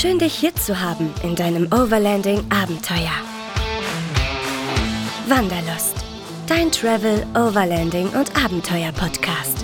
[0.00, 3.12] Schön, dich hier zu haben in deinem Overlanding-Abenteuer.
[5.28, 5.94] Wanderlust,
[6.46, 9.59] dein Travel, Overlanding und Abenteuer-Podcast.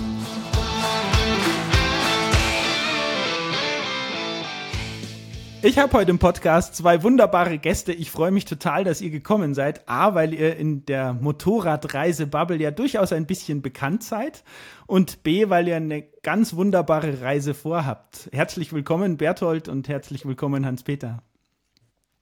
[5.63, 7.91] Ich habe heute im Podcast zwei wunderbare Gäste.
[7.91, 9.89] Ich freue mich total, dass ihr gekommen seid.
[9.89, 14.43] A, weil ihr in der Motorradreise-Bubble ja durchaus ein bisschen bekannt seid.
[14.85, 18.29] Und B, weil ihr eine ganz wunderbare Reise vorhabt.
[18.31, 21.23] Herzlich willkommen, Berthold, und herzlich willkommen, Hans-Peter.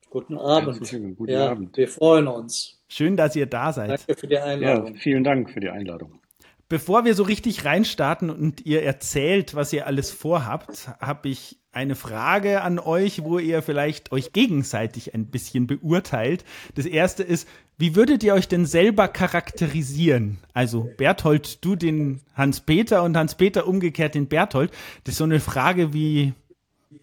[0.10, 0.80] Guten Abend.
[1.18, 1.76] Guten ja, Abend.
[1.76, 2.82] Wir freuen uns.
[2.88, 3.90] Schön, dass ihr da seid.
[3.90, 4.94] Danke für die Einladung.
[4.94, 6.22] Ja, vielen Dank für die Einladung.
[6.68, 11.96] Bevor wir so richtig reinstarten und ihr erzählt, was ihr alles vorhabt, habe ich eine
[11.96, 16.44] Frage an euch, wo ihr vielleicht euch gegenseitig ein bisschen beurteilt.
[16.74, 17.48] Das erste ist,
[17.78, 20.38] wie würdet ihr euch denn selber charakterisieren?
[20.54, 24.72] Also Berthold, du den Hans-Peter und Hans-Peter umgekehrt den Berthold.
[25.04, 26.34] Das ist so eine Frage wie,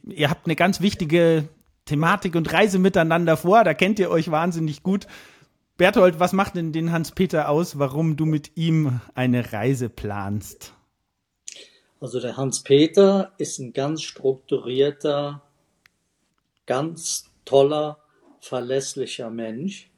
[0.06, 1.45] ihr habt eine ganz wichtige
[1.84, 5.06] Thematik und Reise miteinander vor, da kennt ihr euch wahnsinnig gut.
[5.83, 10.74] Berthold, was macht denn den Hans-Peter aus, warum du mit ihm eine Reise planst?
[12.00, 15.42] Also der Hans-Peter ist ein ganz strukturierter,
[16.66, 17.98] ganz toller,
[18.39, 19.91] verlässlicher Mensch.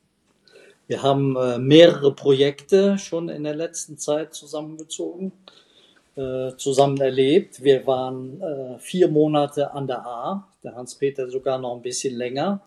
[0.86, 5.32] Wir haben äh, mehrere Projekte schon in der letzten Zeit zusammengezogen,
[6.16, 7.62] äh, zusammen erlebt.
[7.62, 12.62] Wir waren äh, vier Monate an der A, der Hans-Peter sogar noch ein bisschen länger.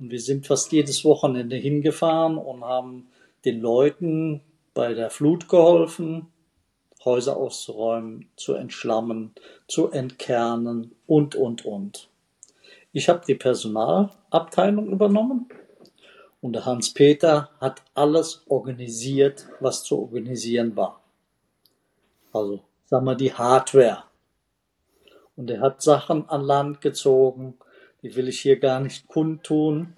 [0.00, 3.08] Und wir sind fast jedes Wochenende hingefahren und haben
[3.44, 4.40] den Leuten
[4.72, 6.26] bei der Flut geholfen,
[7.04, 9.34] Häuser auszuräumen, zu entschlammen,
[9.68, 12.08] zu entkernen und, und, und.
[12.92, 15.48] Ich habe die Personalabteilung übernommen
[16.40, 21.00] und der Hans-Peter hat alles organisiert, was zu organisieren war.
[22.32, 24.04] Also, sagen wir, die Hardware.
[25.36, 27.58] Und er hat Sachen an Land gezogen,
[28.02, 29.94] die will ich hier gar nicht kundtun,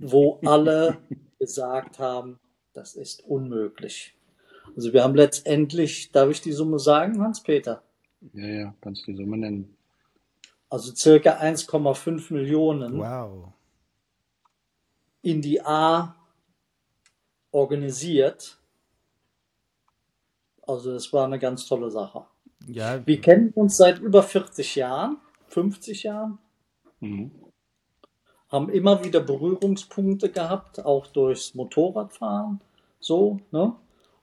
[0.00, 0.98] wo alle
[1.38, 2.38] gesagt haben,
[2.72, 4.14] das ist unmöglich.
[4.76, 7.82] Also wir haben letztendlich, darf ich die Summe sagen, Hans-Peter?
[8.32, 9.76] Ja, ja, kannst du die Summe nennen.
[10.68, 13.52] Also circa 1,5 Millionen wow.
[15.22, 16.14] in die A
[17.50, 18.58] organisiert.
[20.62, 22.24] Also das war eine ganz tolle Sache.
[22.68, 23.04] Ja.
[23.04, 25.16] Wir kennen uns seit über 40 Jahren,
[25.48, 26.38] 50 Jahren.
[27.00, 27.32] Mhm.
[28.50, 32.60] Haben immer wieder Berührungspunkte gehabt, auch durchs Motorradfahren.
[32.98, 33.74] So, ne?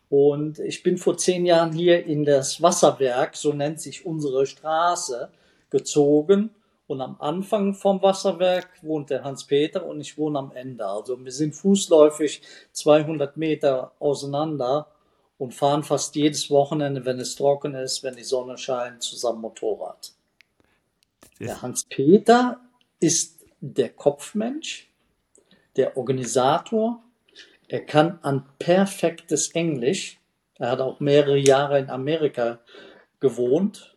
[0.09, 5.29] Und ich bin vor zehn Jahren hier in das Wasserwerk, so nennt sich unsere Straße,
[5.69, 6.51] gezogen.
[6.87, 10.85] Und am Anfang vom Wasserwerk wohnt der Hans-Peter und ich wohne am Ende.
[10.85, 14.87] Also wir sind fußläufig 200 Meter auseinander
[15.37, 20.13] und fahren fast jedes Wochenende, wenn es trocken ist, wenn die Sonne scheint, zusammen Motorrad.
[21.41, 22.61] Der Hans-Peter
[23.01, 24.89] ist der Kopfmensch,
[25.75, 27.03] der Organisator,
[27.67, 30.19] er kann an perfektes Englisch.
[30.55, 32.59] Er hat auch mehrere Jahre in Amerika
[33.19, 33.95] gewohnt.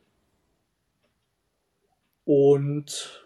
[2.24, 3.24] Und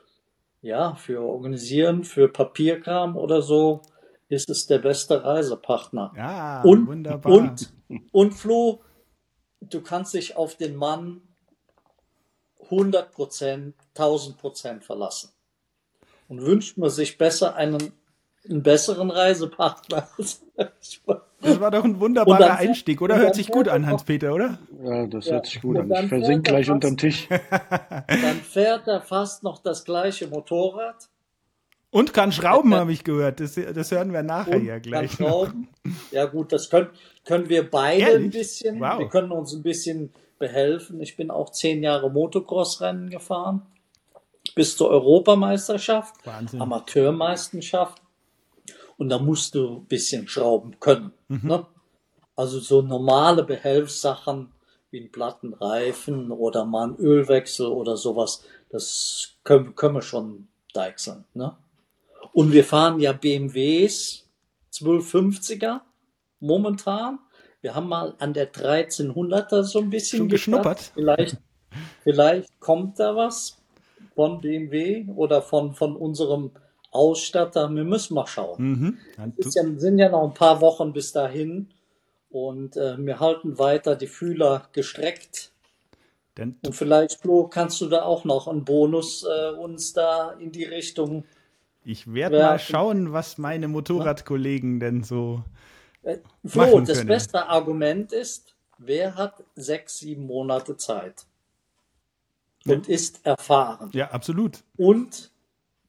[0.60, 3.82] ja, für Organisieren, für Papierkram oder so
[4.28, 6.12] ist es der beste Reisepartner.
[6.16, 7.32] Ja, und, wunderbar.
[7.32, 7.72] Und,
[8.12, 8.82] und Flo,
[9.60, 11.22] du kannst dich auf den Mann
[12.64, 15.33] 100 Prozent, 1000 Prozent verlassen.
[16.28, 17.92] Und wünscht man sich besser einen
[18.48, 20.08] einen besseren Reisepartner.
[20.56, 23.16] das war doch ein wunderbarer dann, Einstieg, oder?
[23.16, 24.58] Hört sich gut an, Hans-Peter, oder?
[24.82, 25.90] Ja, das hört sich gut an.
[25.90, 27.28] Ich versinke gleich fast, unterm Tisch.
[27.28, 31.08] Dann fährt er fast noch das gleiche Motorrad.
[31.90, 33.38] Und kann schrauben, habe ich gehört.
[33.38, 35.16] Das, das hören wir nachher ja gleich.
[35.16, 35.68] Kann schrauben.
[36.10, 36.88] Ja gut, das können,
[37.24, 38.24] können wir beide Ehrlich?
[38.24, 38.80] ein bisschen.
[38.80, 38.98] Wow.
[38.98, 41.00] Wir können uns ein bisschen behelfen.
[41.00, 43.62] Ich bin auch zehn Jahre Motocross-Rennen gefahren.
[44.54, 46.60] Bis zur Europameisterschaft, Wahnsinn.
[46.60, 48.00] Amateurmeisterschaft
[48.96, 51.12] und da musst du ein bisschen schrauben können.
[51.28, 51.48] Mhm.
[51.48, 51.66] Ne?
[52.36, 54.52] Also so normale Behelfssachen
[54.90, 61.24] wie ein Plattenreifen oder mal ein Ölwechsel oder sowas, das können, können wir schon deichseln.
[61.34, 61.56] Ne?
[62.32, 64.28] Und wir fahren ja BMWs
[64.72, 65.80] 1250er
[66.40, 67.18] momentan.
[67.60, 70.92] Wir haben mal an der 1300er so ein bisschen geschnuppert.
[70.94, 71.38] Vielleicht,
[72.02, 73.63] vielleicht kommt da was
[74.14, 76.52] von BMW oder von, von unserem
[76.90, 77.68] Ausstatter.
[77.74, 78.56] Wir müssen mal schauen.
[78.58, 78.98] Mhm.
[79.36, 81.68] Es ja, sind ja noch ein paar Wochen bis dahin
[82.30, 85.50] und äh, wir halten weiter die Fühler gestreckt.
[86.36, 90.50] Denn und vielleicht, Flo, kannst du da auch noch einen Bonus äh, uns da in
[90.50, 91.24] die Richtung.
[91.84, 95.44] Ich werde mal schauen, was meine Motorradkollegen denn so.
[96.02, 101.26] Äh, Flo, das beste Argument ist, wer hat sechs, sieben Monate Zeit
[102.66, 102.94] und ja.
[102.94, 103.90] ist erfahren.
[103.92, 104.64] Ja, absolut.
[104.76, 105.30] Und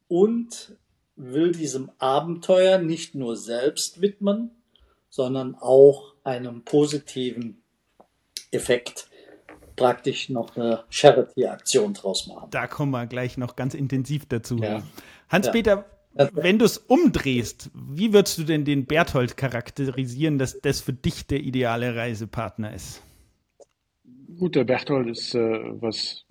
[0.07, 0.77] und
[1.15, 4.51] will diesem Abenteuer nicht nur selbst widmen,
[5.09, 7.61] sondern auch einem positiven
[8.51, 9.09] Effekt
[9.75, 12.49] praktisch noch eine Charity-Aktion draus machen.
[12.51, 14.57] Da kommen wir gleich noch ganz intensiv dazu.
[14.57, 14.83] Ja.
[15.29, 15.85] Hans-Peter,
[16.17, 16.29] ja.
[16.33, 21.27] wenn du es umdrehst, wie würdest du denn den Berthold charakterisieren, dass das für dich
[21.27, 23.01] der ideale Reisepartner ist?
[24.37, 26.25] Gut, der Berthold ist, äh, was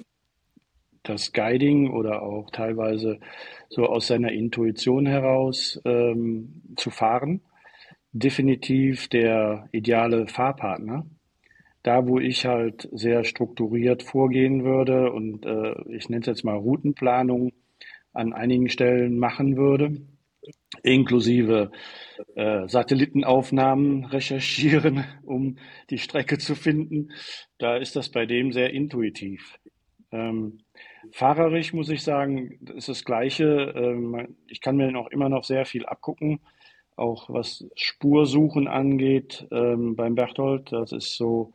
[1.05, 3.21] das Guiding oder auch teilweise
[3.69, 7.43] so aus seiner Intuition heraus ähm, zu fahren,
[8.13, 11.07] definitiv der ideale Fahrpartner
[11.85, 16.57] da, wo ich halt sehr strukturiert vorgehen würde und äh, ich nenne es jetzt mal
[16.57, 17.53] Routenplanung
[18.13, 20.01] an einigen Stellen machen würde,
[20.83, 21.71] inklusive
[22.37, 25.59] äh, Satellitenaufnahmen recherchieren, um
[25.91, 27.13] die Strecke zu finden,
[27.59, 29.59] da ist das bei dem sehr intuitiv.
[30.11, 30.61] Ähm,
[31.13, 33.73] fahrerisch muss ich sagen, ist das Gleiche.
[33.77, 36.41] Ähm, ich kann mir noch immer noch sehr viel abgucken
[36.97, 40.73] auch was Spursuchen angeht ähm, beim Berthold.
[40.73, 41.53] Das ist so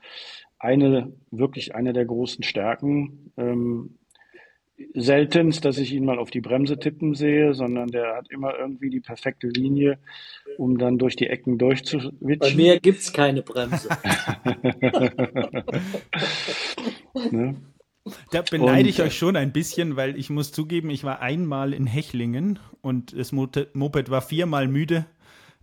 [0.57, 3.31] eine, wirklich eine der großen Stärken.
[3.37, 3.95] Ähm,
[4.93, 8.89] seltenst, dass ich ihn mal auf die Bremse tippen sehe, sondern der hat immer irgendwie
[8.89, 9.99] die perfekte Linie,
[10.57, 12.39] um dann durch die Ecken durchzuwitschen.
[12.39, 13.89] Bei mir gibt es keine Bremse.
[17.31, 17.55] ne?
[18.31, 21.87] Da beneide ich euch schon ein bisschen, weil ich muss zugeben, ich war einmal in
[21.87, 25.05] Hechlingen und das Moped war viermal müde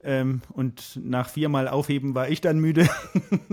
[0.02, 2.88] ähm, und nach viermal Aufheben war ich dann müde.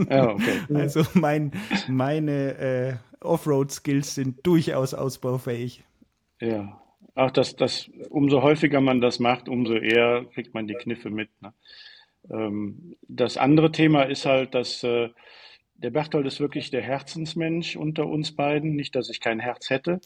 [0.09, 0.59] Ja, okay.
[0.73, 1.51] also mein,
[1.87, 5.83] meine äh, Offroad-Skills sind durchaus ausbaufähig.
[6.39, 6.79] Ja.
[7.15, 11.29] Ach, das, das, umso häufiger man das macht, umso eher kriegt man die Kniffe mit.
[11.41, 11.53] Ne?
[12.29, 15.09] Ähm, das andere Thema ist halt, dass äh,
[15.83, 18.75] der Berthold ist wirklich der Herzensmensch unter uns beiden.
[18.75, 19.99] Nicht, dass ich kein Herz hätte,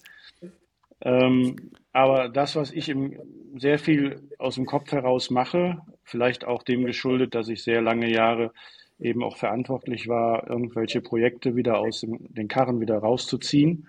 [1.01, 1.55] ähm,
[1.93, 3.17] aber das, was ich im,
[3.55, 8.11] sehr viel aus dem Kopf heraus mache, vielleicht auch dem geschuldet, dass ich sehr lange
[8.11, 8.51] Jahre
[8.99, 13.87] eben auch verantwortlich war, irgendwelche Projekte wieder aus dem, den Karren wieder rauszuziehen.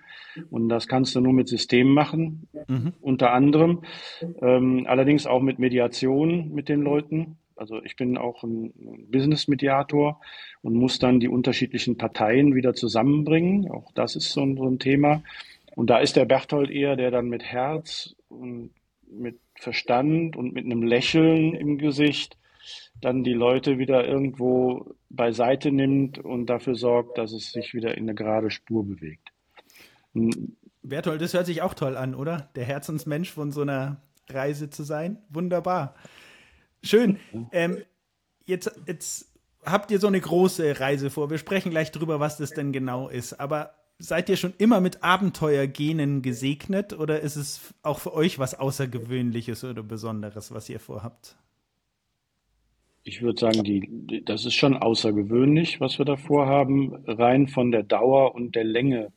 [0.51, 2.93] Und das kannst du nur mit Systemen machen, mhm.
[3.01, 3.81] unter anderem.
[4.41, 7.37] Ähm, allerdings auch mit Mediation mit den Leuten.
[7.59, 8.73] Also ich bin auch ein
[9.11, 10.21] Business-Mediator
[10.61, 13.69] und muss dann die unterschiedlichen Parteien wieder zusammenbringen.
[13.69, 15.21] Auch das ist so ein, so ein Thema.
[15.75, 18.71] Und da ist der Berthold eher, der dann mit Herz und
[19.11, 22.37] mit Verstand und mit einem Lächeln im Gesicht
[23.01, 28.03] dann die Leute wieder irgendwo beiseite nimmt und dafür sorgt, dass es sich wieder in
[28.03, 29.33] eine gerade Spur bewegt.
[30.81, 32.49] Berthold, das hört sich auch toll an, oder?
[32.55, 35.17] Der Herzensmensch von so einer Reise zu sein.
[35.29, 35.95] Wunderbar.
[36.83, 37.19] Schön.
[37.51, 37.83] Ähm,
[38.45, 39.33] jetzt, jetzt
[39.65, 41.29] habt ihr so eine große Reise vor.
[41.29, 43.39] Wir sprechen gleich drüber, was das denn genau ist.
[43.39, 48.57] Aber seid ihr schon immer mit Abenteuergenen gesegnet oder ist es auch für euch was
[48.57, 51.35] Außergewöhnliches oder Besonderes, was ihr vorhabt?
[53.03, 57.71] Ich würde sagen, die, die, das ist schon außergewöhnlich, was wir da vorhaben, rein von
[57.71, 59.11] der Dauer und der Länge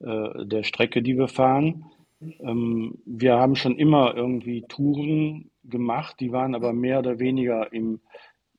[0.00, 1.84] äh, der Strecke, die wir fahren.
[2.20, 8.00] Ähm, wir haben schon immer irgendwie Touren gemacht, die waren aber mehr oder weniger im,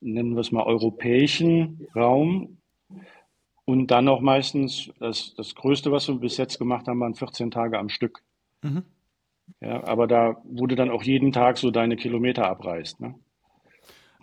[0.00, 2.58] nennen wir es mal, europäischen Raum,
[3.68, 7.50] und dann auch meistens, das, das Größte, was wir bis jetzt gemacht haben, waren 14
[7.50, 8.22] Tage am Stück.
[8.62, 8.82] Mhm.
[9.60, 12.98] Ja, aber da wurde dann auch jeden Tag so deine Kilometer abreißt.
[13.00, 13.14] Ne?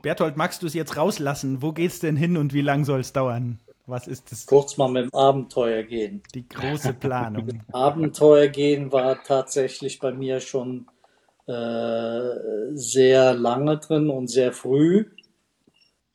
[0.02, 1.62] Berthold, magst du es jetzt rauslassen?
[1.62, 3.60] Wo geht's denn hin und wie lang soll es dauern?
[3.86, 4.48] Was ist das?
[4.48, 6.24] Kurz mal mit dem Abenteuer gehen.
[6.34, 7.62] Die große Planung.
[7.72, 10.88] Abenteuer gehen war tatsächlich bei mir schon
[11.48, 15.06] äh, sehr lange drin und sehr früh.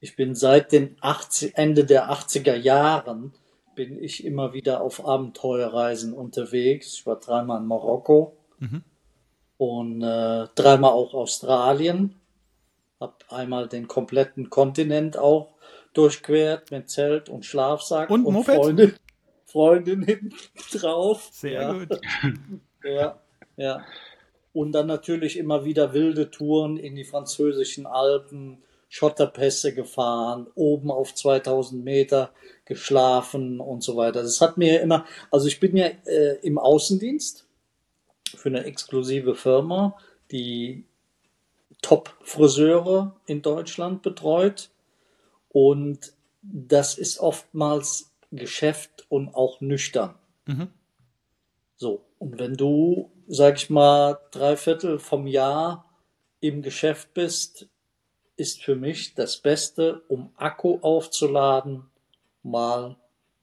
[0.01, 3.33] Ich bin seit den 80, Ende der 80er Jahren
[3.75, 6.95] bin ich immer wieder auf Abenteuerreisen unterwegs.
[6.95, 8.83] Ich war dreimal in Marokko mhm.
[9.57, 12.17] und äh, dreimal auch Australien.
[12.99, 15.55] Hab einmal den kompletten Kontinent auch
[15.95, 18.95] durchquert mit Zelt und Schlafsack und, und Freundin,
[19.47, 20.35] Freundin hinten
[20.73, 21.29] drauf.
[21.33, 21.73] Sehr ja.
[21.73, 22.01] gut.
[22.85, 23.19] ja,
[23.57, 23.85] ja.
[24.53, 31.15] Und dann natürlich immer wieder wilde Touren in die französischen Alpen, Schotterpässe gefahren, oben auf
[31.15, 32.33] 2000 Meter
[32.65, 34.23] geschlafen und so weiter.
[34.23, 37.47] Das hat mir immer, also ich bin ja äh, im Außendienst
[38.35, 39.97] für eine exklusive Firma,
[40.33, 40.85] die
[41.83, 44.71] Top-Friseure in Deutschland betreut.
[45.49, 50.15] Und das ist oftmals Geschäft und auch nüchtern.
[50.47, 50.69] Mhm.
[51.77, 55.85] So, und wenn du, sag ich mal, drei Viertel vom Jahr
[56.41, 57.69] im Geschäft bist,
[58.37, 61.85] ist für mich das Beste, um Akku aufzuladen,
[62.43, 62.97] mal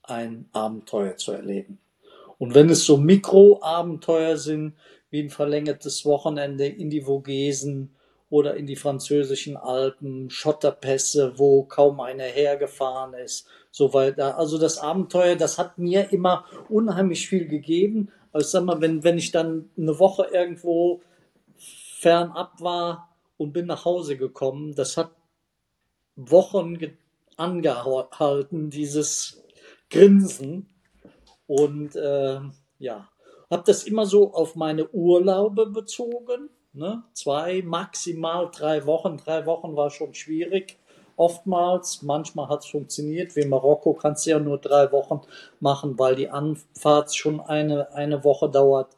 [0.03, 1.79] ein Abenteuer zu erleben.
[2.37, 4.73] Und wenn es so Mikroabenteuer sind,
[5.09, 7.95] wie ein verlängertes Wochenende in die Vogesen
[8.29, 14.37] oder in die französischen Alpen, Schotterpässe, wo kaum einer hergefahren ist, so weiter.
[14.37, 18.11] Also das Abenteuer, das hat mir immer unheimlich viel gegeben.
[18.37, 21.01] Also sag mal, wenn, wenn ich dann eine Woche irgendwo
[21.57, 25.09] fernab war und bin nach Hause gekommen, das hat
[26.15, 26.77] Wochen
[27.35, 29.43] angehalten, dieses
[29.89, 30.69] Grinsen.
[31.47, 32.41] Und äh,
[32.77, 33.09] ja,
[33.49, 36.51] habe das immer so auf meine Urlaube bezogen.
[36.73, 37.03] Ne?
[37.13, 39.17] Zwei, maximal drei Wochen.
[39.17, 40.77] Drei Wochen war schon schwierig.
[41.17, 43.35] Oftmals, manchmal hat es funktioniert.
[43.35, 45.21] Wie in Marokko kannst du ja nur drei Wochen
[45.59, 48.95] machen, weil die Anfahrt schon eine, eine Woche dauert.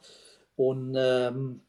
[0.54, 1.62] Und ähm,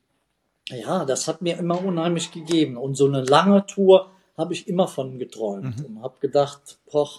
[0.67, 2.75] ja, das hat mir immer unheimlich gegeben.
[2.75, 5.85] Und so eine lange Tour habe ich immer von geträumt mhm.
[5.97, 7.09] und habe gedacht, boah,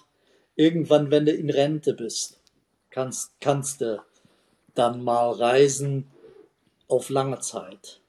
[0.54, 2.40] irgendwann, wenn du in Rente bist,
[2.90, 4.02] kannst, kannst du
[4.74, 6.10] dann mal reisen
[6.86, 8.02] auf lange Zeit.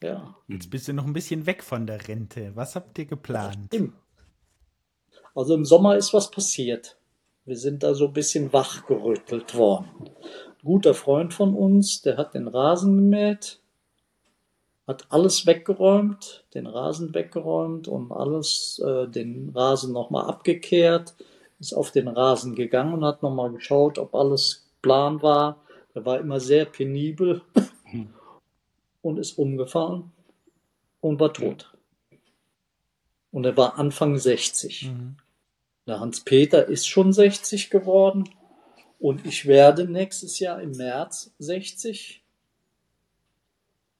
[0.00, 0.36] Ja.
[0.48, 2.52] Jetzt bist du noch ein bisschen weg von der Rente.
[2.54, 3.72] Was habt ihr geplant?
[5.34, 6.96] Also im Sommer ist was passiert.
[7.44, 9.88] Wir sind da so ein bisschen wachgerüttelt worden.
[10.00, 13.60] Ein guter Freund von uns, der hat den Rasen gemäht,
[14.86, 21.14] hat alles weggeräumt, den Rasen weggeräumt und alles, äh, den Rasen nochmal abgekehrt,
[21.58, 25.62] ist auf den Rasen gegangen und hat nochmal geschaut, ob alles plan war.
[25.94, 27.42] Er war immer sehr penibel
[29.02, 30.12] und ist umgefallen
[31.00, 31.72] und war tot.
[33.30, 34.90] Und er war Anfang 60.
[34.90, 35.16] Mhm.
[35.86, 38.28] Der Hans-Peter ist schon 60 geworden
[38.98, 42.22] und ich werde nächstes Jahr im März 60.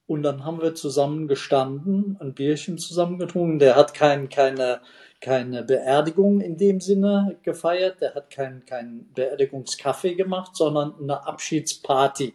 [0.06, 3.58] Und dann haben wir zusammen gestanden, ein Bierchen zusammen getrunken.
[3.58, 4.80] Der hat kein, keine,
[5.20, 12.34] keine Beerdigung in dem Sinne gefeiert, der hat keinen kein Beerdigungskaffee gemacht, sondern eine Abschiedsparty.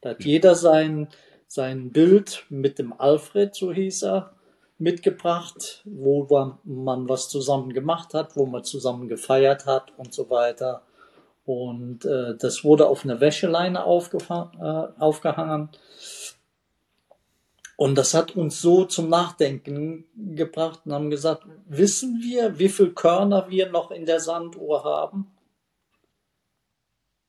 [0.00, 1.08] Da hat jeder sein,
[1.46, 4.37] sein Bild mit dem Alfred, so hieß er,
[4.78, 6.26] mitgebracht, wo
[6.64, 10.82] man was zusammen gemacht hat, wo man zusammen gefeiert hat und so weiter.
[11.44, 15.70] Und äh, das wurde auf eine Wäscheleine äh, aufgehangen.
[17.76, 22.92] Und das hat uns so zum Nachdenken gebracht und haben gesagt, wissen wir, wie viel
[22.92, 25.30] Körner wir noch in der Sanduhr haben?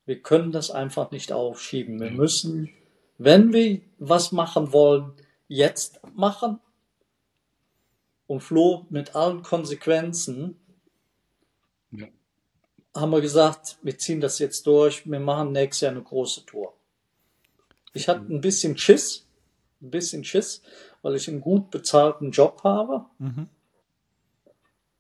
[0.05, 1.99] Wir können das einfach nicht aufschieben.
[1.99, 2.71] Wir müssen,
[3.19, 5.13] wenn wir was machen wollen,
[5.47, 6.59] jetzt machen.
[8.29, 10.55] Und Flo mit allen Konsequenzen
[11.89, 12.05] ja.
[12.95, 16.73] haben wir gesagt, wir ziehen das jetzt durch, wir machen nächstes Jahr eine große Tour.
[17.93, 19.25] Ich hatte ein bisschen Schiss,
[19.81, 20.61] ein bisschen Schiss,
[21.01, 23.05] weil ich einen gut bezahlten Job habe.
[23.17, 23.49] Mhm.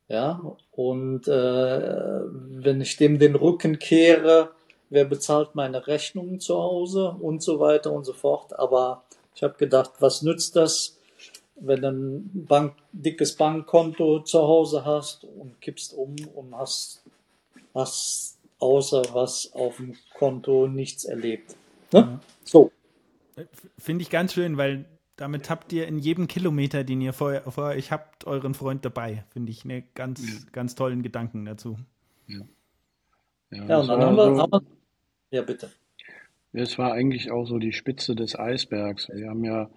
[0.07, 4.53] Ja, und äh, wenn ich dem den Rücken kehre,
[4.89, 8.57] wer bezahlt meine Rechnungen zu Hause und so weiter und so fort.
[8.57, 9.03] Aber
[9.35, 10.98] ich habe gedacht, was nützt das,
[11.61, 17.03] wenn du ein Bank, dickes Bankkonto zu Hause hast und kippst um und hast,
[17.73, 21.55] hast außer was auf dem Konto nichts erlebt.
[21.91, 22.01] Ne?
[22.01, 22.19] Mhm.
[22.43, 22.71] So.
[23.77, 24.85] Finde ich ganz schön, weil
[25.15, 29.25] damit habt ihr in jedem Kilometer, den ihr vor, vor euch habt, euren Freund dabei.
[29.29, 30.39] Finde ich einen ganz, ja.
[30.51, 31.77] ganz tollen Gedanken dazu.
[32.27, 32.39] Ja,
[33.51, 34.61] ja, ja und dann haben wir, haben wir,
[35.31, 35.69] Ja, bitte.
[36.51, 39.09] Es war eigentlich auch so die Spitze des Eisbergs.
[39.13, 39.69] Wir haben ja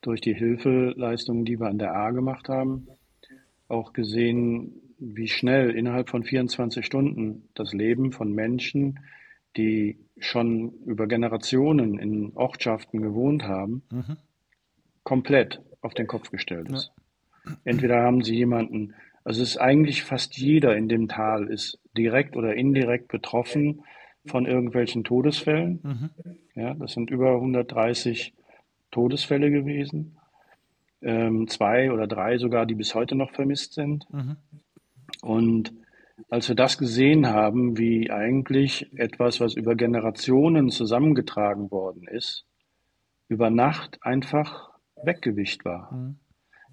[0.00, 2.86] durch die Hilfeleistungen, die wir an der A gemacht haben,
[3.68, 9.00] auch gesehen, wie schnell innerhalb von 24 Stunden das Leben von Menschen,
[9.56, 14.16] die schon über Generationen in Ortschaften gewohnt haben, mhm.
[15.02, 16.92] komplett auf den Kopf gestellt ist.
[17.44, 17.56] Ja.
[17.64, 18.94] Entweder haben sie jemanden,
[19.24, 23.82] also es ist eigentlich fast jeder in dem Tal ist direkt oder indirekt betroffen
[24.26, 25.80] von irgendwelchen Todesfällen.
[25.82, 26.10] Mhm.
[26.54, 28.34] Ja, das sind über 130
[28.90, 30.16] Todesfälle gewesen.
[31.02, 34.06] Ähm, zwei oder drei sogar, die bis heute noch vermisst sind.
[34.12, 34.36] Mhm.
[35.22, 35.72] Und
[36.28, 42.44] als wir das gesehen haben, wie eigentlich etwas, was über Generationen zusammengetragen worden ist,
[43.28, 44.70] über Nacht einfach
[45.02, 45.92] weggewischt war.
[45.94, 46.16] Mhm.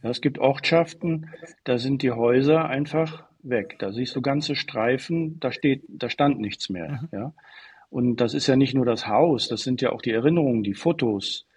[0.04, 1.30] Ja, es gibt Ortschaften,
[1.63, 3.75] da sind die Häuser einfach weg.
[3.79, 7.01] Da siehst du ganze Streifen, da steht, da stand nichts mehr.
[7.01, 7.08] Mhm.
[7.12, 7.34] Ja.
[7.89, 10.74] Und das ist ja nicht nur das Haus, das sind ja auch die Erinnerungen, die
[10.74, 11.48] Fotos,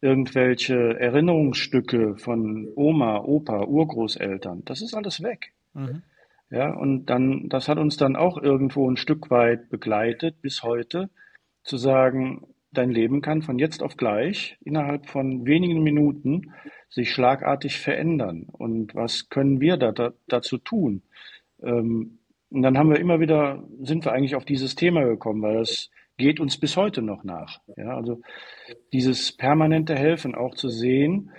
[0.00, 4.62] irgendwelche Erinnerungsstücke von Oma, Opa, Urgroßeltern.
[4.64, 5.52] Das ist alles weg.
[5.74, 6.02] Mhm.
[6.50, 11.10] Ja, und dann, das hat uns dann auch irgendwo ein Stück weit begleitet bis heute,
[11.62, 16.52] zu sagen, dein Leben kann von jetzt auf gleich innerhalb von wenigen Minuten
[16.90, 18.46] sich schlagartig verändern.
[18.50, 21.02] Und was können wir da, da dazu tun?
[21.62, 22.18] Ähm,
[22.50, 25.90] und dann haben wir immer wieder, sind wir eigentlich auf dieses Thema gekommen, weil das
[26.16, 27.60] geht uns bis heute noch nach.
[27.76, 28.20] Ja, also
[28.92, 31.30] dieses permanente Helfen auch zu sehen,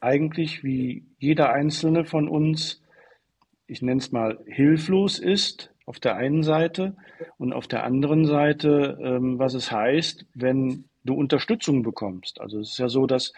[0.00, 2.82] eigentlich wie jeder einzelne von uns,
[3.66, 6.96] ich nenne es mal, hilflos ist auf der einen Seite
[7.38, 12.40] und auf der anderen Seite, ähm, was es heißt, wenn du Unterstützung bekommst.
[12.40, 13.32] Also es ist ja so, dass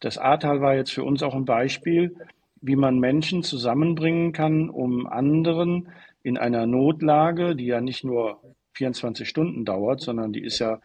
[0.00, 2.16] das Ahrtal war jetzt für uns auch ein Beispiel,
[2.60, 5.88] wie man Menschen zusammenbringen kann, um anderen
[6.22, 8.40] in einer Notlage, die ja nicht nur
[8.74, 10.80] 24 Stunden dauert, sondern die ist ja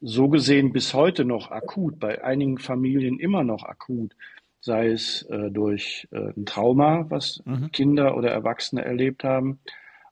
[0.00, 4.14] so gesehen bis heute noch akut, bei einigen Familien immer noch akut,
[4.60, 7.70] sei es äh, durch äh, ein Trauma, was mhm.
[7.72, 9.60] Kinder oder Erwachsene erlebt haben,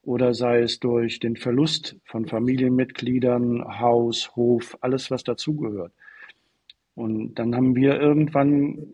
[0.02, 5.92] oder sei es durch den Verlust von Familienmitgliedern, Haus, Hof, alles, was dazugehört.
[6.96, 8.88] Und dann haben wir irgendwann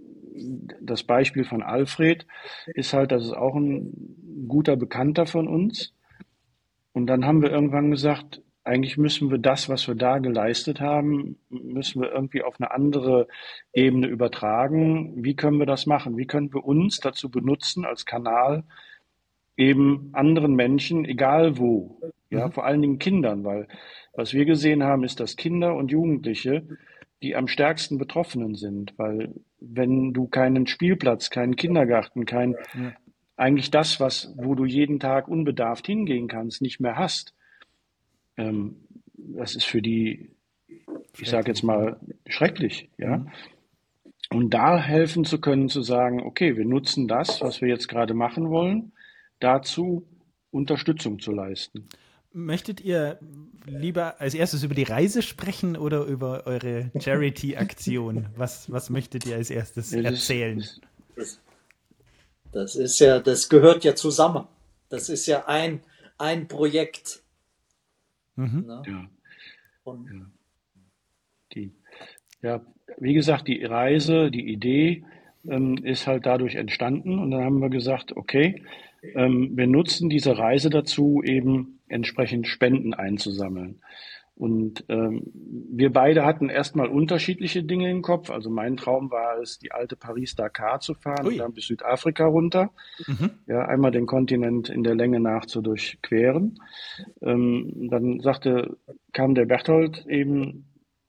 [0.81, 2.27] das Beispiel von Alfred
[2.75, 5.95] ist halt, das ist auch ein guter Bekannter von uns.
[6.93, 11.37] Und dann haben wir irgendwann gesagt, eigentlich müssen wir das, was wir da geleistet haben,
[11.49, 13.27] müssen wir irgendwie auf eine andere
[13.73, 15.25] Ebene übertragen.
[15.25, 16.17] Wie können wir das machen?
[16.17, 18.65] Wie können wir uns dazu benutzen als Kanal,
[19.57, 22.53] eben anderen Menschen, egal wo, ja, mhm.
[22.53, 23.69] vor allen Dingen Kindern, weil
[24.15, 26.67] was wir gesehen haben, ist, dass Kinder und Jugendliche
[27.23, 32.93] die am stärksten Betroffenen sind, weil wenn du keinen Spielplatz, keinen Kindergarten, kein ja.
[33.37, 37.35] eigentlich das, was wo du jeden Tag unbedarft hingehen kannst, nicht mehr hast,
[38.37, 38.77] ähm,
[39.15, 40.31] das ist für die,
[41.19, 43.19] ich sage jetzt mal schrecklich, ja.
[43.19, 43.29] Mhm.
[44.31, 48.15] Und da helfen zu können, zu sagen, okay, wir nutzen das, was wir jetzt gerade
[48.15, 48.93] machen wollen,
[49.41, 50.07] dazu
[50.51, 51.89] Unterstützung zu leisten.
[52.35, 53.19] Möchtet ihr
[53.67, 58.27] lieber als erstes über die Reise sprechen oder über eure Charity-Aktion?
[58.37, 60.65] Was, was möchtet ihr als erstes erzählen?
[62.53, 64.47] Das ist ja, das gehört ja zusammen.
[64.89, 65.81] Das ist ja ein,
[66.19, 67.23] ein Projekt.
[68.37, 68.65] Mhm.
[68.67, 68.83] Ne?
[68.87, 69.11] Ja.
[69.87, 70.27] ja.
[71.55, 71.73] Die,
[72.43, 72.65] ja,
[72.99, 75.05] wie gesagt, die Reise, die Idee
[75.47, 78.63] ähm, ist halt dadurch entstanden und dann haben wir gesagt, okay,
[79.15, 83.81] ähm, wir nutzen diese Reise dazu, eben entsprechend Spenden einzusammeln.
[84.35, 88.31] Und ähm, wir beide hatten erstmal unterschiedliche Dinge im Kopf.
[88.31, 91.33] Also mein Traum war es, die alte Paris-Dakar zu fahren Ui.
[91.35, 92.71] und dann bis Südafrika runter.
[93.07, 93.31] Mhm.
[93.47, 96.59] Ja, einmal den Kontinent in der Länge nach zu durchqueren.
[97.21, 98.79] Ähm, dann sagte,
[99.13, 100.65] kam der Berthold eben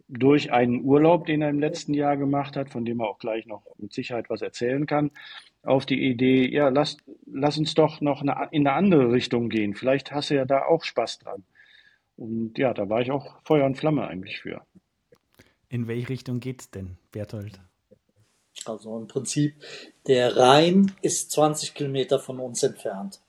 [0.09, 3.47] durch einen Urlaub, den er im letzten Jahr gemacht hat, von dem er auch gleich
[3.47, 5.11] noch mit Sicherheit was erzählen kann,
[5.63, 9.73] auf die Idee, ja, lass, lass uns doch noch eine, in eine andere Richtung gehen.
[9.73, 11.43] Vielleicht hast du ja da auch Spaß dran.
[12.17, 14.65] Und ja, da war ich auch Feuer und Flamme eigentlich für.
[15.69, 17.59] In welche Richtung geht's denn, Berthold?
[18.65, 19.55] Also im Prinzip,
[20.05, 23.19] der Rhein ist 20 Kilometer von uns entfernt.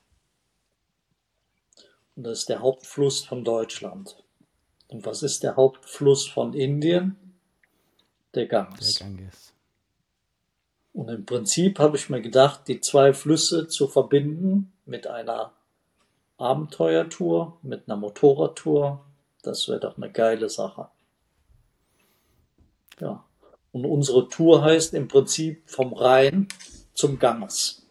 [2.15, 4.23] Und das ist der Hauptfluss von Deutschland.
[4.87, 7.15] Und was ist der Hauptfluss von Indien?
[8.35, 8.95] Der Ganges.
[8.95, 9.54] Der Ganges.
[10.95, 15.51] Und im Prinzip habe ich mir gedacht, die zwei Flüsse zu verbinden mit einer
[16.37, 19.03] Abenteuertour, mit einer Motorradtour,
[19.43, 20.87] das wäre doch eine geile Sache.
[23.01, 23.25] Ja.
[23.73, 26.47] Und unsere Tour heißt im Prinzip vom Rhein
[26.93, 27.85] zum Ganges.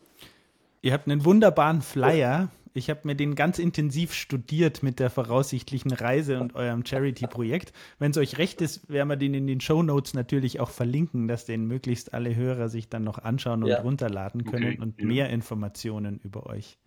[0.81, 5.93] Ihr habt einen wunderbaren Flyer ich habe mir den ganz intensiv studiert mit der voraussichtlichen
[5.93, 7.73] Reise und eurem Charity-Projekt.
[8.01, 11.29] Wenn es euch recht ist, werden wir den in den Show Notes natürlich auch verlinken,
[11.29, 13.81] dass den möglichst alle Hörer sich dann noch anschauen und ja.
[13.81, 14.79] runterladen können okay.
[14.81, 16.79] und mehr Informationen über euch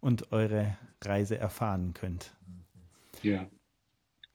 [0.00, 2.34] und eure Reise erfahren könnt.
[3.22, 3.46] Ja.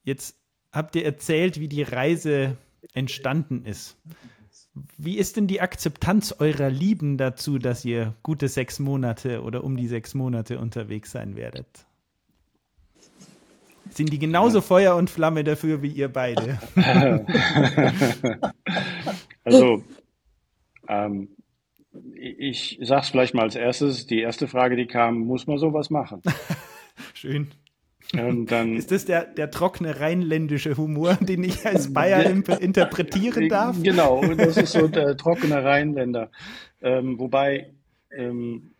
[0.03, 0.39] Jetzt
[0.71, 2.57] habt ihr erzählt, wie die Reise
[2.93, 3.97] entstanden ist.
[4.97, 9.75] Wie ist denn die Akzeptanz eurer Lieben dazu, dass ihr gute sechs Monate oder um
[9.75, 11.85] die sechs Monate unterwegs sein werdet?
[13.89, 16.59] Sind die genauso Feuer und Flamme dafür wie ihr beide?
[19.43, 19.83] also,
[20.87, 21.29] ähm,
[22.15, 24.07] ich sage es vielleicht mal als erstes.
[24.07, 26.21] Die erste Frage, die kam, muss man sowas machen?
[27.13, 27.51] Schön.
[28.13, 33.81] Dann, ist das der, der trockene rheinländische Humor, den ich als Bayer interpretieren darf?
[33.81, 36.29] Genau, das ist so der trockene Rheinländer.
[36.81, 37.73] Ähm, wobei,
[38.15, 38.71] ähm,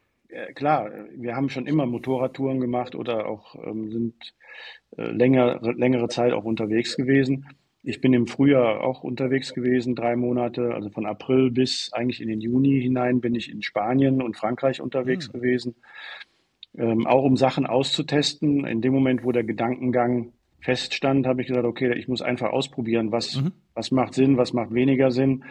[0.55, 4.15] klar, wir haben schon immer Motorradtouren gemacht oder auch ähm, sind
[4.97, 7.45] äh, länger, längere Zeit auch unterwegs gewesen.
[7.83, 12.27] Ich bin im Frühjahr auch unterwegs gewesen, drei Monate, also von April bis eigentlich in
[12.27, 15.33] den Juni hinein bin ich in Spanien und Frankreich unterwegs hm.
[15.33, 15.75] gewesen
[16.77, 18.65] ähm, auch um Sachen auszutesten.
[18.65, 23.11] In dem Moment, wo der Gedankengang feststand, habe ich gesagt, okay, ich muss einfach ausprobieren,
[23.11, 23.51] was, mhm.
[23.73, 25.43] was macht Sinn, was macht weniger Sinn.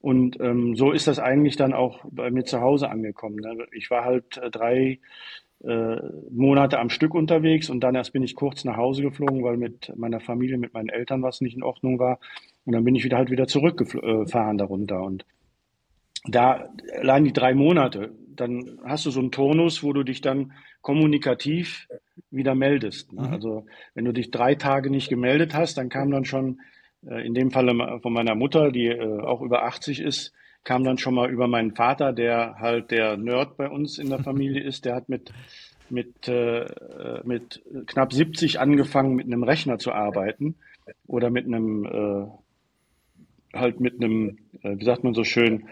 [0.00, 3.36] Und ähm, so ist das eigentlich dann auch bei mir zu Hause angekommen.
[3.36, 3.66] Ne?
[3.72, 5.00] Ich war halt äh, drei
[5.64, 5.96] äh,
[6.30, 9.92] Monate am Stück unterwegs und dann erst bin ich kurz nach Hause geflogen, weil mit
[9.96, 12.20] meiner Familie, mit meinen Eltern was nicht in Ordnung war.
[12.64, 15.02] Und dann bin ich wieder halt wieder zurückgefahren darunter.
[15.02, 15.24] Und
[16.24, 20.52] da allein die drei Monate, dann hast du so einen Turnus, wo du dich dann
[20.82, 21.88] kommunikativ
[22.30, 23.12] wieder meldest.
[23.12, 23.26] Ne?
[23.26, 23.34] Mhm.
[23.34, 26.60] Also wenn du dich drei Tage nicht gemeldet hast, dann kam dann schon,
[27.06, 30.32] äh, in dem Falle von meiner Mutter, die äh, auch über 80 ist,
[30.64, 34.18] kam dann schon mal über meinen Vater, der halt der Nerd bei uns in der
[34.22, 34.84] Familie ist.
[34.84, 35.32] Der hat mit,
[35.90, 36.66] mit, äh,
[37.24, 40.56] mit knapp 70 angefangen, mit einem Rechner zu arbeiten
[41.06, 45.68] oder mit einem, äh, halt mit einem, äh, wie sagt man so schön,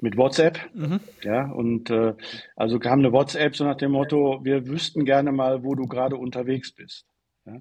[0.00, 0.58] mit WhatsApp.
[0.74, 1.00] Mhm.
[1.22, 2.14] Ja, und äh,
[2.54, 6.16] also kam eine WhatsApp so nach dem Motto, wir wüssten gerne mal, wo du gerade
[6.16, 7.06] unterwegs bist.
[7.46, 7.60] Ja,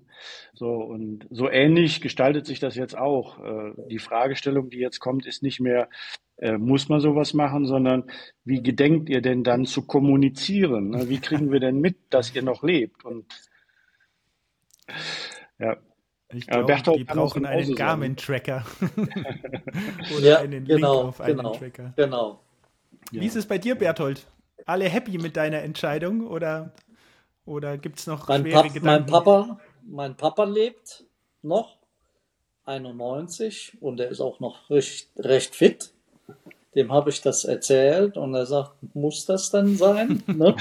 [0.54, 3.39] so und so ähnlich gestaltet sich das jetzt auch.
[3.39, 5.89] Äh, die Fragestellung, die jetzt kommt, ist nicht mehr,
[6.38, 8.10] äh, muss man sowas machen, sondern
[8.43, 10.89] wie gedenkt ihr denn dann zu kommunizieren?
[10.89, 11.08] Ne?
[11.10, 13.06] Wie kriegen wir denn mit, dass ihr noch lebt?
[13.06, 13.26] Und
[15.60, 15.78] ja.
[16.34, 18.66] Ich glaube, Berthold die brauchen einen Garmin-Tracker.
[20.18, 21.94] Oder ja, einen genau, Link auf einen genau, Tracker.
[21.96, 22.40] Genau.
[23.12, 23.24] Wie ja.
[23.24, 24.26] ist es bei dir, Berthold?
[24.66, 26.74] Alle happy mit deiner Entscheidung oder,
[27.46, 29.12] oder gibt es noch mein schwere Pap Gedanken?
[29.12, 31.06] Mein Papa, mein Papa lebt
[31.44, 31.78] noch,
[32.66, 35.92] 91, und er ist auch noch recht, recht fit.
[36.74, 40.24] Dem habe ich das erzählt und er sagt, muss das denn sein?
[40.26, 40.56] Ne?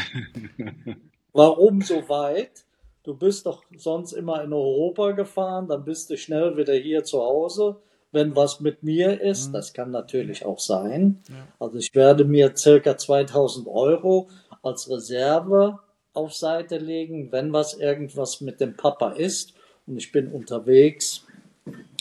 [1.33, 2.64] Warum so weit?
[3.05, 7.21] Du bist doch sonst immer in Europa gefahren, dann bist du schnell wieder hier zu
[7.21, 7.77] Hause.
[8.13, 9.53] Wenn was mit mir ist, mhm.
[9.53, 11.23] das kann natürlich auch sein.
[11.29, 11.35] Ja.
[11.59, 14.29] Also ich werde mir circa 2000 Euro
[14.63, 15.81] als Reserve
[16.15, 19.53] auf Seite legen, wenn was irgendwas mit dem Papa ist
[19.87, 21.27] und ich bin unterwegs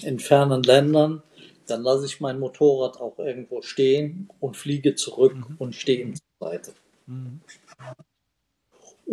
[0.03, 1.21] in fernen Ländern,
[1.67, 5.55] dann lasse ich mein Motorrad auch irgendwo stehen und fliege zurück mhm.
[5.57, 6.73] und stehe ihm zur Seite.
[7.07, 7.41] Mhm.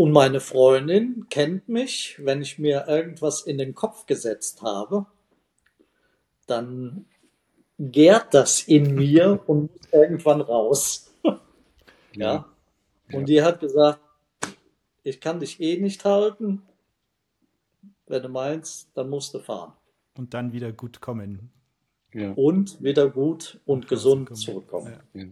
[0.00, 5.04] Und meine Freundin kennt mich, wenn ich mir irgendwas in den Kopf gesetzt habe,
[6.46, 7.04] dann
[7.78, 11.12] gärt das in mir und muss irgendwann raus.
[12.14, 12.46] ja.
[13.12, 14.00] Und die hat gesagt,
[15.02, 16.62] ich kann dich eh nicht halten.
[18.06, 19.74] Wenn du meinst, dann musst du fahren.
[20.16, 21.50] Und dann wieder gut kommen.
[22.14, 22.32] Ja.
[22.32, 24.98] Und wieder gut und, und gesund zurückkommen.
[25.12, 25.24] Ja.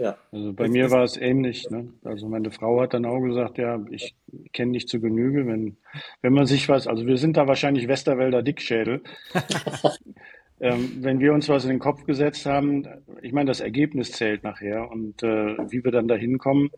[0.00, 0.16] Ja.
[0.32, 1.68] Also bei mir war es ähnlich.
[1.70, 1.92] Ne?
[2.04, 4.14] Also meine Frau hat dann auch gesagt, ja, ich
[4.52, 5.76] kenne dich zu Genüge, wenn,
[6.22, 9.02] wenn man sich was, also wir sind da wahrscheinlich Westerwälder Dickschädel.
[10.60, 12.88] ähm, wenn wir uns was in den Kopf gesetzt haben,
[13.20, 16.70] ich meine, das Ergebnis zählt nachher und äh, wie wir dann da hinkommen.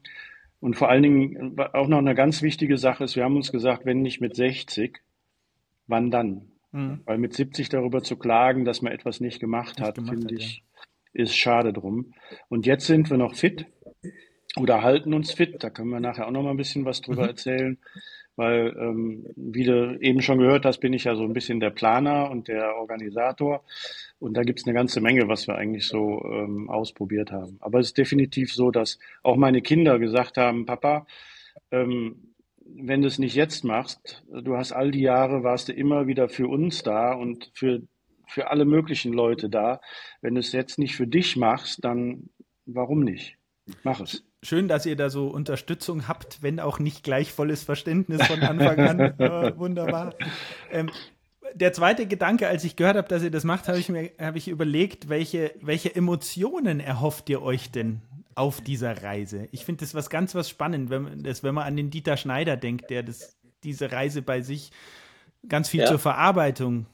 [0.58, 3.84] Und vor allen Dingen auch noch eine ganz wichtige Sache ist, wir haben uns gesagt,
[3.84, 5.00] wenn nicht mit 60,
[5.86, 6.52] wann dann?
[6.72, 7.02] Mhm.
[7.04, 10.58] Weil mit 70 darüber zu klagen, dass man etwas nicht gemacht nicht hat, finde ich,
[10.58, 10.72] ja
[11.12, 12.12] ist schade drum.
[12.48, 13.66] Und jetzt sind wir noch fit
[14.56, 15.62] oder halten uns fit.
[15.62, 17.28] Da können wir nachher auch noch mal ein bisschen was drüber mhm.
[17.28, 17.78] erzählen,
[18.36, 21.70] weil, ähm, wie du eben schon gehört hast, bin ich ja so ein bisschen der
[21.70, 23.64] Planer und der Organisator.
[24.18, 27.58] Und da gibt's eine ganze Menge, was wir eigentlich so ähm, ausprobiert haben.
[27.60, 31.06] Aber es ist definitiv so, dass auch meine Kinder gesagt haben, Papa,
[31.70, 32.32] ähm,
[32.64, 36.28] wenn du es nicht jetzt machst, du hast all die Jahre, warst du immer wieder
[36.28, 37.82] für uns da und für
[38.26, 39.80] für alle möglichen Leute da.
[40.20, 42.30] Wenn du es jetzt nicht für dich machst, dann
[42.66, 43.36] warum nicht?
[43.82, 44.24] Mach es.
[44.42, 48.80] Schön, dass ihr da so Unterstützung habt, wenn auch nicht gleich volles Verständnis von Anfang
[48.80, 49.00] an.
[49.18, 50.14] äh, wunderbar.
[50.72, 50.90] Ähm,
[51.54, 54.36] der zweite Gedanke, als ich gehört habe, dass ihr das macht, habe ich mir hab
[54.36, 58.00] ich überlegt, welche, welche Emotionen erhofft ihr euch denn
[58.34, 59.48] auf dieser Reise?
[59.52, 62.56] Ich finde das was ganz was spannend, wenn, das, wenn man an den Dieter Schneider
[62.56, 64.72] denkt, der das, diese Reise bei sich
[65.48, 65.86] ganz viel ja.
[65.86, 66.86] zur Verarbeitung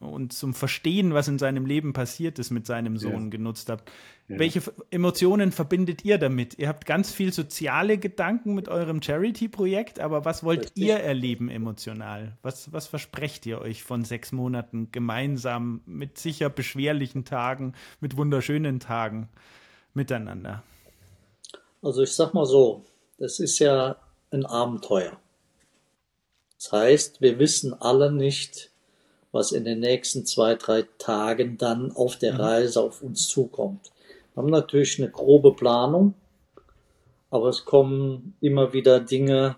[0.00, 3.28] und zum Verstehen, was in seinem Leben passiert ist, mit seinem Sohn ja.
[3.28, 3.90] genutzt habt.
[4.28, 4.38] Ja.
[4.38, 6.58] Welche Emotionen verbindet ihr damit?
[6.58, 10.84] Ihr habt ganz viel soziale Gedanken mit eurem Charity-Projekt, aber was wollt Richtig.
[10.84, 12.38] ihr erleben emotional?
[12.40, 18.80] Was, was versprecht ihr euch von sechs Monaten gemeinsam mit sicher beschwerlichen Tagen, mit wunderschönen
[18.80, 19.28] Tagen
[19.92, 20.62] miteinander?
[21.82, 22.86] Also ich sag mal so,
[23.18, 23.96] das ist ja
[24.30, 25.18] ein Abenteuer.
[26.56, 28.69] Das heißt, wir wissen alle nicht,
[29.32, 32.40] was in den nächsten zwei, drei Tagen dann auf der mhm.
[32.40, 33.90] Reise auf uns zukommt.
[34.34, 36.14] Wir haben natürlich eine grobe Planung,
[37.30, 39.56] aber es kommen immer wieder Dinge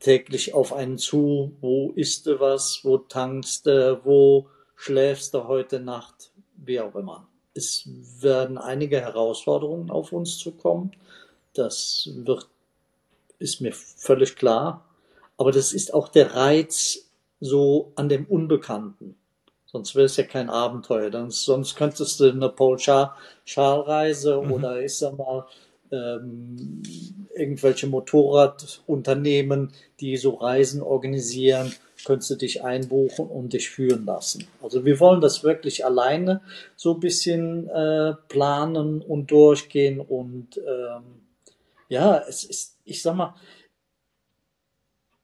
[0.00, 1.52] täglich auf einen zu.
[1.60, 2.80] Wo isst du was?
[2.82, 4.00] Wo tankst du?
[4.04, 6.30] Wo schläfst du heute Nacht?
[6.56, 7.26] Wie auch immer.
[7.54, 7.88] Es
[8.20, 10.92] werden einige Herausforderungen auf uns zukommen.
[11.54, 12.48] Das wird,
[13.38, 14.84] ist mir völlig klar.
[15.38, 17.05] Aber das ist auch der Reiz
[17.40, 19.16] so an dem Unbekannten.
[19.66, 21.10] Sonst wäre es ja kein Abenteuer.
[21.10, 24.52] Dann, sonst könntest du eine Paul-Schal-Reise mhm.
[24.52, 25.46] oder ich sag mal
[25.92, 26.82] ähm,
[27.34, 31.72] irgendwelche Motorradunternehmen, die so Reisen organisieren,
[32.04, 34.46] könntest du dich einbuchen und dich führen lassen.
[34.62, 36.40] Also wir wollen das wirklich alleine
[36.76, 41.02] so ein bisschen äh, planen und durchgehen und ähm,
[41.88, 43.34] ja, es ist, ich sag mal,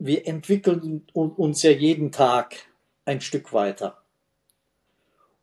[0.04, 2.56] wir entwickeln uns ja jeden Tag
[3.04, 4.02] ein Stück weiter.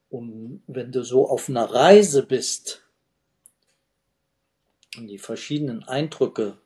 [0.10, 2.84] Und wenn du so auf einer Reise bist
[4.98, 6.58] und die verschiedenen Eindrücke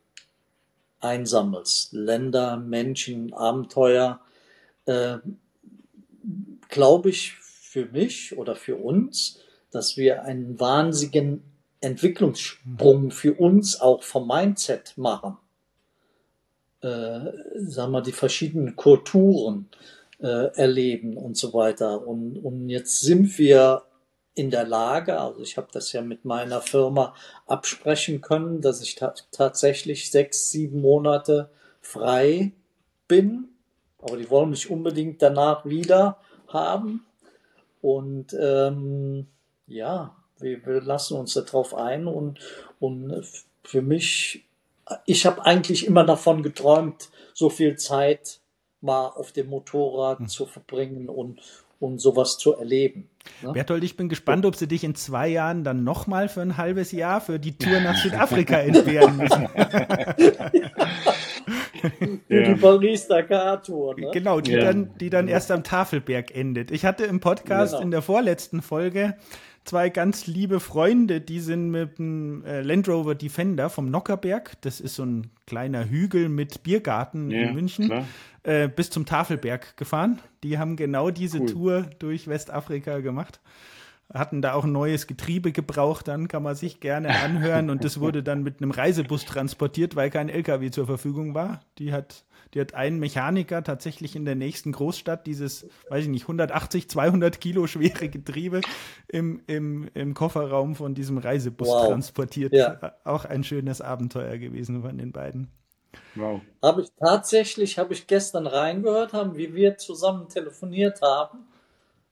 [1.02, 4.22] einsammelst, Länder, Menschen, Abenteuer,
[4.86, 5.18] äh,
[6.70, 11.44] glaube ich für mich oder für uns, dass wir einen wahnsinnigen
[11.80, 15.38] Entwicklungssprung für uns auch vom Mindset machen.
[16.84, 19.70] Äh, wir, die verschiedenen Kulturen
[20.20, 22.06] äh, erleben und so weiter.
[22.06, 23.84] Und, und jetzt sind wir
[24.36, 27.14] in der Lage, also ich habe das ja mit meiner Firma
[27.46, 31.50] absprechen können, dass ich ta tatsächlich sechs, sieben Monate
[31.82, 32.52] frei
[33.08, 33.50] bin,
[34.02, 36.18] aber die wollen mich unbedingt danach wieder
[36.48, 37.06] haben.
[37.82, 39.28] Und ähm,
[39.68, 42.40] ja, wir, wir lassen uns darauf ein und,
[42.80, 43.24] und
[43.64, 44.46] für mich,
[45.06, 48.40] ich habe eigentlich immer davon geträumt, so viel Zeit
[48.82, 50.28] mal auf dem Motorrad hm.
[50.28, 51.40] zu verbringen und,
[51.80, 53.10] und sowas zu erleben.
[53.42, 53.54] Ne?
[53.54, 56.92] Berthold, ich bin gespannt, ob sie dich in zwei Jahren dann nochmal für ein halbes
[56.92, 59.48] Jahr für die Tour nach Südafrika entbehren müssen.
[62.28, 62.54] Für ja.
[62.54, 64.00] die Paris-Dakar-Tour.
[64.00, 64.12] Ne?
[64.14, 64.64] Genau, die, ja.
[64.64, 66.72] dann, die dann erst am Tafelberg endet.
[66.72, 67.84] Ich hatte im Podcast genau.
[67.84, 69.18] in der vorletzten Folge
[69.66, 74.80] zwei ganz liebe Freunde, die sind mit dem äh, Land Rover Defender vom Nockerberg, das
[74.80, 77.92] ist so ein kleiner Hügel mit Biergarten ja, in München,
[78.44, 80.20] äh, bis zum Tafelberg gefahren.
[80.44, 81.46] Die haben genau diese cool.
[81.46, 83.40] Tour durch Westafrika gemacht.
[84.14, 87.70] Hatten da auch ein neues Getriebe gebraucht, dann kann man sich gerne anhören.
[87.70, 91.62] Und das wurde dann mit einem Reisebus transportiert, weil kein LKW zur Verfügung war.
[91.80, 96.24] Die hat die hat einen Mechaniker tatsächlich in der nächsten Großstadt dieses, weiß ich nicht,
[96.24, 98.62] 180, 200 Kilo schwere Getriebe
[99.08, 101.88] im, im, im Kofferraum von diesem Reisebus wow.
[101.88, 102.54] transportiert.
[102.54, 102.94] Ja.
[103.04, 105.50] Auch ein schönes Abenteuer gewesen von den beiden.
[106.16, 106.42] Wow.
[106.62, 111.46] Habe ich tatsächlich, habe ich gestern reingehört haben, wie wir zusammen telefoniert haben.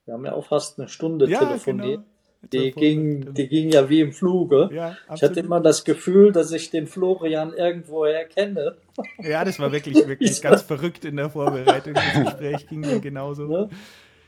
[0.04, 2.00] Wir haben ja auch fast eine Stunde ja, telefoniert.
[2.00, 2.06] Genau.
[2.50, 4.68] Die ging, die ging ja wie im Fluge.
[4.72, 8.76] Ja, ich hatte immer das Gefühl, dass ich den Florian irgendwoher kenne.
[9.22, 11.94] Ja, das war wirklich, wirklich ganz verrückt in der Vorbereitung.
[11.94, 13.46] Das Gespräch ging mir genauso.
[13.46, 13.70] Ne?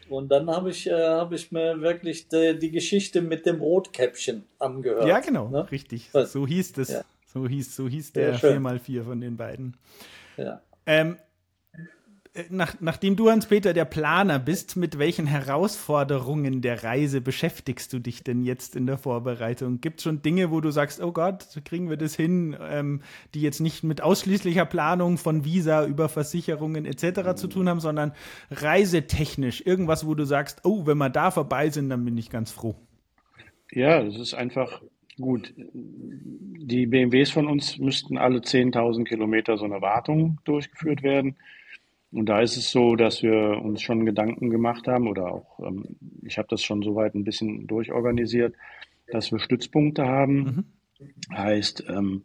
[0.08, 4.44] Und dann habe ich, äh, hab ich mir wirklich die, die, Geschichte mit dem Rotkäppchen
[4.58, 5.06] angehört.
[5.06, 5.70] Ja, genau, ne?
[5.70, 6.10] richtig.
[6.12, 6.88] So hieß das.
[6.90, 7.02] Ja.
[7.26, 9.76] So hieß, so hieß der ja, 4x4 von den beiden.
[10.36, 10.60] Ja.
[10.86, 11.23] Ähm, äh,
[12.50, 18.24] nach, nachdem du, Hans-Peter, der Planer bist, mit welchen Herausforderungen der Reise beschäftigst du dich
[18.24, 19.80] denn jetzt in der Vorbereitung?
[19.80, 23.02] Gibt es schon Dinge, wo du sagst, oh Gott, kriegen wir das hin, ähm,
[23.34, 27.36] die jetzt nicht mit ausschließlicher Planung von Visa über Versicherungen etc.
[27.36, 28.12] zu tun haben, sondern
[28.50, 32.50] reisetechnisch irgendwas, wo du sagst, oh, wenn wir da vorbei sind, dann bin ich ganz
[32.50, 32.74] froh.
[33.70, 34.82] Ja, es ist einfach
[35.20, 35.54] gut.
[35.56, 41.36] Die BMWs von uns müssten alle 10.000 Kilometer so eine Wartung durchgeführt werden.
[42.14, 45.96] Und da ist es so, dass wir uns schon Gedanken gemacht haben oder auch, ähm,
[46.22, 48.54] ich habe das schon soweit ein bisschen durchorganisiert,
[49.08, 50.36] dass wir Stützpunkte haben.
[51.00, 51.36] Mhm.
[51.36, 52.22] Heißt, ähm,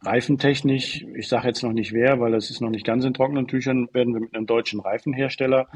[0.00, 3.48] reifentechnisch, ich sage jetzt noch nicht wer, weil das ist noch nicht ganz in trockenen
[3.48, 5.66] Tüchern, werden wir mit einem deutschen Reifenhersteller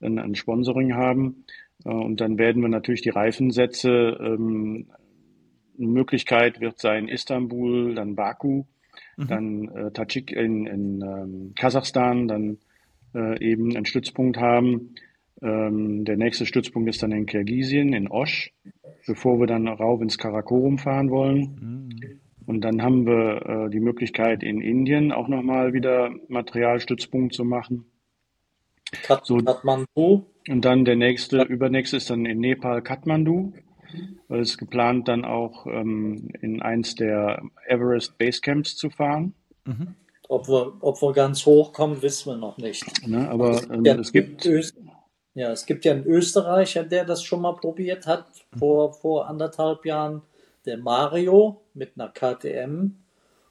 [0.00, 1.44] ein, ein Sponsoring haben.
[1.84, 4.86] Äh, und dann werden wir natürlich die Reifensätze, ähm,
[5.78, 8.64] eine Möglichkeit wird sein Istanbul, dann Baku,
[9.16, 9.26] mhm.
[9.28, 12.58] dann äh, Tadschik in, in ähm, Kasachstan, dann
[13.14, 14.94] äh, eben einen Stützpunkt haben.
[15.42, 18.52] Ähm, der nächste Stützpunkt ist dann in Kirgisien, in Osch,
[19.06, 21.40] bevor wir dann rauf ins Karakorum fahren wollen.
[21.60, 22.20] Mhm.
[22.46, 27.86] Und dann haben wir äh, die Möglichkeit, in Indien auch nochmal wieder Materialstützpunkt zu machen.
[29.22, 30.26] So, Kathmandu.
[30.48, 33.52] Und dann der nächste, übernächste ist dann in Nepal Kathmandu.
[34.28, 39.34] Weil es geplant, dann auch ähm, in eins der Everest Basecamps zu fahren.
[39.64, 39.94] Mhm.
[40.28, 42.84] Ob wir, ob wir ganz hoch kommen, wissen wir noch nicht.
[43.06, 44.48] Ne, aber ähm, ja, es gibt.
[45.36, 49.84] Ja, es gibt ja einen Österreicher, der das schon mal probiert hat, vor, vor anderthalb
[49.84, 50.22] Jahren,
[50.64, 52.92] der Mario mit einer KTM.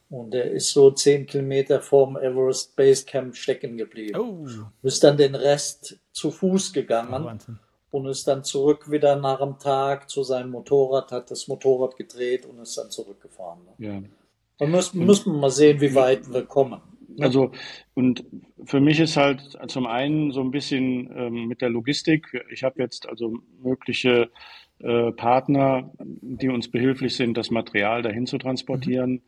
[0.09, 4.17] Und der ist so zehn Kilometer vorm Everest Base Camp stecken geblieben.
[4.17, 4.47] Oh.
[4.87, 7.25] Ist dann den Rest zu Fuß gegangen.
[7.25, 11.95] Oh, und ist dann zurück wieder nach dem Tag zu seinem Motorrad, hat das Motorrad
[11.95, 13.59] gedreht und ist dann zurückgefahren.
[13.77, 14.01] Ja.
[14.63, 16.79] Da müssen, müssen wir mal sehen, wie weit wir kommen.
[17.09, 17.25] Ne?
[17.25, 17.51] Also,
[17.93, 18.25] und
[18.63, 22.27] für mich ist halt zum einen so ein bisschen ähm, mit der Logistik.
[22.49, 24.29] Ich habe jetzt also mögliche
[24.79, 29.21] äh, Partner, die uns behilflich sind, das Material dahin zu transportieren.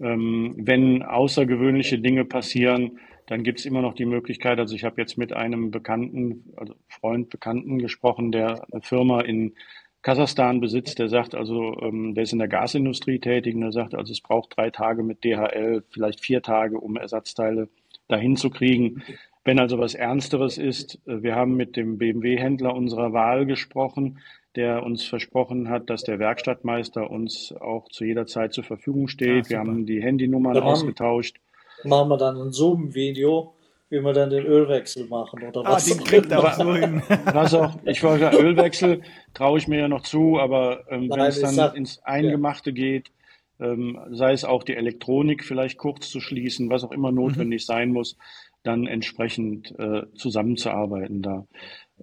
[0.00, 5.00] Ähm, wenn außergewöhnliche Dinge passieren, dann gibt es immer noch die Möglichkeit, also ich habe
[5.00, 9.54] jetzt mit einem Bekannten, also Freund, Bekannten gesprochen, der eine Firma in
[10.02, 13.94] Kasachstan besitzt, der sagt also, ähm, der ist in der Gasindustrie tätig und der sagt
[13.94, 17.68] also, es braucht drei Tage mit DHL, vielleicht vier Tage, um Ersatzteile
[18.08, 19.02] dahin zu kriegen.
[19.44, 24.18] Wenn also was Ernsteres ist, äh, wir haben mit dem BMW-Händler unserer Wahl gesprochen,
[24.56, 29.46] der uns versprochen hat, dass der Werkstattmeister uns auch zu jeder Zeit zur Verfügung steht.
[29.46, 31.38] Ja, wir haben die Handynummern ja, ausgetauscht.
[31.84, 33.54] Machen wir dann ein Zoom-Video
[33.90, 35.86] wie wir dann den Ölwechsel machen oder ah, was.
[35.86, 37.02] Den kriegt aber so hin.
[37.24, 39.02] Was auch, ich wollte sagen, Ölwechsel
[39.34, 42.70] traue ich mir ja noch zu, aber ähm, Nein, wenn es dann sag, ins Eingemachte
[42.70, 42.74] ja.
[42.74, 43.10] geht,
[43.58, 47.66] ähm, sei es auch die Elektronik vielleicht kurz zu schließen, was auch immer notwendig mhm.
[47.66, 48.16] sein muss,
[48.62, 51.46] dann entsprechend äh, zusammenzuarbeiten da.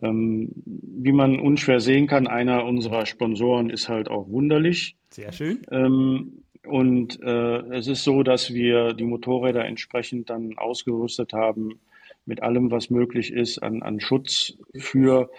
[0.02, 4.98] Ähm, wie man unschwer sehen kann, einer unserer Sponsoren ist halt auch wunderlich.
[5.10, 5.62] Sehr schön.
[5.72, 11.80] Ähm, und äh, es ist so, dass wir die Motorräder entsprechend dann ausgerüstet haben
[12.26, 15.30] mit allem, was möglich ist an, an Schutz für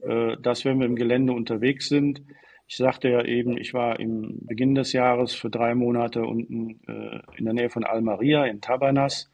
[0.00, 2.22] äh, das, wenn wir im Gelände unterwegs sind.
[2.66, 7.20] Ich sagte ja eben, ich war im Beginn des Jahres für drei Monate unten äh,
[7.36, 9.30] in der Nähe von Almeria in Tabernas,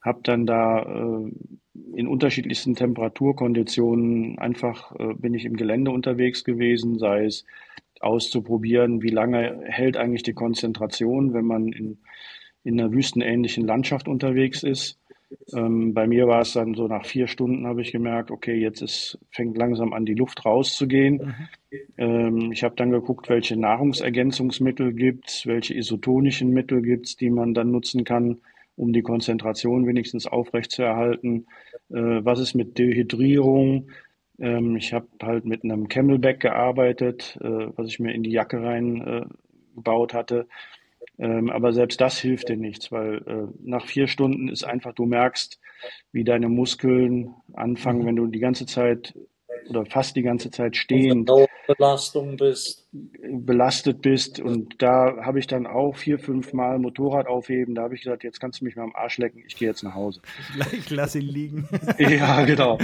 [0.00, 1.30] habe dann da äh,
[1.94, 7.44] in unterschiedlichsten Temperaturkonditionen einfach äh, bin ich im Gelände unterwegs gewesen, sei es
[8.02, 11.98] auszuprobieren, wie lange hält eigentlich die Konzentration, wenn man in,
[12.64, 14.98] in einer wüstenähnlichen Landschaft unterwegs ist.
[15.54, 18.80] Ähm, bei mir war es dann so nach vier Stunden habe ich gemerkt, okay, jetzt
[18.80, 21.34] ist, fängt langsam an, die Luft rauszugehen.
[21.70, 21.78] Mhm.
[21.98, 27.30] Ähm, ich habe dann geguckt, welche Nahrungsergänzungsmittel gibt es, welche isotonischen Mittel gibt es, die
[27.30, 28.38] man dann nutzen kann,
[28.76, 31.46] um die Konzentration wenigstens aufrechtzuerhalten.
[31.90, 33.90] Äh, was ist mit Dehydrierung?
[34.38, 38.62] Ähm, ich habe halt mit einem Camelback gearbeitet, äh, was ich mir in die Jacke
[38.62, 39.26] rein äh,
[39.74, 40.48] gebaut hatte.
[41.18, 45.04] Ähm, aber selbst das hilft dir nichts, weil äh, nach vier Stunden ist einfach, du
[45.04, 45.60] merkst,
[46.12, 49.14] wie deine Muskeln anfangen, wenn du die ganze Zeit
[49.68, 51.30] oder fast die ganze Zeit stehend
[51.68, 52.88] Belastung bist.
[52.92, 54.40] belastet bist.
[54.40, 57.74] Und da habe ich dann auch vier, fünf Mal Motorrad aufheben.
[57.74, 59.82] Da habe ich gesagt, jetzt kannst du mich mal am Arsch lecken, ich gehe jetzt
[59.82, 60.22] nach Hause.
[60.72, 61.68] Ich lasse ihn liegen.
[61.98, 62.78] ja, genau.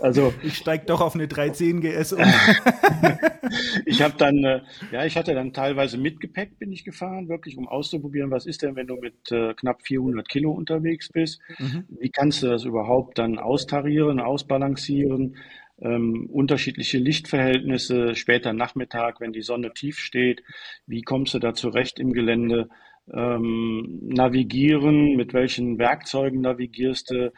[0.00, 2.20] Also ich steige doch auf eine 310 GS um.
[3.84, 7.58] ich habe dann, äh, ja, ich hatte dann teilweise mit Gepäck bin ich gefahren, wirklich,
[7.58, 11.40] um auszuprobieren, was ist denn, wenn du mit äh, knapp 400 Kilo unterwegs bist?
[11.58, 11.84] Mhm.
[11.88, 15.36] Wie kannst du das überhaupt dann austarieren, ausbalancieren?
[15.80, 20.42] Ähm, unterschiedliche Lichtverhältnisse, später Nachmittag, wenn die Sonne tief steht,
[20.86, 22.68] wie kommst du da zurecht im Gelände,
[23.12, 27.32] ähm, navigieren, mit welchen Werkzeugen navigierst du,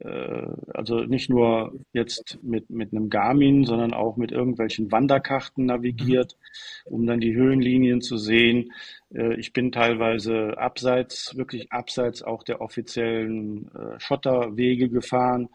[0.00, 6.36] äh, also nicht nur jetzt mit, mit einem Garmin, sondern auch mit irgendwelchen Wanderkarten navigiert,
[6.84, 8.72] um dann die Höhenlinien zu sehen.
[9.12, 15.48] Äh, ich bin teilweise abseits, wirklich abseits auch der offiziellen äh, Schotterwege gefahren,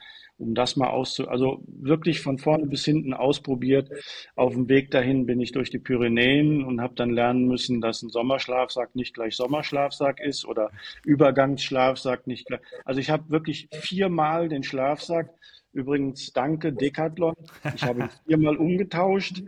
[0.44, 3.90] um das mal auszu, also wirklich von vorne bis hinten ausprobiert.
[4.36, 8.02] Auf dem Weg dahin bin ich durch die Pyrenäen und habe dann lernen müssen, dass
[8.02, 10.72] ein Sommerschlafsack nicht gleich Sommerschlafsack ist oder
[11.06, 12.62] Übergangsschlafsack nicht gleich.
[12.86, 15.30] Also ich habe wirklich viermal den Schlafsack.
[15.72, 17.36] Übrigens, danke Decathlon.
[17.76, 19.42] Ich habe ihn viermal umgetauscht,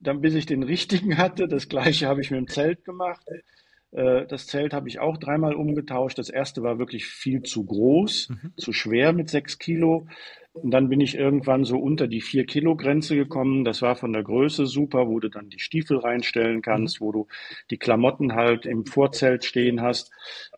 [0.00, 1.48] dann bis ich den richtigen hatte.
[1.48, 3.24] Das gleiche habe ich mit dem Zelt gemacht.
[3.92, 6.18] Äh, das Zelt habe ich auch dreimal umgetauscht.
[6.18, 8.52] Das erste war wirklich viel zu groß, mhm.
[8.56, 10.06] zu schwer mit sechs Kilo.
[10.52, 13.64] Und dann bin ich irgendwann so unter die vier Kilo Grenze gekommen.
[13.64, 17.04] Das war von der Größe super, wo du dann die Stiefel reinstellen kannst, mhm.
[17.04, 17.26] wo du
[17.70, 20.10] die Klamotten halt im Vorzelt stehen hast.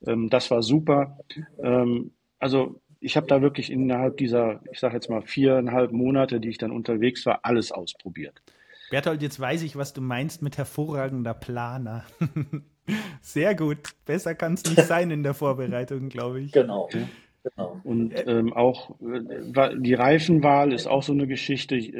[0.06, 1.18] Ähm, das war super.
[1.62, 6.48] Ähm, also ich habe da wirklich innerhalb dieser, ich sage jetzt mal viereinhalb Monate, die
[6.48, 8.42] ich dann unterwegs war, alles ausprobiert.
[8.90, 12.04] Berthold, jetzt weiß ich, was du meinst mit hervorragender Planer.
[13.20, 13.78] Sehr gut.
[14.04, 16.52] Besser kann es nicht sein in der Vorbereitung, glaube ich.
[16.52, 16.88] Genau.
[17.42, 17.80] genau.
[17.84, 21.76] Und ähm, auch äh, die Reifenwahl ist auch so eine Geschichte.
[21.76, 21.94] Ich,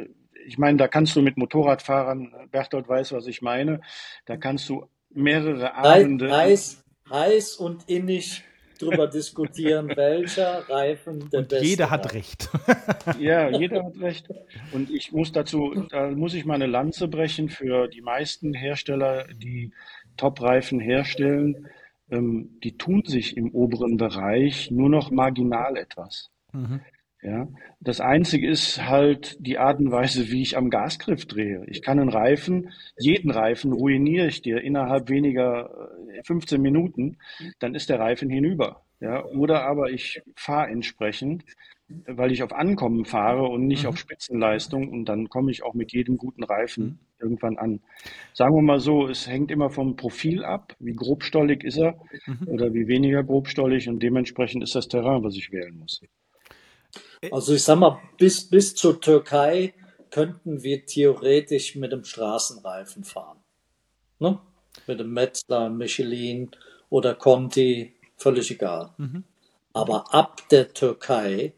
[0.45, 3.81] ich meine, da kannst du mit Motorradfahrern, Berthold weiß, was ich meine,
[4.25, 6.35] da kannst du mehrere Abende.
[6.35, 8.43] Heiß, heiß und innig
[8.79, 12.49] drüber diskutieren, welcher Reifen der und beste Jeder hat recht.
[13.19, 14.27] ja, jeder hat recht.
[14.71, 19.27] Und ich muss dazu, da muss ich mal eine Lanze brechen für die meisten Hersteller,
[19.33, 19.71] die
[20.19, 21.67] Top-Reifen herstellen.
[22.11, 26.29] Ähm, die tun sich im oberen Bereich nur noch marginal etwas.
[26.51, 26.81] Mhm.
[27.21, 27.49] Ja,
[27.81, 31.65] das einzige ist halt die Art und Weise, wie ich am Gasgriff drehe.
[31.67, 35.89] Ich kann einen Reifen, jeden Reifen ruiniere ich dir innerhalb weniger
[36.23, 37.17] 15 äh, Minuten,
[37.59, 38.85] dann ist der Reifen hinüber.
[39.01, 41.43] Ja, oder aber ich fahre entsprechend
[42.05, 43.89] weil ich auf Ankommen fahre und nicht mhm.
[43.89, 46.99] auf Spitzenleistung und dann komme ich auch mit jedem guten Reifen mhm.
[47.19, 47.81] irgendwann an.
[48.33, 52.47] Sagen wir mal so, es hängt immer vom Profil ab, wie grobstollig ist er mhm.
[52.47, 56.01] oder wie weniger grobstollig und dementsprechend ist das Terrain, was ich wählen muss.
[57.31, 59.73] Also ich sag mal, bis, bis zur Türkei
[60.11, 63.39] könnten wir theoretisch mit dem Straßenreifen fahren.
[64.19, 64.39] Ne?
[64.87, 66.51] Mit dem Metzler, Michelin
[66.89, 68.91] oder Conti, völlig egal.
[68.97, 69.23] Mhm.
[69.73, 71.53] Aber ab der Türkei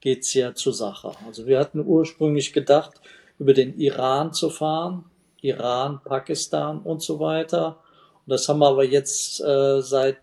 [0.00, 1.12] geht's ja zur Sache.
[1.26, 3.00] Also wir hatten ursprünglich gedacht,
[3.38, 5.04] über den Iran zu fahren,
[5.40, 7.78] Iran, Pakistan und so weiter.
[8.26, 10.18] Und das haben wir aber jetzt äh, seit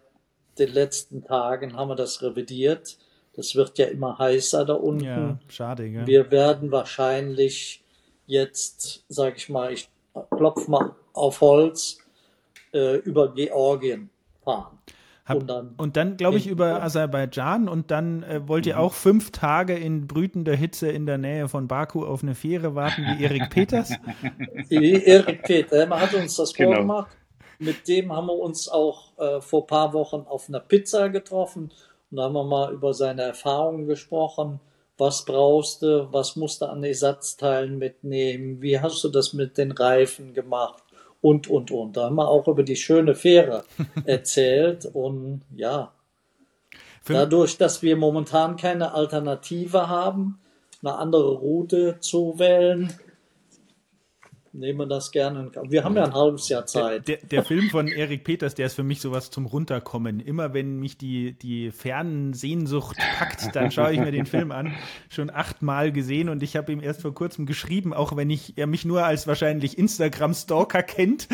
[0.59, 2.97] den letzten Tagen haben wir das revidiert.
[3.35, 5.03] Das wird ja immer heißer da unten.
[5.03, 6.07] Ja, schade, gell?
[6.07, 7.83] Wir werden wahrscheinlich
[8.25, 9.89] jetzt, sag ich mal, ich
[10.35, 11.99] klopf mal auf Holz,
[12.73, 14.09] äh, über Georgien
[14.43, 14.79] fahren.
[15.27, 18.81] Hab, und dann, und dann glaube ich, über Aserbaidschan und dann äh, wollt ihr mhm.
[18.81, 23.03] auch fünf Tage in brütender Hitze in der Nähe von Baku auf eine Fähre warten,
[23.03, 23.91] wie Erik Peters?
[24.69, 26.71] Wie Erik Peters, man hat uns das genau.
[26.71, 27.17] vorgemacht.
[27.59, 31.71] Mit dem haben wir uns auch äh, vor ein paar Wochen auf einer Pizza getroffen
[32.09, 34.61] und da haben wir mal über seine Erfahrungen gesprochen.
[34.97, 36.07] Was brauchst du?
[36.11, 38.61] Was musst du an Ersatzteilen mitnehmen?
[38.61, 40.83] Wie hast du das mit den Reifen gemacht?
[41.21, 41.97] Und, und, und.
[41.97, 43.63] Da haben wir auch über die schöne Fähre
[44.05, 45.93] erzählt und ja,
[47.07, 50.39] dadurch, dass wir momentan keine Alternative haben,
[50.81, 52.93] eine andere Route zu wählen,
[54.57, 55.51] nehmen wir das gerne.
[55.63, 57.07] Wir haben ja ein halbes Jahr Zeit.
[57.07, 60.19] Der, der, der, Film von Erik Peters, der ist für mich sowas zum Runterkommen.
[60.19, 64.73] Immer wenn mich die, die fernen Sehnsucht packt, dann schaue ich mir den Film an.
[65.09, 68.67] Schon achtmal gesehen und ich habe ihm erst vor kurzem geschrieben, auch wenn ich er
[68.67, 71.27] mich nur als wahrscheinlich Instagram-Stalker kennt.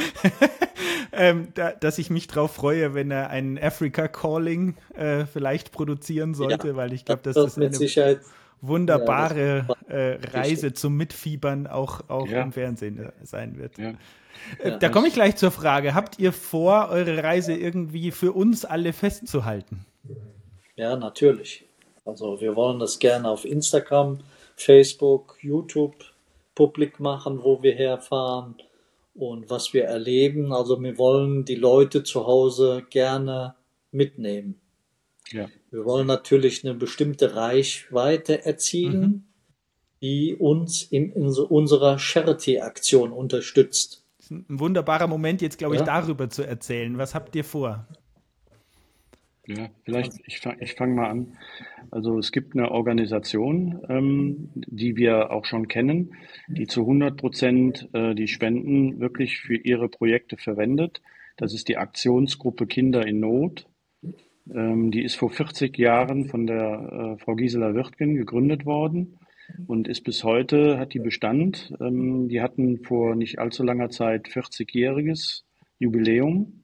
[1.14, 6.34] ähm, da, dass ich mich drauf freue, wenn er einen Africa Calling äh, vielleicht produzieren
[6.34, 8.20] sollte, ja, weil ich glaube, das, das ist mit eine, Sicherheit
[8.64, 12.42] wunderbare äh, Reise zum Mitfiebern auch, auch ja.
[12.42, 13.78] im Fernsehen äh, sein wird.
[13.78, 13.94] Ja.
[14.60, 15.94] Äh, da komme ich gleich zur Frage.
[15.94, 19.86] Habt ihr vor, eure Reise irgendwie für uns alle festzuhalten?
[20.76, 21.66] Ja, natürlich.
[22.06, 24.20] Also wir wollen das gerne auf Instagram,
[24.56, 25.96] Facebook, YouTube
[26.56, 28.56] publik machen, wo wir herfahren
[29.16, 30.52] und was wir erleben.
[30.52, 33.56] Also wir wollen die Leute zu Hause gerne
[33.92, 34.60] mitnehmen.
[35.32, 35.48] Ja.
[35.72, 39.24] Wir wollen natürlich eine bestimmte Reichweite erzielen, mhm.
[40.04, 44.06] Die uns in, in so unserer Charity-Aktion unterstützt.
[44.18, 45.86] Das ist ein wunderbarer Moment, jetzt glaube ich, ja.
[45.86, 46.98] darüber zu erzählen.
[46.98, 47.88] Was habt ihr vor?
[49.48, 51.38] Ja, vielleicht, ich fange ich fang mal an.
[51.90, 56.16] Also es gibt eine Organisation, ähm, die wir auch schon kennen,
[56.48, 61.02] die zu 100 Prozent äh, die Spenden wirklich für ihre Projekte verwendet.
[61.38, 63.68] Das ist die Aktionsgruppe Kinder in Not.
[64.54, 69.18] Ähm, die ist vor 40 Jahren von der äh, Frau Gisela Wirtgen gegründet worden
[69.68, 71.74] und ist bis heute, hat die Bestand.
[71.80, 75.44] Ähm, die hatten vor nicht allzu langer Zeit 40-jähriges
[75.80, 76.64] Jubiläum.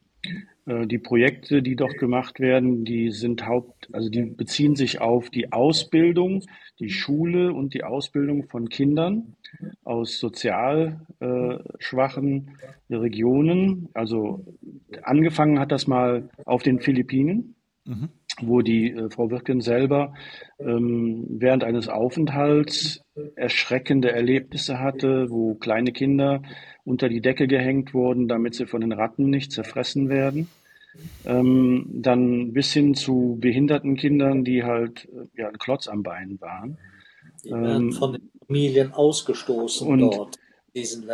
[0.66, 5.30] Äh, die Projekte, die dort gemacht werden, die sind Haupt, also die beziehen sich auf
[5.30, 6.44] die Ausbildung,
[6.80, 9.36] die Schule und die Ausbildung von Kindern
[9.84, 12.58] aus sozial äh, schwachen
[12.90, 13.90] Regionen.
[13.94, 14.46] Also
[15.04, 17.56] angefangen hat das mal auf den Philippinen
[17.86, 18.10] mhm.
[18.42, 20.14] wo die äh, Frau Wirken selber
[20.60, 23.02] ähm, während eines Aufenthalts
[23.36, 26.42] erschreckende Erlebnisse hatte, wo kleine Kinder
[26.86, 30.50] unter die Decke gehängt wurden, damit sie von den Ratten nicht zerfressen werden.
[31.26, 36.42] Ähm, dann bis hin zu behinderten Kindern, die halt äh, ja, ein Klotz am Bein
[36.42, 36.78] waren.
[37.46, 40.36] Die werden ähm, von den Familien ausgestoßen und dort.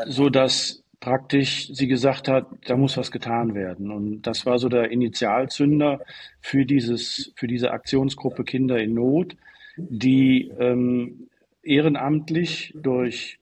[0.07, 3.91] So dass praktisch sie gesagt hat, da muss was getan werden.
[3.91, 6.01] Und das war so der Initialzünder
[6.41, 9.35] für dieses, für diese Aktionsgruppe Kinder in Not,
[9.77, 11.27] die ähm,
[11.63, 13.39] ehrenamtlich durch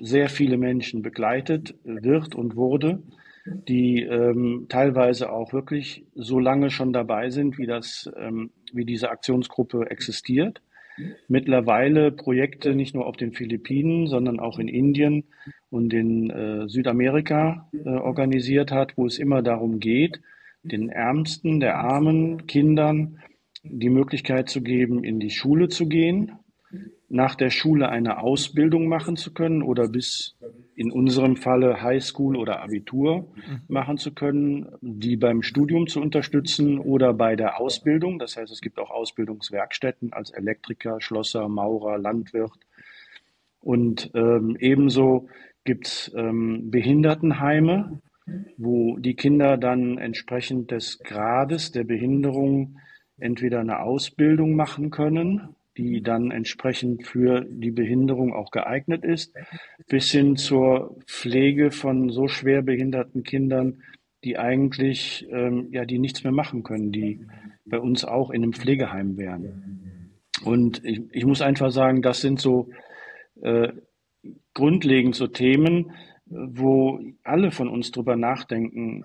[0.00, 3.02] sehr viele Menschen begleitet wird und wurde,
[3.46, 9.10] die ähm, teilweise auch wirklich so lange schon dabei sind, wie das, ähm, wie diese
[9.10, 10.60] Aktionsgruppe existiert
[11.28, 15.24] mittlerweile Projekte nicht nur auf den Philippinen, sondern auch in Indien
[15.70, 20.20] und in äh, Südamerika äh, organisiert hat, wo es immer darum geht,
[20.62, 23.18] den Ärmsten, der armen Kindern
[23.62, 26.32] die Möglichkeit zu geben, in die Schule zu gehen,
[27.08, 30.36] nach der Schule eine Ausbildung machen zu können oder bis
[30.74, 33.60] in unserem Falle Highschool oder Abitur mhm.
[33.68, 38.18] machen zu können, die beim Studium zu unterstützen oder bei der Ausbildung.
[38.18, 42.52] Das heißt, es gibt auch Ausbildungswerkstätten als Elektriker, Schlosser, Maurer, Landwirt.
[43.60, 45.28] Und ähm, ebenso
[45.68, 48.00] gibt es ähm, Behindertenheime,
[48.56, 52.78] wo die Kinder dann entsprechend des Grades der Behinderung
[53.18, 59.32] entweder eine Ausbildung machen können die dann entsprechend für die Behinderung auch geeignet ist,
[59.86, 63.82] bis hin zur Pflege von so schwer behinderten Kindern,
[64.24, 67.24] die eigentlich ähm, ja die nichts mehr machen können, die
[67.64, 70.10] bei uns auch in einem Pflegeheim wären.
[70.44, 72.70] Und ich, ich muss einfach sagen, das sind so
[73.40, 73.68] äh,
[74.54, 75.92] grundlegend so Themen,
[76.26, 79.04] wo alle von uns drüber nachdenken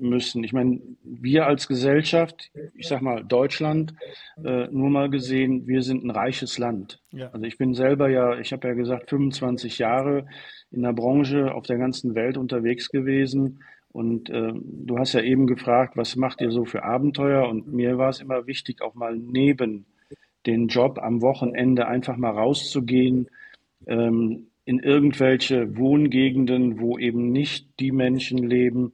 [0.00, 0.42] müssen.
[0.44, 3.94] Ich meine, wir als Gesellschaft, ich sag mal Deutschland,
[4.42, 7.00] äh, nur mal gesehen, wir sind ein reiches Land.
[7.12, 7.30] Ja.
[7.30, 10.26] Also ich bin selber ja, ich habe ja gesagt, 25 Jahre
[10.70, 13.62] in der Branche auf der ganzen Welt unterwegs gewesen.
[13.92, 17.48] Und äh, du hast ja eben gefragt, was macht ihr so für Abenteuer?
[17.48, 19.86] Und mir war es immer wichtig, auch mal neben
[20.46, 23.28] den Job am Wochenende einfach mal rauszugehen,
[23.86, 28.92] ähm, in irgendwelche Wohngegenden, wo eben nicht die Menschen leben,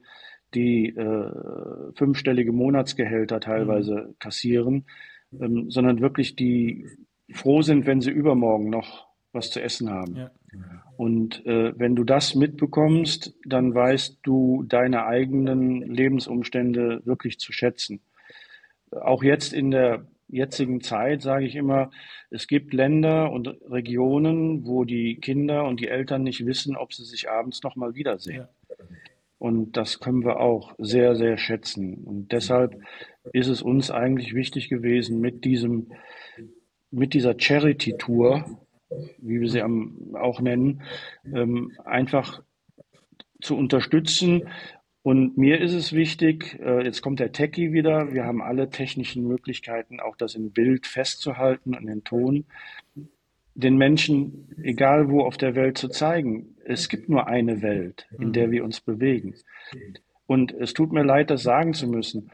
[0.53, 1.31] die äh,
[1.95, 4.15] fünfstellige Monatsgehälter teilweise mhm.
[4.19, 4.85] kassieren,
[5.39, 6.87] ähm, sondern wirklich die
[7.33, 10.15] froh sind, wenn sie übermorgen noch was zu essen haben.
[10.15, 10.31] Ja.
[10.95, 18.01] Und äh, wenn du das mitbekommst, dann weißt du deine eigenen Lebensumstände wirklich zu schätzen.
[18.91, 21.91] Auch jetzt in der jetzigen Zeit sage ich immer,
[22.29, 27.03] es gibt Länder und Regionen, wo die Kinder und die Eltern nicht wissen, ob sie
[27.03, 28.47] sich abends noch mal wiedersehen.
[28.69, 28.75] Ja.
[29.39, 32.03] Und das können wir auch sehr, sehr schätzen.
[32.03, 32.75] Und deshalb
[33.33, 35.91] ist es uns eigentlich wichtig gewesen, mit diesem,
[36.89, 38.45] mit dieser Charity-Tour,
[39.19, 40.81] wie wir sie auch nennen,
[41.25, 42.41] ähm, einfach
[43.41, 44.49] zu unterstützen.
[45.07, 49.25] Und mir ist es wichtig, äh, jetzt kommt der Techie wieder, wir haben alle technischen
[49.25, 52.43] Möglichkeiten, auch das im Bild festzuhalten und den Ton
[53.55, 58.33] den Menschen, egal wo auf der Welt, zu zeigen, es gibt nur eine Welt, in
[58.33, 59.33] der wir uns bewegen.
[60.25, 62.29] Und es tut mir leid, das sagen zu müssen.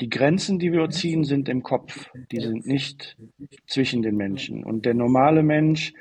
[0.00, 2.10] Die Grenzen, die wir ziehen, sind im Kopf.
[2.32, 3.16] Die sind nicht
[3.68, 4.64] zwischen den Menschen.
[4.64, 5.94] Und der normale Mensch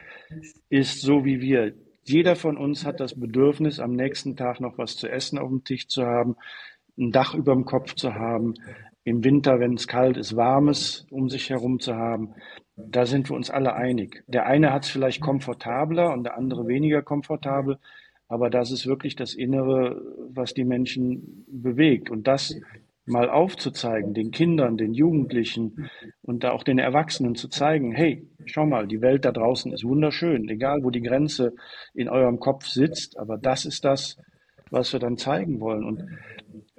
[0.69, 1.76] ist so wie wir.
[2.08, 5.64] Jeder von uns hat das Bedürfnis, am nächsten Tag noch was zu essen auf dem
[5.64, 6.36] Tisch zu haben,
[6.97, 8.53] ein Dach über dem Kopf zu haben,
[9.03, 12.36] im Winter, wenn es kalt ist, warmes um sich herum zu haben.
[12.76, 14.24] Da sind wir uns alle einig.
[14.28, 17.80] Der eine hat es vielleicht komfortabler und der andere weniger komfortabel,
[18.28, 22.10] aber das ist wirklich das Innere, was die Menschen bewegt.
[22.12, 22.56] Und das
[23.06, 25.89] mal aufzuzeigen, den Kindern, den Jugendlichen
[26.22, 29.84] und da auch den Erwachsenen zu zeigen, hey, schau mal, die Welt da draußen ist
[29.84, 31.53] wunderschön, egal wo die Grenze
[31.93, 34.18] in eurem Kopf sitzt, aber das ist das,
[34.72, 35.86] was wir dann zeigen wollen.
[35.86, 36.03] Und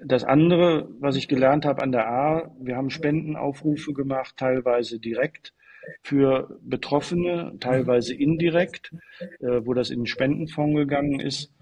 [0.02, 5.54] das andere, was ich gelernt habe an der A, wir haben Spendenaufrufe gemacht, teilweise direkt
[6.02, 8.92] für Betroffene, teilweise indirekt,
[9.40, 11.52] äh, wo das in den Spendenfonds gegangen ist,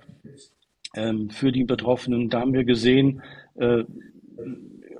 [0.96, 2.30] ähm, für die Betroffenen.
[2.30, 3.22] Da haben wir gesehen,
[3.56, 3.84] äh,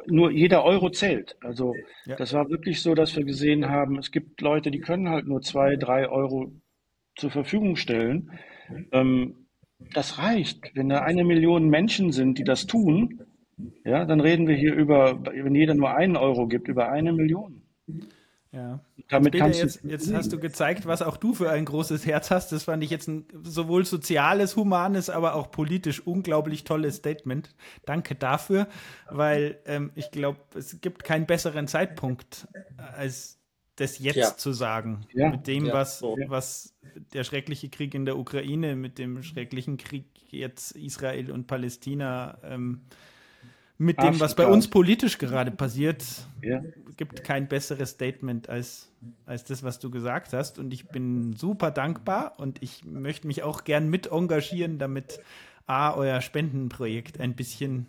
[0.06, 1.36] nur jeder Euro zählt.
[1.40, 1.74] Also
[2.06, 2.16] ja.
[2.16, 5.40] das war wirklich so, dass wir gesehen haben, es gibt Leute, die können halt nur
[5.40, 6.52] zwei, drei Euro
[7.16, 8.30] zur Verfügung stellen.
[8.92, 9.46] Ähm,
[9.92, 10.74] das reicht.
[10.74, 13.20] Wenn da eine Million Menschen sind, die das tun,
[13.84, 17.62] ja, dann reden wir hier über, wenn jeder nur einen Euro gibt, über eine Million.
[18.54, 18.80] Ja.
[19.08, 22.30] Damit Peter, kannst jetzt, jetzt hast du gezeigt, was auch du für ein großes Herz
[22.30, 22.52] hast.
[22.52, 27.54] Das fand ich jetzt ein sowohl soziales, humanes, aber auch politisch unglaublich tolles Statement.
[27.84, 28.68] Danke dafür,
[29.10, 32.46] weil ähm, ich glaube, es gibt keinen besseren Zeitpunkt,
[32.76, 33.40] als
[33.74, 34.36] das jetzt ja.
[34.36, 35.04] zu sagen.
[35.12, 35.30] Ja.
[35.30, 35.74] Mit dem, ja.
[35.74, 36.74] was, was
[37.12, 42.82] der schreckliche Krieg in der Ukraine, mit dem schrecklichen Krieg jetzt Israel und Palästina ähm,
[43.76, 46.04] mit dem, was bei uns politisch gerade passiert,
[46.42, 46.62] ja.
[46.96, 48.92] gibt kein besseres Statement als,
[49.26, 50.58] als das, was du gesagt hast.
[50.58, 55.20] Und ich bin super dankbar und ich möchte mich auch gern mit engagieren, damit
[55.66, 57.86] A, euer Spendenprojekt ein bisschen,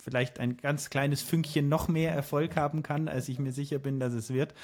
[0.00, 4.00] vielleicht ein ganz kleines Fünkchen noch mehr Erfolg haben kann, als ich mir sicher bin,
[4.00, 4.54] dass es wird.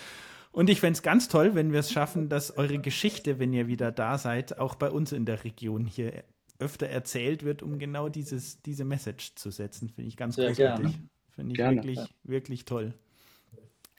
[0.53, 3.67] Und ich fände es ganz toll, wenn wir es schaffen, dass eure Geschichte, wenn ihr
[3.67, 6.25] wieder da seid, auch bei uns in der Region hier
[6.59, 9.89] öfter erzählt wird, um genau dieses, diese Message zu setzen.
[9.89, 10.99] Finde ich ganz Sehr großartig.
[11.35, 11.77] Finde ich gerne.
[11.77, 12.95] wirklich, wirklich toll.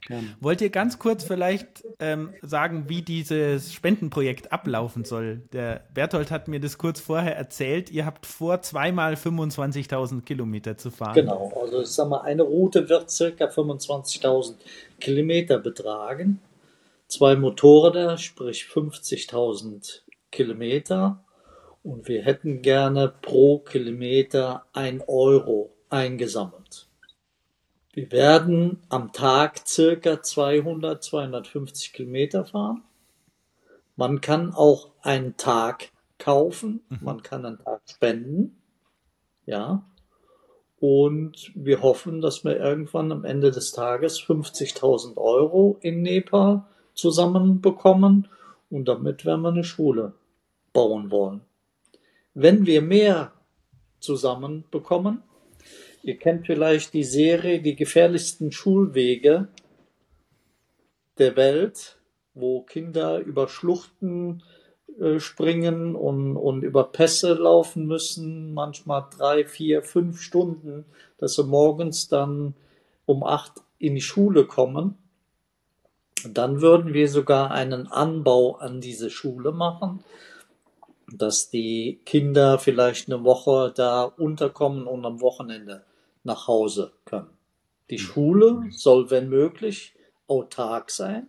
[0.07, 0.27] Gerne.
[0.39, 5.41] Wollt ihr ganz kurz vielleicht ähm, sagen, wie dieses Spendenprojekt ablaufen soll?
[5.51, 7.89] Der Berthold hat mir das kurz vorher erzählt.
[7.89, 11.15] Ihr habt vor, zweimal 25.000 Kilometer zu fahren.
[11.15, 14.55] Genau, also ich sag mal, eine Route wird circa 25.000
[15.01, 16.39] Kilometer betragen.
[17.07, 20.01] Zwei Motorräder, sprich 50.000
[20.31, 21.23] Kilometer
[21.89, 26.87] und wir hätten gerne pro Kilometer ein Euro eingesammelt.
[27.93, 32.83] Wir werden am Tag circa 200, 250 Kilometer fahren.
[33.95, 36.99] Man kann auch einen Tag kaufen, mhm.
[37.01, 38.61] man kann einen Tag spenden,
[39.47, 39.83] ja.
[40.79, 48.27] Und wir hoffen, dass wir irgendwann am Ende des Tages 50.000 Euro in Nepal zusammenbekommen
[48.69, 50.13] und damit werden wir eine Schule
[50.71, 51.41] bauen wollen.
[52.41, 53.33] Wenn wir mehr
[53.99, 55.23] zusammenbekommen,
[56.03, 59.49] ihr kennt vielleicht die Serie Die gefährlichsten Schulwege
[61.17, 61.97] der Welt,
[62.33, 64.41] wo Kinder über Schluchten
[65.01, 70.85] äh, springen und, und über Pässe laufen müssen, manchmal drei, vier, fünf Stunden,
[71.17, 72.53] dass sie morgens dann
[73.05, 74.97] um acht in die Schule kommen.
[76.25, 80.05] Dann würden wir sogar einen Anbau an diese Schule machen,
[81.13, 85.83] dass die Kinder vielleicht eine Woche da unterkommen und am Wochenende
[86.23, 87.29] nach Hause können.
[87.89, 89.95] Die Schule soll, wenn möglich,
[90.27, 91.27] autark sein.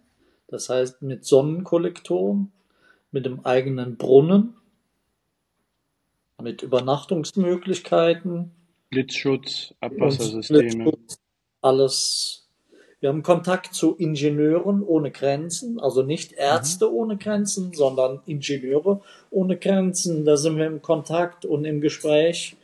[0.49, 2.53] Das heißt, mit Sonnenkollektoren,
[3.13, 4.57] mit dem eigenen Brunnen,
[6.43, 8.53] mit Übernachtungsmöglichkeiten.
[8.91, 10.61] Blitzschutz, Abwassersysteme.
[10.61, 11.19] Blitzschutz,
[11.63, 12.40] alles.
[13.01, 16.95] Wir haben Kontakt zu Ingenieuren ohne Grenzen, also nicht Ärzte mhm.
[16.95, 20.27] ohne Grenzen, sondern Ingenieure ohne Grenzen.
[20.27, 22.57] Da sind wir im Kontakt und im Gespräch.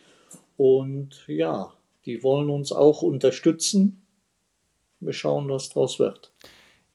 [0.59, 1.73] Und ja,
[2.05, 4.03] die wollen uns auch unterstützen.
[5.01, 6.33] Wir schauen, was draus wird.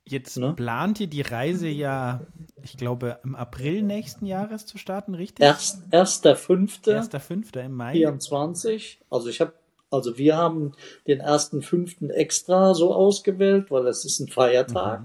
[0.03, 0.53] Jetzt ne?
[0.53, 2.21] plant ihr die Reise ja,
[2.63, 5.45] ich glaube, im April nächsten Jahres zu starten, richtig?
[5.45, 6.91] Erst, erster Fünfte.
[6.91, 7.93] Erster Fünfte im Mai.
[7.93, 8.99] 24.
[9.09, 9.53] Also ich habe,
[9.91, 10.71] also wir haben
[11.05, 15.03] den ersten Fünften extra so ausgewählt, weil es ist ein Feiertag.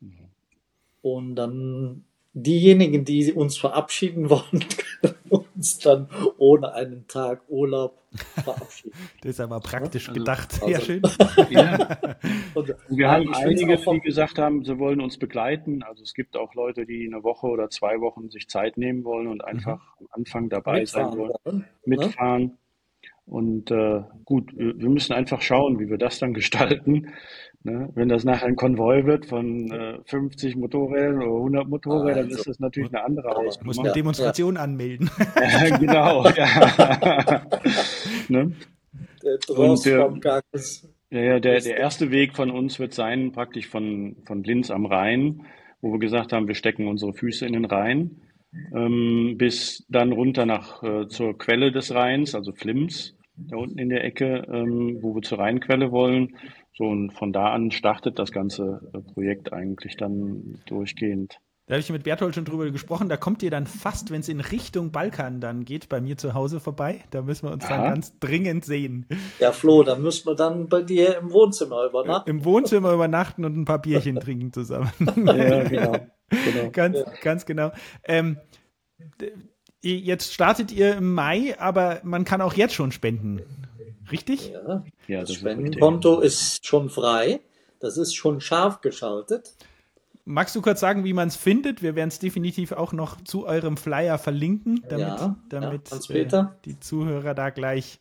[0.00, 0.18] Mhm.
[1.00, 2.04] Und dann
[2.34, 4.64] diejenigen, die uns verabschieden wollen,
[5.00, 6.08] können uns dann
[6.38, 7.98] ohne einen Tag Urlaub
[8.44, 8.92] verabschieden.
[9.22, 10.52] Das ist aber praktisch also, gedacht.
[10.62, 11.02] Also, Sehr schön.
[11.50, 11.98] Ja.
[12.88, 15.82] wir haben einige, die gesagt haben, sie wollen uns begleiten.
[15.82, 19.28] Also es gibt auch Leute, die eine Woche oder zwei Wochen sich Zeit nehmen wollen
[19.28, 20.06] und einfach mhm.
[20.06, 21.66] am Anfang dabei mitfahren sein wollen, wollen ne?
[21.84, 22.58] mitfahren.
[23.24, 27.08] Und äh, gut, wir müssen einfach schauen, wie wir das dann gestalten.
[27.64, 27.88] Ne?
[27.94, 32.48] Wenn das nachher ein Konvoi wird von äh, 50 Motorrädern oder 100 Motorrädern, also, ist
[32.48, 33.66] das natürlich eine andere Ausnahme.
[33.66, 34.62] Muss eine Demonstration ja.
[34.62, 35.10] anmelden.
[35.36, 37.42] Ja, genau, ja.
[38.28, 38.52] ne?
[39.22, 40.42] Der Und der,
[41.10, 44.86] ja, ja, der, der erste Weg von uns wird sein, praktisch von, von Linz am
[44.86, 45.46] Rhein,
[45.80, 48.22] wo wir gesagt haben, wir stecken unsere Füße in den Rhein,
[48.74, 53.88] ähm, bis dann runter nach äh, zur Quelle des Rheins, also Flims, da unten in
[53.88, 56.36] der Ecke, ähm, wo wir zur Rheinquelle wollen.
[56.74, 61.38] So, und von da an startet das ganze äh, Projekt eigentlich dann durchgehend.
[61.66, 63.08] Da habe ich mit Berthold schon drüber gesprochen.
[63.08, 66.34] Da kommt ihr dann fast, wenn es in Richtung Balkan dann geht, bei mir zu
[66.34, 67.00] Hause vorbei.
[67.10, 67.76] Da müssen wir uns Aha.
[67.76, 69.06] dann ganz dringend sehen.
[69.38, 72.28] Ja, Flo, dann müssen wir dann bei dir im Wohnzimmer übernachten.
[72.28, 74.90] Im Wohnzimmer übernachten und ein paar Bierchen trinken zusammen.
[75.24, 75.96] Ja, genau.
[76.44, 76.70] Genau.
[76.72, 77.12] ganz, ja.
[77.22, 77.72] ganz genau.
[78.04, 78.38] Ähm,
[79.80, 83.42] jetzt startet ihr im Mai, aber man kann auch jetzt schon spenden.
[84.10, 84.50] Richtig?
[84.50, 87.40] Ja, ja das, das Spendenkonto ist schon frei.
[87.80, 89.54] Das ist schon scharf geschaltet.
[90.24, 91.82] Magst du kurz sagen, wie man es findet?
[91.82, 96.46] Wir werden es definitiv auch noch zu eurem Flyer verlinken, damit, ja, damit ja, äh,
[96.64, 97.98] die Zuhörer da gleich,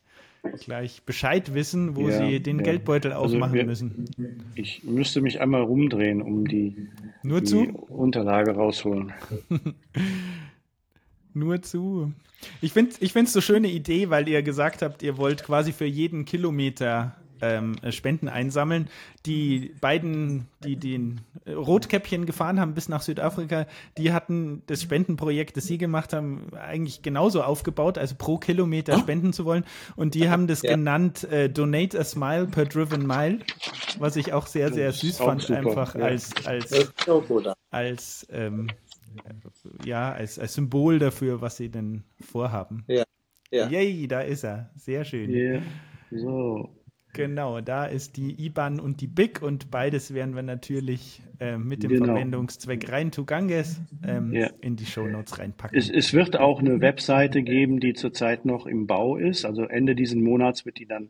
[0.60, 4.06] gleich Bescheid wissen, wo ja, sie den Geldbeutel also aufmachen also wir, müssen.
[4.56, 6.88] Ich müsste mich einmal rumdrehen, um die,
[7.24, 7.62] Nur die zu?
[7.90, 9.14] Unterlage rausholen.
[11.34, 12.12] Nur zu.
[12.62, 15.72] Ich finde es ich find's so schöne Idee, weil ihr gesagt habt, ihr wollt quasi
[15.72, 18.90] für jeden Kilometer ähm, Spenden einsammeln.
[19.26, 23.68] Die beiden, die den Rotkäppchen gefahren haben bis nach Südafrika,
[23.98, 29.34] die hatten das Spendenprojekt, das sie gemacht haben, eigentlich genauso aufgebaut, also pro Kilometer spenden
[29.34, 29.66] zu wollen.
[29.96, 30.72] Und die haben das ja.
[30.72, 33.40] genannt äh, Donate a Smile per Driven Mile,
[34.00, 35.60] was ich auch sehr, sehr süß fand, super.
[35.60, 36.06] einfach ja.
[36.06, 36.92] als, als,
[37.72, 38.68] als ähm,
[39.86, 42.84] ja, als, als Symbol dafür, was sie denn vorhaben.
[42.88, 43.04] Ja.
[43.52, 43.70] ja.
[43.70, 44.72] Yay, da ist er.
[44.76, 45.30] Sehr schön.
[45.30, 45.62] Yeah.
[46.12, 46.70] So.
[47.14, 51.84] Genau, da ist die IBAN und die BIC und beides werden wir natürlich äh, mit
[51.84, 52.06] dem genau.
[52.06, 54.50] Verwendungszweck rein to Ganges ähm, ja.
[54.62, 55.78] in die Shownotes reinpacken.
[55.78, 59.46] Es, es, wird auch eine Webseite geben, die zurzeit noch im Bau ist.
[59.46, 61.10] Also Ende diesen Monats wird die dann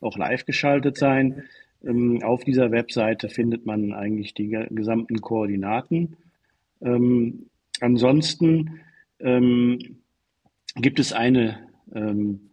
[0.00, 1.44] auch live geschaltet sein.
[1.84, 6.16] Ähm, auf dieser Webseite findet man eigentlich die gesamten Koordinaten.
[6.80, 7.46] Ähm,
[7.80, 8.80] ansonsten
[9.18, 9.78] ähm,
[10.76, 11.58] gibt es eine
[11.94, 12.51] ähm,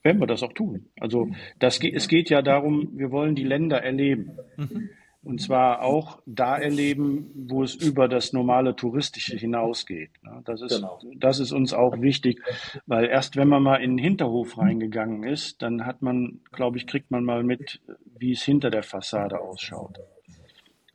[0.03, 0.87] werden wir das auch tun.
[0.99, 4.37] Also das, es geht ja darum, wir wollen die Länder erleben.
[4.57, 4.89] Mhm.
[5.23, 10.11] Und zwar auch da erleben, wo es über das normale Touristische hinausgeht.
[10.43, 10.99] Das ist, genau.
[11.15, 12.43] das ist uns auch wichtig,
[12.85, 16.85] weil erst wenn man mal in den Hinterhof reingegangen ist, dann hat man, glaube ich,
[16.85, 17.81] kriegt man mal mit,
[18.19, 19.97] wie es hinter der Fassade ausschaut.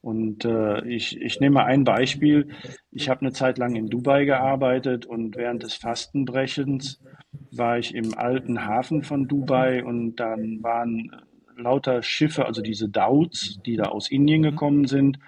[0.00, 2.48] Und äh, ich, ich nehme ein Beispiel.
[2.90, 7.02] Ich habe eine Zeit lang in Dubai gearbeitet und während des Fastenbrechens
[7.52, 11.10] war ich im alten Hafen von Dubai und dann waren
[11.56, 14.44] lauter Schiffe, also diese Dauts, die da aus Indien mhm.
[14.44, 15.18] gekommen sind.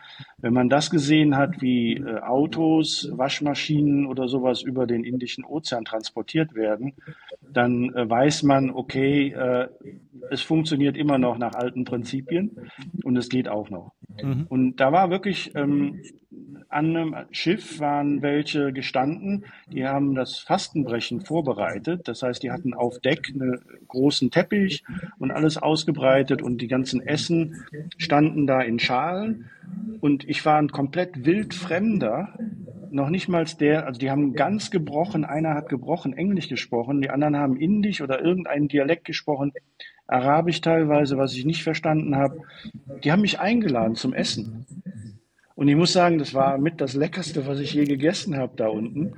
[0.43, 5.85] Wenn man das gesehen hat, wie äh, Autos, Waschmaschinen oder sowas über den Indischen Ozean
[5.85, 6.95] transportiert werden,
[7.53, 9.69] dann äh, weiß man, okay, äh,
[10.31, 12.51] es funktioniert immer noch nach alten Prinzipien
[13.05, 13.93] und es geht auch noch.
[14.23, 14.47] Mhm.
[14.49, 16.03] Und da war wirklich ähm,
[16.73, 22.09] an einem Schiff waren welche gestanden, die haben das Fastenbrechen vorbereitet.
[22.09, 24.83] Das heißt, die hatten auf Deck einen großen Teppich
[25.19, 27.65] und alles ausgebreitet und die ganzen Essen
[27.99, 29.51] standen da in Schalen.
[30.01, 32.39] Und ich war ein komplett wildfremder,
[32.91, 37.11] noch nicht mal der, also die haben ganz gebrochen, einer hat gebrochen Englisch gesprochen, die
[37.11, 39.53] anderen haben Indisch oder irgendeinen Dialekt gesprochen,
[40.07, 42.41] Arabisch teilweise, was ich nicht verstanden habe.
[43.03, 44.67] Die haben mich eingeladen zum Essen.
[45.55, 48.69] Und ich muss sagen, das war mit das Leckerste, was ich je gegessen habe da
[48.69, 49.15] unten.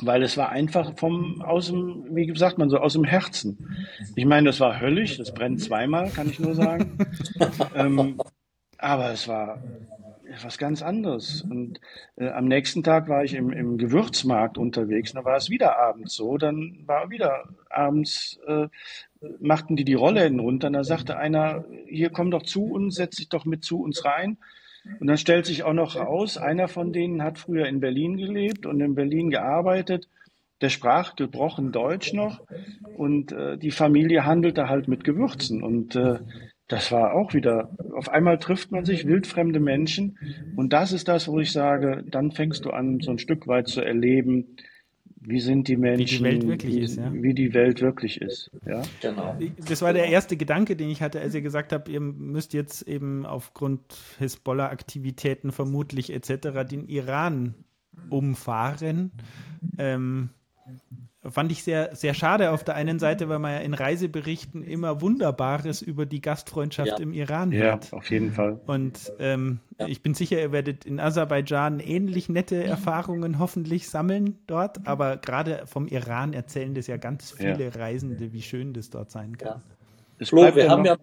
[0.00, 3.76] Weil es war einfach vom, aus dem, wie sagt man so, aus dem Herzen.
[4.14, 6.98] Ich meine, das war höllisch, das brennt zweimal, kann ich nur sagen.
[7.74, 8.20] ähm,
[8.78, 9.58] aber es war
[10.42, 11.42] was ganz anderes.
[11.42, 11.80] Und
[12.16, 15.78] äh, am nächsten Tag war ich im, im Gewürzmarkt unterwegs, und da war es wieder
[15.78, 16.36] abends so.
[16.38, 18.68] Dann war wieder abends, äh,
[19.40, 23.16] machten die die Rollläden runter, und da sagte einer, hier komm doch zu uns, setz
[23.16, 24.38] dich doch mit zu uns rein.
[25.00, 28.66] Und dann stellt sich auch noch raus, einer von denen hat früher in Berlin gelebt
[28.66, 30.08] und in Berlin gearbeitet.
[30.60, 32.40] Der sprach gebrochen Deutsch noch
[32.96, 35.62] und äh, die Familie handelte halt mit Gewürzen.
[35.62, 36.20] Und äh,
[36.68, 40.18] das war auch wieder, auf einmal trifft man sich, wildfremde Menschen.
[40.56, 43.68] Und das ist das, wo ich sage, dann fängst du an, so ein Stück weit
[43.68, 44.56] zu erleben,
[45.28, 47.12] wie sind die Menschen, wie die Welt wirklich ist, ja.
[47.12, 48.82] Wie die Welt wirklich ist, ja.
[49.00, 49.36] Genau.
[49.68, 52.82] Das war der erste Gedanke, den ich hatte, als ihr gesagt habt, ihr müsst jetzt
[52.82, 53.80] eben aufgrund
[54.18, 56.68] Hisbollah-Aktivitäten vermutlich etc.
[56.70, 57.54] den Iran
[58.08, 59.10] umfahren.
[59.78, 60.30] Ähm,
[61.30, 65.00] Fand ich sehr, sehr schade auf der einen Seite, weil man ja in Reiseberichten immer
[65.00, 66.96] Wunderbares über die Gastfreundschaft ja.
[66.96, 67.90] im Iran hört.
[67.90, 68.60] Ja, auf jeden Fall.
[68.66, 69.86] Und ähm, ja.
[69.86, 74.86] ich bin sicher, ihr werdet in Aserbaidschan ähnlich nette Erfahrungen hoffentlich sammeln dort.
[74.86, 77.70] Aber gerade vom Iran erzählen das ja ganz viele ja.
[77.70, 79.62] Reisende, wie schön das dort sein kann.
[80.18, 80.26] Ja.
[80.26, 80.96] Flo, wir haben ja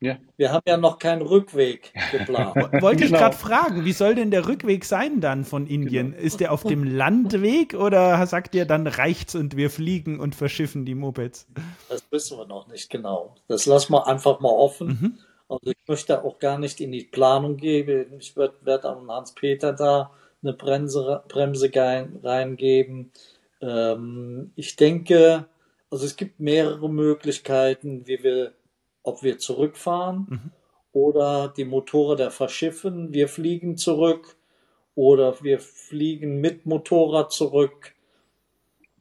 [0.00, 0.18] ja.
[0.36, 2.54] Wir haben ja noch keinen Rückweg geplant.
[2.82, 3.22] Wollte ich genau.
[3.22, 6.12] gerade fragen, wie soll denn der Rückweg sein dann von Indien?
[6.12, 6.22] Genau.
[6.22, 10.84] Ist der auf dem Landweg oder sagt ihr dann reicht's und wir fliegen und verschiffen
[10.84, 11.46] die Mopeds?
[11.88, 13.34] Das wissen wir noch nicht genau.
[13.48, 14.88] Das lassen wir einfach mal offen.
[14.88, 15.18] Mhm.
[15.48, 18.18] Also ich möchte auch gar nicht in die Planung gehen.
[18.18, 20.10] Ich werde werd an Hans-Peter da
[20.42, 23.12] eine Bremse, Bremse reingeben.
[23.62, 25.46] Ähm, ich denke,
[25.90, 28.52] also es gibt mehrere Möglichkeiten, wie wir
[29.06, 30.50] ob wir zurückfahren mhm.
[30.92, 34.36] oder die Motorräder verschiffen, wir fliegen zurück
[34.94, 37.94] oder wir fliegen mit Motorrad zurück.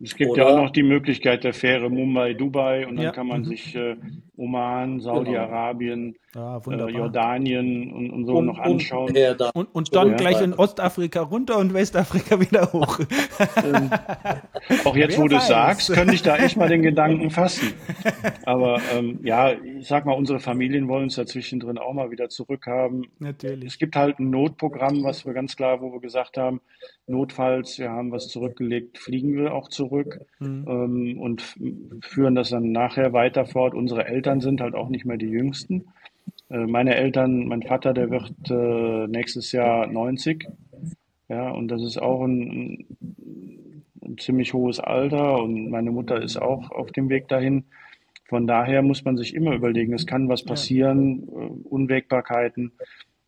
[0.02, 3.12] Es gibt Oder, ja auch noch die Möglichkeit der Fähre Mumbai, Dubai und dann ja.
[3.12, 3.46] kann man mhm.
[3.46, 3.96] sich äh,
[4.38, 6.88] Oman, Saudi-Arabien, genau.
[6.88, 9.16] äh, Jordanien und, und so und, noch anschauen.
[9.54, 10.16] Und, und dann ja.
[10.16, 13.00] gleich in Ostafrika runter und Westafrika wieder hoch.
[13.64, 13.90] ähm,
[14.84, 17.74] auch jetzt, Wer wo du es sagst, könnte ich da echt mal den Gedanken fassen.
[18.46, 22.30] Aber ähm, ja, ich sag mal, unsere Familien wollen uns ja zwischendrin auch mal wieder
[22.30, 23.08] zurückhaben.
[23.20, 23.66] Natürlich.
[23.66, 26.62] Es gibt halt ein Notprogramm, was wir ganz klar, wo wir gesagt haben,
[27.08, 30.66] notfalls, wir haben was zurückgelegt, fliegen wir auch zurück mhm.
[30.68, 31.56] ähm, und
[32.02, 33.74] führen das dann nachher weiter fort.
[33.74, 35.86] Unsere Eltern sind halt auch nicht mehr die Jüngsten.
[36.50, 40.48] Äh, meine Eltern, mein Vater, der wird äh, nächstes Jahr 90.
[41.28, 42.86] Ja, und das ist auch ein,
[44.04, 47.66] ein ziemlich hohes Alter und meine Mutter ist auch auf dem Weg dahin.
[48.28, 52.74] Von daher muss man sich immer überlegen, es kann was passieren, äh, Unwägbarkeiten.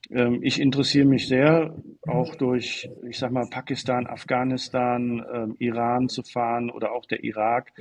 [0.09, 1.75] Ähm, ich interessiere mich sehr,
[2.07, 7.73] auch durch, ich sag mal, Pakistan, Afghanistan, ähm, Iran zu fahren oder auch der Irak.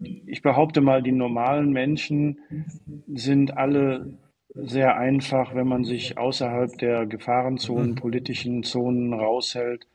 [0.00, 2.40] Ich behaupte mal, die normalen Menschen
[3.12, 4.18] sind alle
[4.54, 9.86] sehr einfach, wenn man sich außerhalb der Gefahrenzonen, politischen Zonen raushält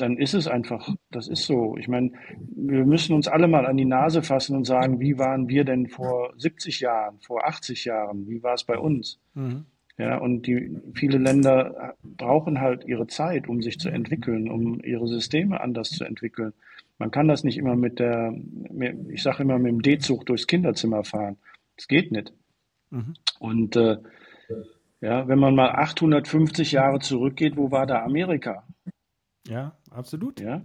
[0.00, 1.76] dann ist es einfach, das ist so.
[1.76, 2.12] Ich meine,
[2.54, 5.88] wir müssen uns alle mal an die Nase fassen und sagen, wie waren wir denn
[5.88, 9.18] vor 70 Jahren, vor 80 Jahren, wie war es bei uns?
[9.34, 9.64] Mhm.
[9.98, 15.06] Ja, und die, viele Länder brauchen halt ihre Zeit, um sich zu entwickeln, um ihre
[15.06, 16.54] Systeme anders zu entwickeln.
[17.00, 18.34] Man kann das nicht immer mit der,
[19.08, 21.38] ich sage immer, mit dem D-Zug durchs Kinderzimmer fahren.
[21.76, 22.34] Das geht nicht.
[22.90, 23.14] Mhm.
[23.38, 23.96] Und äh,
[25.00, 28.68] ja, wenn man mal 850 Jahre zurückgeht, wo war da Amerika?
[29.48, 30.40] Ja, absolut.
[30.40, 30.60] Ja.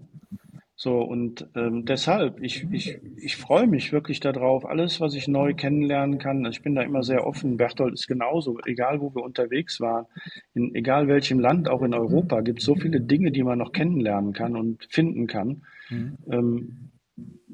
[0.75, 5.53] So, und ähm, deshalb, ich, ich, ich freue mich wirklich darauf, alles, was ich neu
[5.53, 6.43] kennenlernen kann.
[6.47, 7.55] Ich bin da immer sehr offen.
[7.55, 10.05] Berthold ist genauso, egal wo wir unterwegs waren,
[10.53, 13.71] in egal welchem Land, auch in Europa, gibt es so viele Dinge, die man noch
[13.71, 15.61] kennenlernen kann und finden kann.
[15.89, 16.17] Mhm.
[16.29, 16.91] Ähm,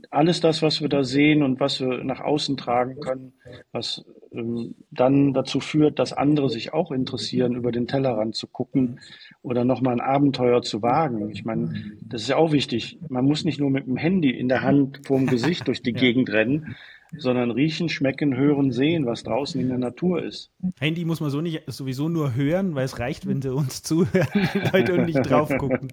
[0.10, 3.34] alles das, was wir da sehen und was wir nach außen tragen können,
[3.72, 9.00] was ähm, dann dazu führt, dass andere sich auch interessieren, über den Tellerrand zu gucken
[9.44, 11.30] oder nochmal ein Abenteuer zu wagen.
[11.30, 13.00] Ich meine, das ist ja auch wichtig.
[13.10, 16.00] Man muss nicht nur mit dem Handy in der Hand vorm Gesicht durch die ja.
[16.00, 16.76] Gegend rennen,
[17.18, 20.49] sondern riechen, schmecken, hören, sehen, was draußen in der Natur ist.
[20.80, 24.28] Handy muss man so nicht, sowieso nur hören, weil es reicht, wenn sie uns zuhören,
[24.53, 25.91] die Leute und nicht drauf gucken.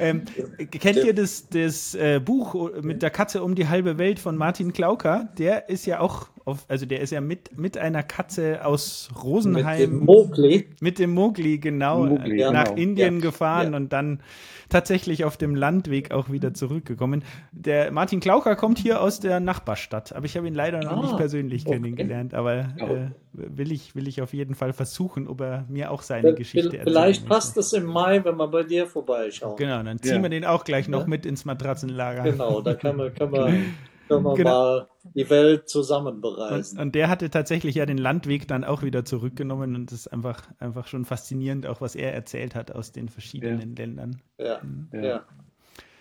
[0.00, 0.22] Ähm,
[0.70, 4.72] kennt ihr das, das äh, Buch mit der Katze um die halbe Welt von Martin
[4.72, 5.28] Klauker?
[5.38, 9.80] Der ist ja auch, auf, also der ist ja mit, mit einer Katze aus Rosenheim.
[9.80, 10.68] Mit dem Mowgli.
[10.80, 12.76] Mit dem Mowgli, genau, Mowgli, nach genau.
[12.76, 13.20] Indien ja.
[13.20, 13.76] gefahren ja.
[13.76, 14.20] und dann
[14.68, 17.22] tatsächlich auf dem Landweg auch wieder zurückgekommen.
[17.52, 21.02] Der Martin Klauker kommt hier aus der Nachbarstadt, aber ich habe ihn leider noch ah,
[21.02, 21.76] nicht persönlich okay.
[21.76, 26.02] kennengelernt, aber äh, will, ich, will ich auf jeden Fall versuchen, ob er mir auch
[26.02, 26.82] seine Geschichte erzählt.
[26.84, 29.56] Vielleicht passt es im Mai, wenn wir bei dir vorbeischauen.
[29.56, 30.22] Genau, dann ziehen ja.
[30.22, 32.22] wir den auch gleich noch mit ins Matratzenlager.
[32.22, 33.74] Genau, da kann man, kann man
[34.08, 34.50] können wir genau.
[34.50, 36.78] mal die Welt zusammen bereisen.
[36.78, 40.08] Und, und, der hatte tatsächlich ja den Landweg dann auch wieder zurückgenommen und das ist
[40.08, 43.84] einfach, einfach schon faszinierend, auch was er erzählt hat aus den verschiedenen ja.
[43.84, 44.22] Ländern.
[44.38, 44.88] Ja, mhm.
[44.92, 45.24] ja.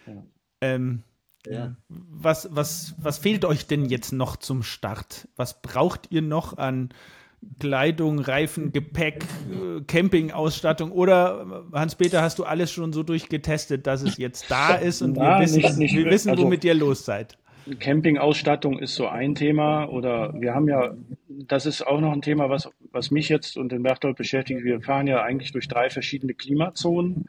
[0.07, 0.23] ja.
[0.61, 1.03] Ähm,
[1.45, 1.75] ja.
[1.89, 5.27] Was, was, was fehlt euch denn jetzt noch zum Start?
[5.35, 6.89] Was braucht ihr noch an
[7.59, 14.17] Kleidung, Reifen, Gepäck, äh, Campingausstattung oder Hans-Peter, hast du alles schon so durchgetestet, dass es
[14.17, 17.05] jetzt da ist und Na, wir wissen, nicht, nicht, wir wissen also, womit ihr los
[17.05, 17.37] seid?
[17.80, 20.95] Campingausstattung ist so ein Thema oder wir haben ja,
[21.28, 24.63] das ist auch noch ein Thema, was, was mich jetzt und den Berthold beschäftigt.
[24.63, 27.26] Wir fahren ja eigentlich durch drei verschiedene Klimazonen.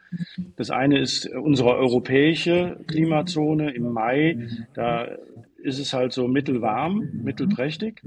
[0.57, 4.49] Das eine ist unsere europäische Klimazone im Mai.
[4.75, 5.09] Da
[5.61, 8.03] ist es halt so mittelwarm, mittelprächtig.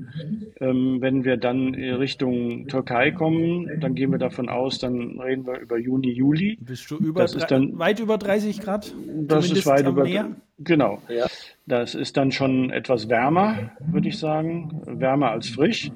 [0.60, 5.60] Ähm, wenn wir dann Richtung Türkei kommen, dann gehen wir davon aus, dann reden wir
[5.60, 6.58] über Juni, Juli.
[6.62, 8.94] Bist du über das ist dann, weit über 30 Grad?
[9.28, 10.04] Das ist weit über.
[10.04, 10.36] Meer?
[10.64, 11.02] Genau.
[11.08, 11.28] Ja.
[11.66, 14.82] Das ist dann schon etwas wärmer, würde ich sagen.
[14.86, 15.92] Wärmer als frisch.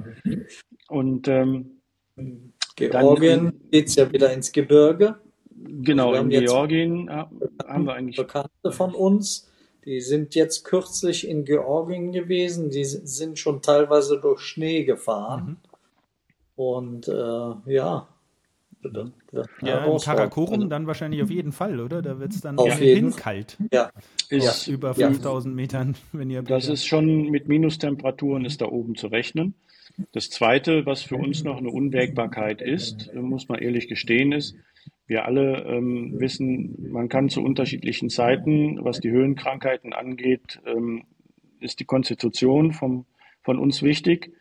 [0.88, 1.82] Und ähm,
[2.76, 5.16] Georgien geht es ja wieder ins Gebirge.
[5.52, 8.18] Genau, also in Georgien haben wir eigentlich.
[8.18, 9.50] Bekannte von uns
[9.86, 12.72] die sind jetzt kürzlich in Georgien gewesen.
[12.72, 15.46] Die sind schon teilweise durch Schnee gefahren.
[15.48, 15.58] Mhm.
[16.56, 18.08] Und äh, ja.
[19.62, 22.02] Ja, in Karakorum dann wahrscheinlich auf jeden Fall, oder?
[22.02, 23.58] Da wird es dann auf jeden kalt.
[23.72, 23.90] Ja.
[24.30, 25.56] Ist, über 5000 ja.
[25.56, 26.42] Metern, wenn ihr.
[26.42, 29.56] Das ist schon mit Minustemperaturen ist da oben zu rechnen.
[30.12, 34.56] Das zweite, was für uns noch eine Unwägbarkeit ist, muss man ehrlich gestehen, ist,
[35.08, 41.04] wir alle ähm, wissen, man kann zu unterschiedlichen Zeiten, was die Höhenkrankheiten angeht, ähm,
[41.60, 43.06] ist die Konstitution vom,
[43.44, 44.34] von uns wichtig.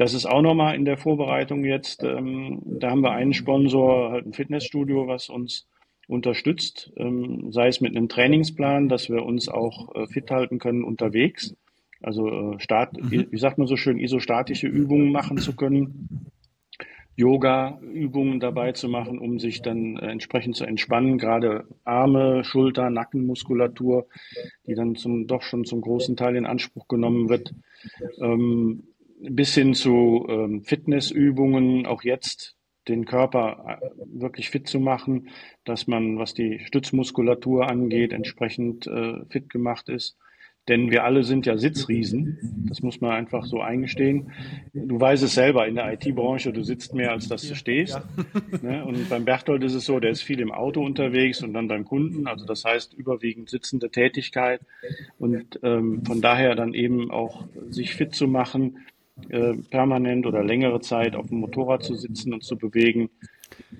[0.00, 2.04] Das ist auch nochmal in der Vorbereitung jetzt.
[2.04, 5.68] Ähm, da haben wir einen Sponsor, halt ein Fitnessstudio, was uns
[6.08, 10.84] unterstützt, ähm, sei es mit einem Trainingsplan, dass wir uns auch äh, fit halten können
[10.84, 11.54] unterwegs.
[12.00, 13.26] Also äh, Start, mhm.
[13.30, 16.30] wie sagt man so schön, isostatische Übungen machen zu können.
[17.16, 24.06] Yoga-Übungen dabei zu machen, um sich dann äh, entsprechend zu entspannen, gerade Arme, Schulter, Nackenmuskulatur,
[24.66, 27.52] die dann zum, doch schon zum großen Teil in Anspruch genommen wird,
[28.22, 28.84] ähm,
[29.20, 32.56] bis hin zu ähm, Fitnessübungen, auch jetzt
[32.88, 35.28] den Körper äh, wirklich fit zu machen,
[35.64, 40.16] dass man, was die Stützmuskulatur angeht, entsprechend äh, fit gemacht ist.
[40.68, 42.66] denn wir alle sind ja Sitzriesen.
[42.68, 44.30] Das muss man einfach so eingestehen.
[44.72, 48.00] Du weißt es selber in der IT-Branche, du sitzt mehr, als dass du stehst.
[48.62, 48.84] Ne?
[48.84, 51.84] Und beim Berthold ist es so, der ist viel im Auto unterwegs und dann beim
[51.84, 52.26] Kunden.
[52.26, 54.60] Also das heißt überwiegend sitzende Tätigkeit.
[55.18, 58.78] Und ähm, von daher dann eben auch sich fit zu machen,
[59.28, 63.10] äh, permanent oder längere Zeit auf dem Motorrad zu sitzen und zu bewegen.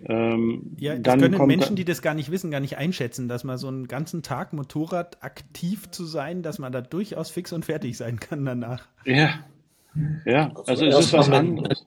[0.07, 3.59] Ähm, ja, das können Menschen, die das gar nicht wissen, gar nicht einschätzen, dass man
[3.59, 7.97] so einen ganzen Tag Motorrad aktiv zu sein, dass man da durchaus fix und fertig
[7.97, 8.89] sein kann danach.
[9.05, 9.45] Ja,
[10.25, 11.87] ja, also, also es ist was anderes.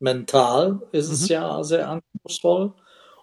[0.00, 1.34] Mental ist es mhm.
[1.34, 2.72] ja sehr anspruchsvoll.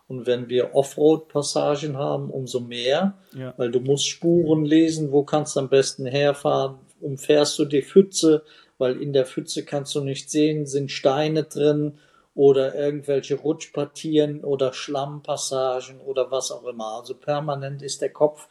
[0.07, 3.55] Und wenn wir Offroad-Passagen haben, umso mehr, ja.
[3.57, 8.43] weil du musst Spuren lesen, wo kannst du am besten herfahren, umfährst du die Pfütze,
[8.77, 11.97] weil in der Pfütze kannst du nicht sehen, sind Steine drin
[12.33, 16.99] oder irgendwelche Rutschpartien oder Schlammpassagen oder was auch immer.
[16.99, 18.49] Also permanent ist der Kopf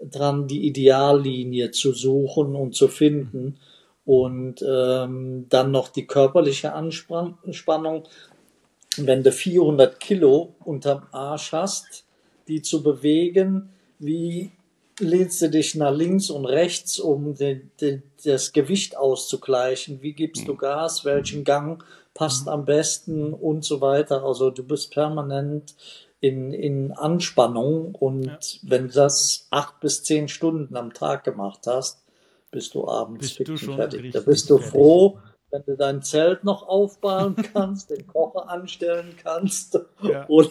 [0.00, 3.58] dran, die Ideallinie zu suchen und zu finden
[4.04, 8.04] und ähm, dann noch die körperliche Anspannung.
[8.96, 12.04] Wenn du 400 Kilo unterm Arsch hast,
[12.48, 14.52] die zu bewegen, wie
[15.00, 20.02] lehnst du dich nach links und rechts, um den, den, das Gewicht auszugleichen?
[20.02, 20.58] Wie gibst du hm.
[20.58, 21.04] Gas?
[21.04, 21.84] Welchen Gang
[22.14, 24.24] passt am besten und so weiter?
[24.24, 25.74] Also du bist permanent
[26.20, 28.38] in, in Anspannung und ja.
[28.62, 32.02] wenn du das acht bis zehn Stunden am Tag gemacht hast,
[32.50, 34.12] bist du abends bist du fertig.
[34.12, 35.18] Da bist du froh,
[35.50, 40.24] wenn du dein Zelt noch aufbauen kannst, den Kocher anstellen kannst ja.
[40.28, 40.50] und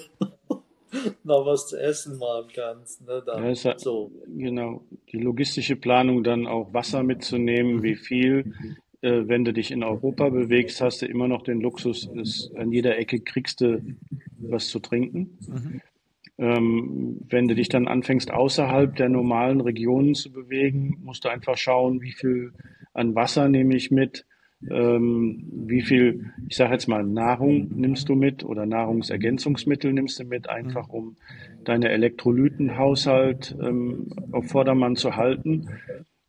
[1.24, 3.06] noch was zu essen machen kannst.
[3.06, 4.12] Ne, dann, ja, so.
[4.28, 4.82] Genau,
[5.12, 8.54] die logistische Planung dann auch Wasser mitzunehmen, wie viel.
[9.02, 12.72] Äh, wenn du dich in Europa bewegst, hast du immer noch den Luxus, dass an
[12.72, 13.82] jeder Ecke kriegst du
[14.40, 15.38] was zu trinken.
[15.48, 15.82] Mhm.
[16.38, 21.58] Ähm, wenn du dich dann anfängst, außerhalb der normalen Regionen zu bewegen, musst du einfach
[21.58, 22.52] schauen, wie viel
[22.94, 24.26] an Wasser nehme ich mit,
[24.70, 30.26] ähm, wie viel, ich sage jetzt mal, Nahrung nimmst du mit oder Nahrungsergänzungsmittel nimmst du
[30.26, 31.18] mit, einfach um
[31.64, 35.70] deine Elektrolytenhaushalt ähm, auf Vordermann zu halten.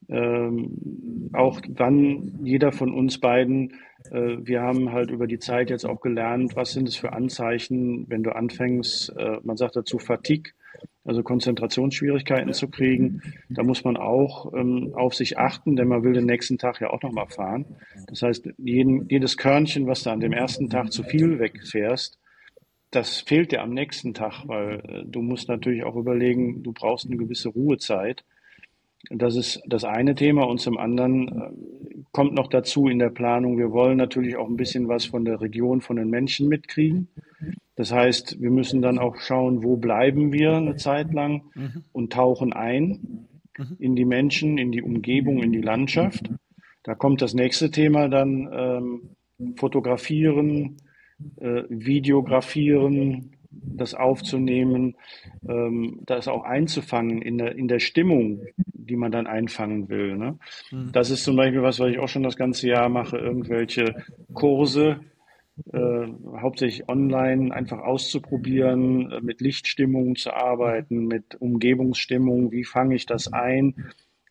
[0.08, 3.74] Ähm, auch dann jeder von uns beiden,
[4.10, 8.08] äh, wir haben halt über die Zeit jetzt auch gelernt, was sind es für Anzeichen,
[8.08, 10.52] wenn du anfängst, äh, man sagt dazu Fatigue,
[11.06, 13.22] also Konzentrationsschwierigkeiten zu kriegen.
[13.48, 16.90] Da muss man auch ähm, auf sich achten, denn man will den nächsten Tag ja
[16.90, 17.64] auch nochmal fahren.
[18.08, 22.18] Das heißt, jeden, jedes Körnchen, was du an dem ersten Tag zu viel wegfährst,
[22.90, 27.06] das fehlt dir am nächsten Tag, weil äh, du musst natürlich auch überlegen, du brauchst
[27.06, 28.24] eine gewisse Ruhezeit.
[29.10, 33.58] Das ist das eine Thema und zum anderen äh, kommt noch dazu in der Planung,
[33.58, 37.08] wir wollen natürlich auch ein bisschen was von der Region, von den Menschen mitkriegen.
[37.76, 41.42] Das heißt, wir müssen dann auch schauen, wo bleiben wir eine Zeit lang
[41.92, 43.28] und tauchen ein
[43.78, 46.30] in die Menschen, in die Umgebung, in die Landschaft.
[46.82, 50.76] Da kommt das nächste Thema dann ähm, fotografieren,
[51.36, 54.96] äh, videografieren, das aufzunehmen,
[55.48, 60.16] ähm, das auch einzufangen in der, in der Stimmung, die man dann einfangen will.
[60.16, 60.38] Ne?
[60.70, 60.92] Mhm.
[60.92, 65.00] Das ist zum Beispiel was, was ich auch schon das ganze Jahr mache, irgendwelche Kurse,
[65.72, 66.06] äh,
[66.38, 73.32] hauptsächlich online einfach auszuprobieren, äh, mit Lichtstimmung zu arbeiten, mit Umgebungsstimmung, wie fange ich das
[73.32, 73.74] ein.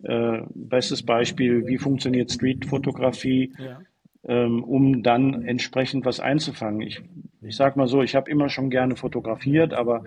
[0.03, 3.79] Äh, bestes Beispiel, wie funktioniert Streetfotografie, ja.
[4.23, 6.81] ähm, um dann entsprechend was einzufangen.
[6.81, 7.01] Ich,
[7.41, 10.03] ich sage mal so, ich habe immer schon gerne fotografiert, aber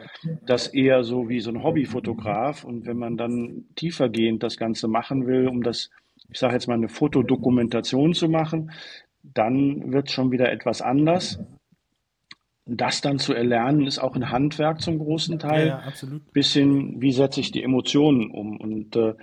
[0.46, 2.62] das eher so wie so ein Hobbyfotograf.
[2.62, 5.90] Und wenn man dann tiefergehend das Ganze machen will, um das
[6.30, 8.70] ich sage jetzt mal, eine Fotodokumentation zu machen,
[9.22, 11.38] dann wird es schon wieder etwas anders.
[12.66, 15.68] Das dann zu erlernen, ist auch ein Handwerk zum großen Teil.
[15.68, 16.32] Ja, ja absolut.
[16.32, 18.60] Bisschen, wie setze ich die Emotionen um?
[18.60, 19.14] Und äh,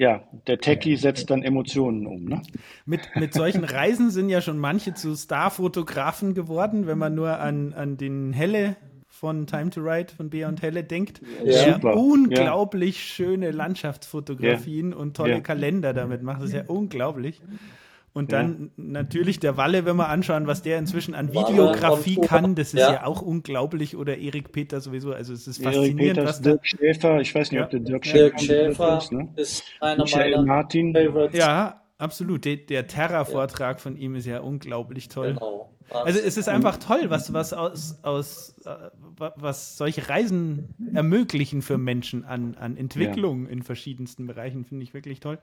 [0.00, 2.24] ja, der Techie setzt dann Emotionen um.
[2.24, 2.42] Ne?
[2.86, 7.74] Mit, mit solchen Reisen sind ja schon manche zu Starfotografen geworden, wenn man nur an,
[7.74, 8.76] an den Helle
[9.06, 11.78] von Time to Ride von Bea und Helle denkt, ja.
[11.78, 13.14] der unglaublich ja.
[13.14, 14.96] schöne Landschaftsfotografien ja.
[14.96, 16.40] und tolle Kalender damit macht.
[16.40, 17.42] Das ist ja unglaublich.
[18.12, 18.84] Und dann ja.
[18.84, 22.92] natürlich der Walle, wenn wir anschauen, was der inzwischen an Videografie kann, das ist ja.
[22.94, 23.06] ja.
[23.06, 23.96] auch unglaublich.
[23.96, 25.12] Oder Erik Peter sowieso.
[25.12, 26.00] Also es ist faszinierend.
[26.00, 27.64] Erik Peters, was Dirk Schäfer, ich weiß nicht, ja.
[27.64, 29.28] ob der Dirk Schäfer, Dirk Schäfer ist, ne?
[29.36, 30.92] ist einer Michael meiner Martin.
[30.92, 31.38] Favorites.
[31.38, 32.44] Ja, absolut.
[32.44, 35.34] Der, der Terra-Vortrag von ihm ist ja unglaublich toll.
[35.34, 35.70] Genau.
[35.92, 41.78] Also es ist einfach toll, was, was aus, aus äh, was solche Reisen ermöglichen für
[41.78, 43.50] Menschen an, an Entwicklung ja.
[43.50, 45.38] in verschiedensten Bereichen, finde ich wirklich toll.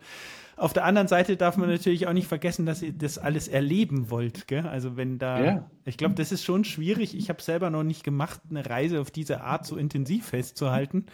[0.55, 4.09] Auf der anderen Seite darf man natürlich auch nicht vergessen, dass ihr das alles erleben
[4.09, 4.47] wollt.
[4.47, 4.65] Gell?
[4.65, 5.69] Also wenn da, ja.
[5.85, 7.15] ich glaube, das ist schon schwierig.
[7.15, 11.05] Ich habe selber noch nicht gemacht, eine Reise auf diese Art so intensiv festzuhalten,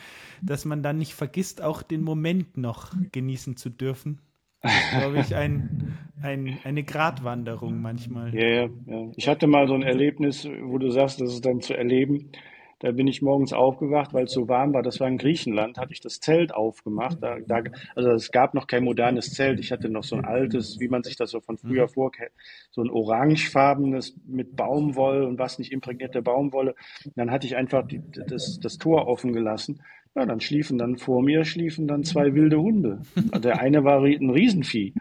[0.42, 4.20] dass man dann nicht vergisst, auch den Moment noch genießen zu dürfen
[4.64, 8.34] glaube ich, ein, ein, eine Gratwanderung manchmal.
[8.34, 9.12] Ja, ja, ja.
[9.16, 12.32] Ich hatte mal so ein Erlebnis, wo du sagst, das ist dann zu erleben.
[12.80, 14.84] Da bin ich morgens aufgewacht, weil es so warm war.
[14.84, 17.18] Das war in Griechenland, hatte ich das Zelt aufgemacht.
[17.22, 17.64] Da, da,
[17.96, 19.62] also es gab noch kein modernes Zelt.
[19.62, 21.92] Ich hatte noch so ein altes, wie man sich das so von früher mhm.
[21.92, 22.34] vorkennt,
[22.72, 26.76] so ein orangefarbenes mit Baumwolle und was nicht imprägnierte Baumwolle.
[27.06, 29.80] Und dann hatte ich einfach die, das, das Tor offen gelassen
[30.16, 33.02] ja, dann schliefen dann vor mir, schliefen dann zwei wilde Hunde.
[33.44, 34.94] Der eine war ein Riesenvieh.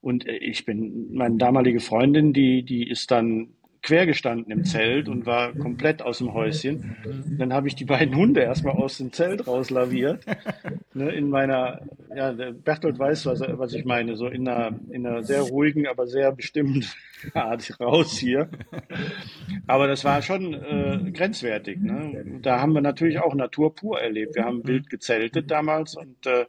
[0.00, 3.48] Und äh, ich bin, meine damalige Freundin, die, die ist dann
[3.82, 6.96] quer gestanden im Zelt und war komplett aus dem Häuschen.
[7.38, 10.24] Dann habe ich die beiden Hunde erstmal aus dem Zelt rauslaviert.
[10.94, 11.80] Ne, in meiner,
[12.14, 16.06] ja, Bertolt weiß, was, was ich meine, so in einer, in einer sehr ruhigen, aber
[16.06, 16.84] sehr bestimmten
[17.32, 18.50] Art raus hier.
[19.66, 21.80] Aber das war schon äh, grenzwertig.
[21.80, 22.40] Ne?
[22.42, 24.34] Da haben wir natürlich auch Natur pur erlebt.
[24.34, 26.44] Wir haben wild gezeltet damals und äh,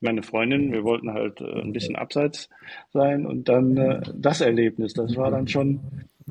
[0.00, 2.48] meine Freundin, wir wollten halt äh, ein bisschen abseits
[2.92, 5.80] sein und dann äh, das Erlebnis, das war dann schon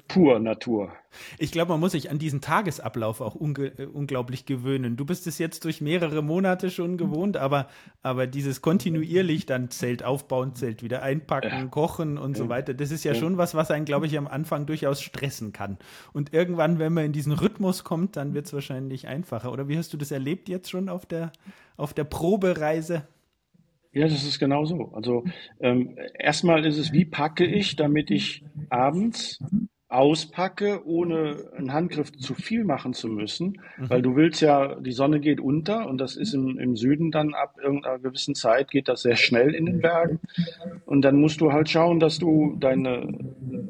[0.07, 0.91] pur Natur.
[1.37, 4.97] Ich glaube, man muss sich an diesen Tagesablauf auch äh, unglaublich gewöhnen.
[4.97, 7.67] Du bist es jetzt durch mehrere Monate schon gewohnt, aber,
[8.01, 13.03] aber dieses kontinuierlich dann Zelt aufbauen, Zelt wieder einpacken, kochen und so weiter, das ist
[13.03, 15.77] ja, ja, schon was, was einen, glaube ich, am Anfang durchaus stressen kann.
[16.11, 19.51] Und irgendwann, wenn man in diesen Rhythmus kommt, dann wird es wahrscheinlich einfacher.
[19.51, 21.31] Oder wie hast du das erlebt jetzt schon auf der,
[21.77, 23.07] auf der Probereise?
[23.91, 24.91] Ja, das ist genau so.
[24.93, 25.23] Also
[25.59, 29.39] ähm, erstmal ist es, wie packe ich, damit ich abends
[29.93, 33.89] auspacke, ohne einen Handgriff zu viel machen zu müssen, mhm.
[33.89, 37.35] weil du willst ja, die Sonne geht unter und das ist im, im Süden dann
[37.35, 40.19] ab irgendeiner gewissen Zeit geht das sehr schnell in den Bergen
[40.85, 43.07] und dann musst du halt schauen, dass du deine,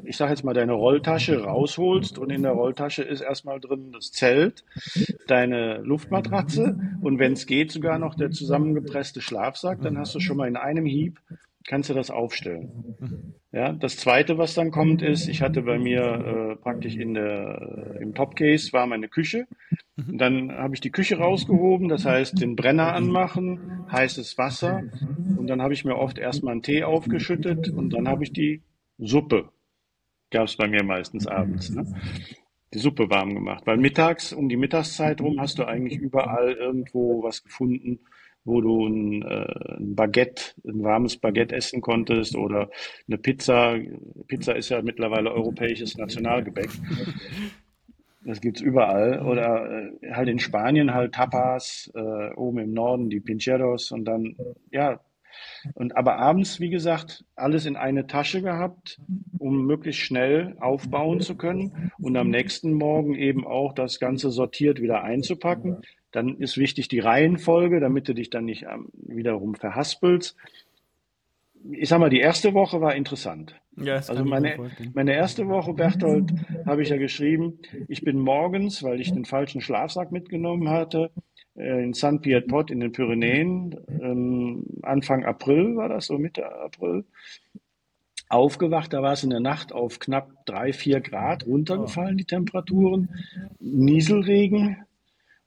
[0.05, 4.11] ich sage jetzt mal, deine Rolltasche rausholst und in der Rolltasche ist erstmal drin das
[4.11, 4.63] Zelt,
[5.27, 10.37] deine Luftmatratze und wenn es geht sogar noch der zusammengepresste Schlafsack, dann hast du schon
[10.37, 11.19] mal in einem Hieb
[11.67, 13.33] kannst du das aufstellen.
[13.51, 17.97] Ja, das zweite, was dann kommt, ist, ich hatte bei mir äh, praktisch in der,
[18.01, 19.47] im Topcase war meine Küche.
[19.95, 24.83] Und dann habe ich die Küche rausgehoben, das heißt den Brenner anmachen, heißes Wasser.
[25.37, 28.63] Und dann habe ich mir oft erstmal einen Tee aufgeschüttet und dann habe ich die
[28.97, 29.49] Suppe,
[30.31, 31.85] gab es bei mir meistens abends, ne?
[32.73, 33.65] die Suppe warm gemacht.
[33.65, 37.99] Weil mittags, um die Mittagszeit rum, hast du eigentlich überall irgendwo was gefunden,
[38.45, 42.69] wo du ein, äh, ein Baguette, ein warmes Baguette essen konntest oder
[43.07, 43.75] eine Pizza.
[44.27, 46.69] Pizza ist ja mittlerweile europäisches Nationalgebäck.
[48.25, 49.21] Das gibt's überall.
[49.21, 54.35] Oder äh, halt in Spanien halt Tapas, äh, oben im Norden die Pincheros und dann,
[54.71, 54.99] ja.
[55.73, 58.99] Und aber abends, wie gesagt, alles in eine Tasche gehabt,
[59.39, 64.79] um möglichst schnell aufbauen zu können und am nächsten Morgen eben auch das Ganze sortiert
[64.79, 65.81] wieder einzupacken.
[66.13, 70.37] Dann ist wichtig die Reihenfolge, damit du dich dann nicht ähm, wiederum verhaspelst.
[71.71, 73.55] Ich sag mal, die erste Woche war interessant.
[73.77, 76.31] Ja, also meine, meine erste Woche, Berthold,
[76.65, 81.09] habe ich ja geschrieben, ich bin morgens, weil ich den falschen Schlafsack mitgenommen hatte,
[81.55, 86.45] äh, in San Piet Pot in den Pyrenäen, ähm, Anfang April war das, so Mitte
[86.45, 87.05] April,
[88.29, 93.09] aufgewacht, da war es in der Nacht auf knapp drei, vier Grad runtergefallen, die Temperaturen,
[93.59, 94.77] Nieselregen,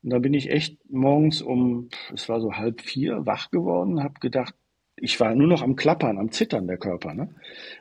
[0.07, 4.21] und da bin ich echt morgens um, es war so halb vier, wach geworden, habe
[4.21, 4.55] gedacht,
[4.95, 7.35] ich war nur noch am Klappern, am Zittern der Körper, ne?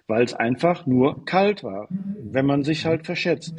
[0.08, 3.54] weil es einfach nur kalt war, wenn man sich halt verschätzt.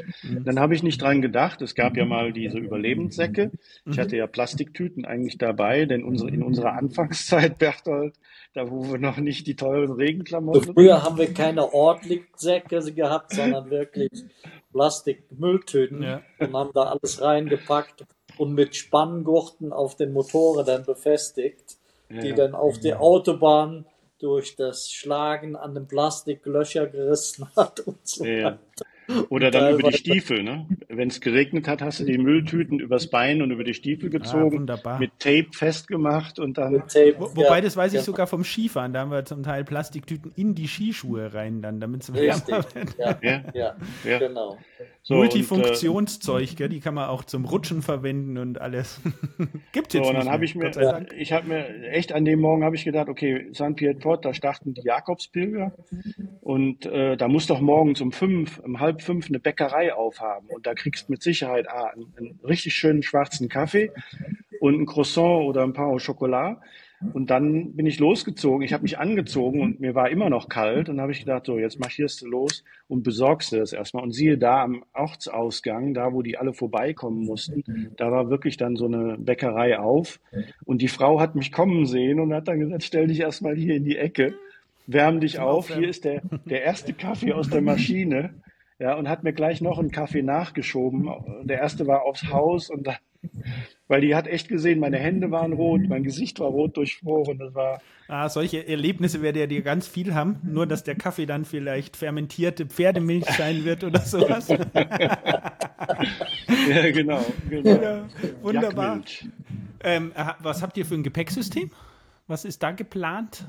[0.45, 3.53] Dann habe ich nicht dran gedacht, es gab ja mal diese Überlebenssäcke.
[3.85, 8.14] Ich hatte ja Plastiktüten eigentlich dabei, denn unsere, in unserer Anfangszeit, Berthold,
[8.53, 10.64] da wo wir noch nicht die teuren Regenklamotten.
[10.64, 14.11] So früher haben wir keine Ortlichtsäcke gehabt, sondern wirklich
[14.73, 16.23] Plastikmülltüten ja.
[16.41, 18.05] und haben da alles reingepackt
[18.39, 21.77] und mit Spanngurten auf den Motorrädern befestigt,
[22.11, 22.35] die ja.
[22.35, 23.87] dann auf die Autobahn
[24.19, 28.45] durch das Schlagen an den Plastik Löcher gerissen hat und so ja.
[28.45, 28.87] weiter.
[29.28, 30.66] Oder dann über die Stiefel, ne?
[30.89, 34.19] Wenn es geregnet hat, hast du die Mülltüten übers Bein und über die Stiefel ah,
[34.19, 36.81] gezogen, ah, mit Tape festgemacht und dann.
[36.89, 38.05] Tape, Wo, wobei, ja, das weiß ich ja.
[38.05, 42.03] sogar vom Skifahren, da haben wir zum Teil Plastiktüten in die Skischuhe rein, dann, damit
[42.03, 42.97] es wärmer wird.
[42.99, 43.19] Ja,
[43.55, 44.59] ja, ja, genau.
[45.03, 49.01] So, Multifunktionszeug, und, äh, die kann man auch zum Rutschen verwenden und alles.
[49.73, 50.73] Gibt jetzt so, und dann habe ich mir,
[51.16, 53.77] ich habe mir echt an dem Morgen habe ich gedacht, okay, St.
[53.77, 55.73] Pierre Port, da starten die Jakobspilger
[56.41, 60.66] und äh, da muss doch morgens um fünf, um halb fünf eine Bäckerei aufhaben und
[60.66, 63.90] da kriegst du mit Sicherheit ah, einen, einen richtig schönen schwarzen Kaffee
[64.60, 66.59] und ein Croissant oder ein paar au Chocolat
[67.12, 68.62] und dann bin ich losgezogen.
[68.62, 70.89] Ich habe mich angezogen und mir war immer noch kalt.
[70.89, 74.02] Und habe ich gedacht, so, jetzt marschierst du los und besorgst du das erstmal.
[74.02, 78.77] Und siehe da am Ortsausgang, da wo die alle vorbeikommen mussten, da war wirklich dann
[78.77, 80.20] so eine Bäckerei auf.
[80.64, 83.77] Und die Frau hat mich kommen sehen und hat dann gesagt, stell dich erstmal hier
[83.77, 84.35] in die Ecke,
[84.86, 85.74] wärm dich auf.
[85.74, 88.35] Hier ist der, der erste Kaffee aus der Maschine.
[88.78, 91.11] Ja, und hat mir gleich noch einen Kaffee nachgeschoben.
[91.44, 92.97] Der erste war aufs Haus und dann
[93.89, 97.39] weil die hat echt gesehen, meine Hände waren rot, mein Gesicht war rot durchfroren.
[97.39, 97.81] Das war.
[98.09, 100.40] Ah, solche Erlebnisse werdet ihr dir ganz viel haben.
[100.43, 104.48] Nur, dass der Kaffee dann vielleicht fermentierte Pferdemilch sein wird oder sowas.
[104.48, 104.59] ja,
[106.93, 107.20] genau.
[107.48, 107.82] genau.
[107.82, 108.05] Ja,
[108.43, 109.01] wunderbar.
[109.82, 111.70] Ähm, was habt ihr für ein Gepäcksystem?
[112.27, 113.44] Was ist da geplant?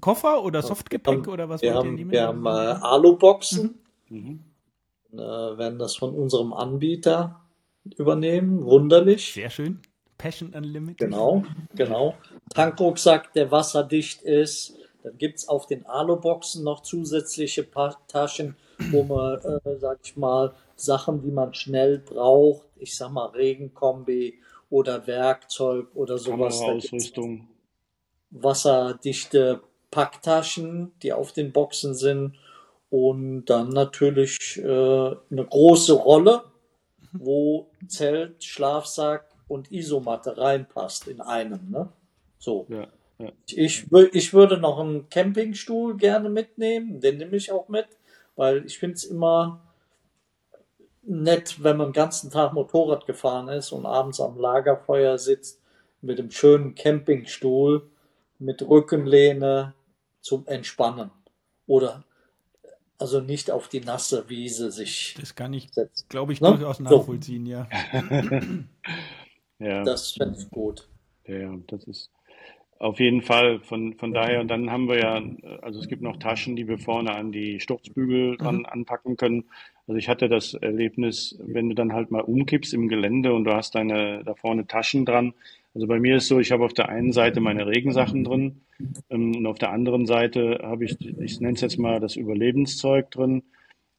[0.00, 2.10] Koffer oder Softgepäck oder was wir wollt haben, ihr nehmen?
[2.10, 3.64] Wir haben äh, Aluboxen.
[3.64, 3.87] Mhm.
[4.10, 7.40] Äh, werden das von unserem Anbieter
[7.96, 8.64] übernehmen.
[8.64, 9.32] Wunderlich.
[9.32, 9.80] Sehr schön.
[10.18, 10.98] Passion Unlimited.
[10.98, 11.44] Genau,
[11.74, 12.14] genau.
[12.54, 14.74] Tankrucksack, der wasserdicht ist.
[15.04, 17.66] Dann gibt es auf den Aluboxen noch zusätzliche
[18.08, 18.56] Taschen,
[18.90, 24.40] wo man, äh, sag ich mal, Sachen, die man schnell braucht, ich sag mal Regenkombi
[24.70, 26.60] oder Werkzeug oder sowas.
[26.60, 27.48] Ausrüstung.
[28.30, 32.34] Wasserdichte Packtaschen, die auf den Boxen sind.
[32.90, 36.44] Und dann natürlich äh, eine große Rolle,
[37.12, 41.70] wo Zelt, Schlafsack und Isomatte reinpasst in einem.
[41.70, 41.88] Ne?
[42.38, 42.66] So.
[42.68, 42.86] Ja,
[43.18, 43.32] ja.
[43.46, 47.86] Ich, ich würde noch einen Campingstuhl gerne mitnehmen, den nehme ich auch mit,
[48.36, 49.60] weil ich finde es immer
[51.02, 55.60] nett, wenn man den ganzen Tag Motorrad gefahren ist und abends am Lagerfeuer sitzt
[56.00, 57.90] mit einem schönen Campingstuhl
[58.38, 59.74] mit Rückenlehne
[60.20, 61.10] zum Entspannen.
[61.66, 62.04] Oder
[62.98, 65.16] also nicht auf die nasse Wiese sich.
[65.18, 65.68] Das kann ich,
[66.08, 66.50] glaube ich, ne?
[66.50, 67.52] durchaus nachvollziehen, so.
[67.52, 67.68] ja.
[69.58, 69.84] ja.
[69.84, 70.88] Das finde ich gut.
[71.26, 72.10] Ja, das ist
[72.78, 73.60] auf jeden Fall.
[73.60, 75.22] Von, von daher, und dann haben wir ja,
[75.62, 78.66] also es gibt noch Taschen, die wir vorne an die Sturzbügel dran mhm.
[78.66, 79.44] anpacken können.
[79.86, 83.54] Also ich hatte das Erlebnis, wenn du dann halt mal umkippst im Gelände und du
[83.54, 85.34] hast deine da vorne Taschen dran,
[85.78, 88.62] also bei mir ist so, ich habe auf der einen Seite meine Regensachen drin
[89.10, 93.12] ähm, und auf der anderen Seite habe ich, ich nenne es jetzt mal das Überlebenszeug
[93.12, 93.44] drin.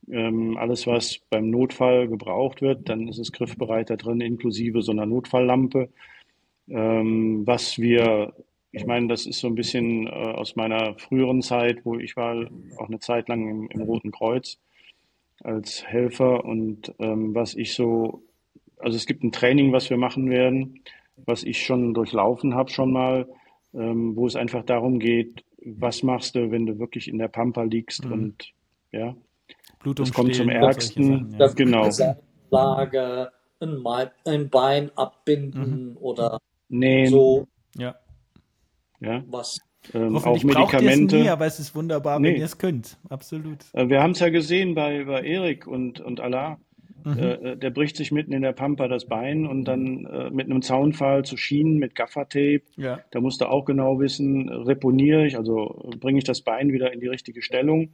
[0.10, 4.91] Ähm, alles, was beim Notfall gebraucht wird, dann ist es griffbereit da drin, inklusive so
[4.91, 5.88] einer Notfalllampe.
[6.68, 8.34] Ähm, was wir,
[8.73, 12.45] ich meine, das ist so ein bisschen äh, aus meiner früheren Zeit, wo ich war
[12.77, 14.60] auch eine Zeit lang im, im Roten Kreuz
[15.41, 18.22] als Helfer und ähm, was ich so,
[18.80, 20.81] also es gibt ein Training, was wir machen werden
[21.26, 23.28] was ich schon durchlaufen habe schon mal,
[23.74, 27.64] ähm, wo es einfach darum geht, was machst du, wenn du wirklich in der Pampa
[27.64, 28.12] liegst mhm.
[28.12, 28.54] und
[28.91, 29.16] ja,
[29.80, 31.36] Blutung das kommt zum Ärgsten.
[31.38, 31.48] ja.
[31.48, 31.90] Genau.
[32.52, 33.86] Lage, ein,
[34.26, 35.98] ein, Bein abbinden mhm.
[35.98, 36.40] oder
[36.70, 37.10] Nähen.
[37.10, 37.48] so.
[37.78, 37.96] Ja.
[39.00, 39.24] Ja.
[39.28, 39.60] Was
[39.94, 41.18] ähm, auch Medikamente.
[41.18, 42.30] Nie, aber es ist wunderbar, nee.
[42.30, 42.98] wenn ihr es könnt.
[43.10, 43.60] Absolut.
[43.74, 46.58] Äh, wir haben es ja gesehen bei, bei Erik und, und Allah.
[47.15, 47.19] Mhm.
[47.19, 50.61] Äh, der bricht sich mitten in der Pampa das Bein und dann äh, mit einem
[50.61, 52.61] Zaunfall zu Schienen mit Gaffertape.
[52.76, 52.99] Ja.
[53.11, 56.99] Da musst du auch genau wissen, reponiere ich, also bringe ich das Bein wieder in
[56.99, 57.91] die richtige Stellung.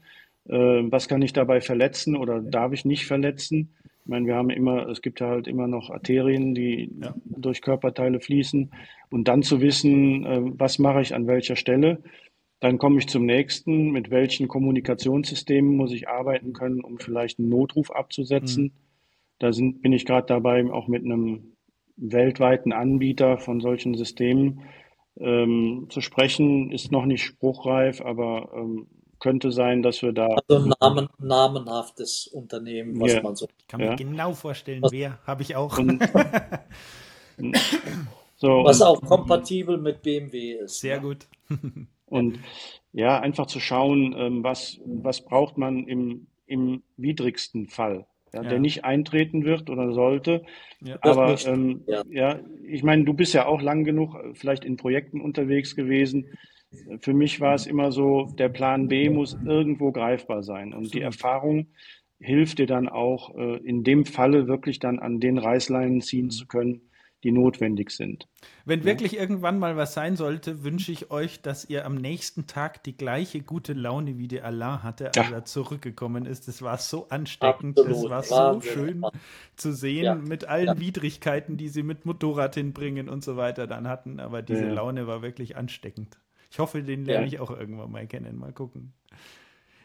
[0.48, 3.74] Äh, was kann ich dabei verletzen oder darf ich nicht verletzen?
[4.04, 7.16] Ich meine, wir haben immer, es gibt ja halt immer noch Arterien, die ja.
[7.26, 8.72] durch Körperteile fließen.
[9.10, 12.04] Und dann zu wissen, äh, was mache ich an welcher Stelle.
[12.60, 17.50] Dann komme ich zum nächsten, mit welchen Kommunikationssystemen muss ich arbeiten können, um vielleicht einen
[17.50, 18.74] Notruf abzusetzen.
[19.40, 21.56] Da sind, bin ich gerade dabei, auch mit einem
[21.98, 24.62] weltweiten Anbieter von solchen Systemen
[25.18, 26.72] ähm, zu sprechen.
[26.72, 28.88] Ist noch nicht spruchreif, aber ähm,
[29.20, 30.28] könnte sein, dass wir da.
[30.28, 33.22] Also ein Namen, namenhaftes Unternehmen, was ja.
[33.22, 33.48] man so.
[33.58, 35.78] Ich kann mir genau vorstellen, was, wer habe ich auch.
[35.78, 36.04] Und,
[38.36, 40.80] so, was auch kompatibel mit BMW ist.
[40.80, 41.02] Sehr ja.
[41.02, 41.28] gut.
[42.06, 42.40] und
[42.92, 48.06] ja, einfach zu schauen, ähm, was, was braucht man im, im widrigsten Fall
[48.36, 48.50] ja, ja.
[48.50, 50.44] der nicht eintreten wird oder sollte.
[50.82, 50.98] Ja.
[51.02, 52.04] Aber ähm, ja.
[52.10, 56.28] ja, ich meine, du bist ja auch lang genug äh, vielleicht in Projekten unterwegs gewesen.
[57.00, 60.74] Für mich war es immer so, der Plan B muss irgendwo greifbar sein.
[60.74, 61.68] Und die Erfahrung
[62.20, 66.48] hilft dir dann auch, äh, in dem Falle wirklich dann an den Reißleinen ziehen zu
[66.48, 66.82] können,
[67.26, 68.28] die notwendig sind.
[68.66, 68.86] Wenn ja.
[68.86, 72.96] wirklich irgendwann mal was sein sollte, wünsche ich euch, dass ihr am nächsten Tag die
[72.96, 75.32] gleiche gute Laune wie der Alain hatte, als ja.
[75.32, 76.48] er zurückgekommen ist.
[76.48, 78.04] Das war so ansteckend, Absolut.
[78.04, 78.72] das war so Wahnsinn.
[78.72, 79.06] schön
[79.56, 80.16] zu sehen ja.
[80.16, 84.20] mit allen Widrigkeiten, die sie mit Motorrad hinbringen und so weiter dann hatten.
[84.20, 86.20] Aber diese Laune war wirklich ansteckend.
[86.52, 88.38] Ich hoffe, den lerne ich auch irgendwann mal kennen.
[88.38, 88.94] Mal gucken.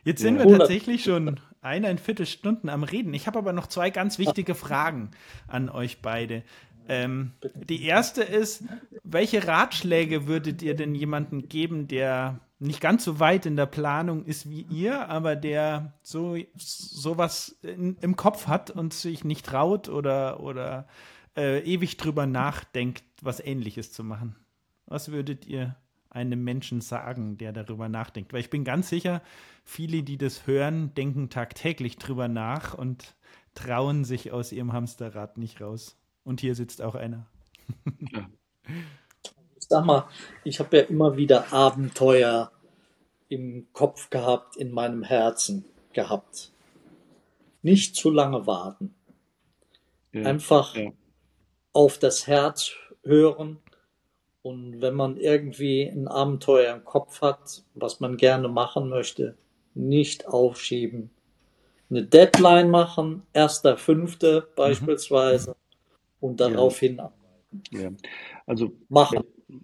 [0.05, 3.13] Jetzt sind wir tatsächlich schon eineinviertel Stunden am Reden.
[3.13, 5.11] Ich habe aber noch zwei ganz wichtige Fragen
[5.47, 6.43] an euch beide.
[6.91, 8.65] Ähm, die erste ist,
[9.05, 14.25] welche Ratschläge würdet ihr denn jemandem geben, der nicht ganz so weit in der Planung
[14.25, 20.41] ist wie ihr, aber der so sowas im Kopf hat und sich nicht traut oder,
[20.41, 20.89] oder
[21.37, 24.35] äh, ewig drüber nachdenkt, was ähnliches zu machen?
[24.87, 25.77] Was würdet ihr
[26.11, 28.33] einem Menschen sagen, der darüber nachdenkt?
[28.33, 29.23] Weil ich bin ganz sicher,
[29.63, 33.15] viele, die das hören, denken tagtäglich drüber nach und
[33.55, 36.00] trauen sich aus ihrem Hamsterrad nicht raus.
[36.25, 37.27] Und hier sitzt auch einer.
[38.13, 38.29] Ja.
[39.57, 40.09] Ich sag mal,
[40.45, 42.51] ich habe ja immer wieder Abenteuer
[43.29, 46.53] im Kopf gehabt, in meinem Herzen gehabt.
[47.63, 48.95] Nicht zu lange warten.
[50.13, 50.91] Ja, Einfach ja.
[51.73, 52.73] auf das Herz
[53.05, 53.59] hören.
[54.43, 59.37] Und wenn man irgendwie ein Abenteuer im Kopf hat, was man gerne machen möchte,
[59.75, 61.11] nicht aufschieben.
[61.91, 64.55] Eine Deadline machen, erster Fünfte mhm.
[64.57, 65.57] beispielsweise.
[66.21, 66.89] Und darauf ja.
[66.89, 67.63] hinarbeiten.
[67.73, 67.91] Ja.
[68.47, 69.21] Also machen.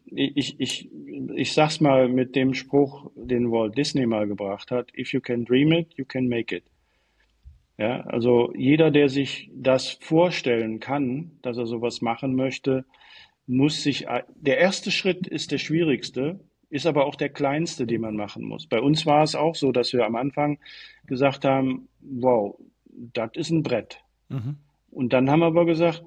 [0.07, 0.91] Ich, ich,
[1.35, 5.45] ich sag's mal mit dem Spruch, den Walt Disney mal gebracht hat: If you can
[5.45, 6.65] dream it, you can make it.
[7.79, 12.87] Ja, also jeder, der sich das vorstellen kann, dass er sowas machen möchte,
[13.47, 18.17] muss sich, der erste Schritt ist der schwierigste, ist aber auch der kleinste, den man
[18.17, 18.67] machen muss.
[18.67, 20.59] Bei uns war es auch so, dass wir am Anfang
[21.07, 24.01] gesagt haben, wow, das ist ein Brett.
[24.31, 24.57] Mhm.
[24.91, 26.03] Und dann haben wir aber gesagt,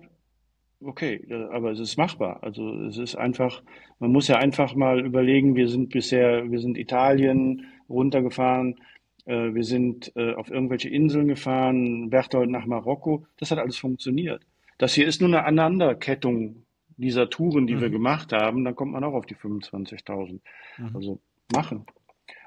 [0.83, 2.43] okay, aber es ist machbar.
[2.43, 3.61] Also es ist einfach,
[3.99, 8.79] man muss ja einfach mal überlegen, wir sind bisher, wir sind Italien runtergefahren,
[9.25, 14.41] äh, wir sind äh, auf irgendwelche Inseln gefahren, Berthold nach Marokko, das hat alles funktioniert.
[14.77, 16.63] Das hier ist nur eine Aneinanderkettung
[16.97, 17.81] dieser Touren, die mhm.
[17.81, 20.39] wir gemacht haben, dann kommt man auch auf die 25.000.
[20.77, 20.95] Mhm.
[20.95, 21.19] Also
[21.53, 21.85] machen.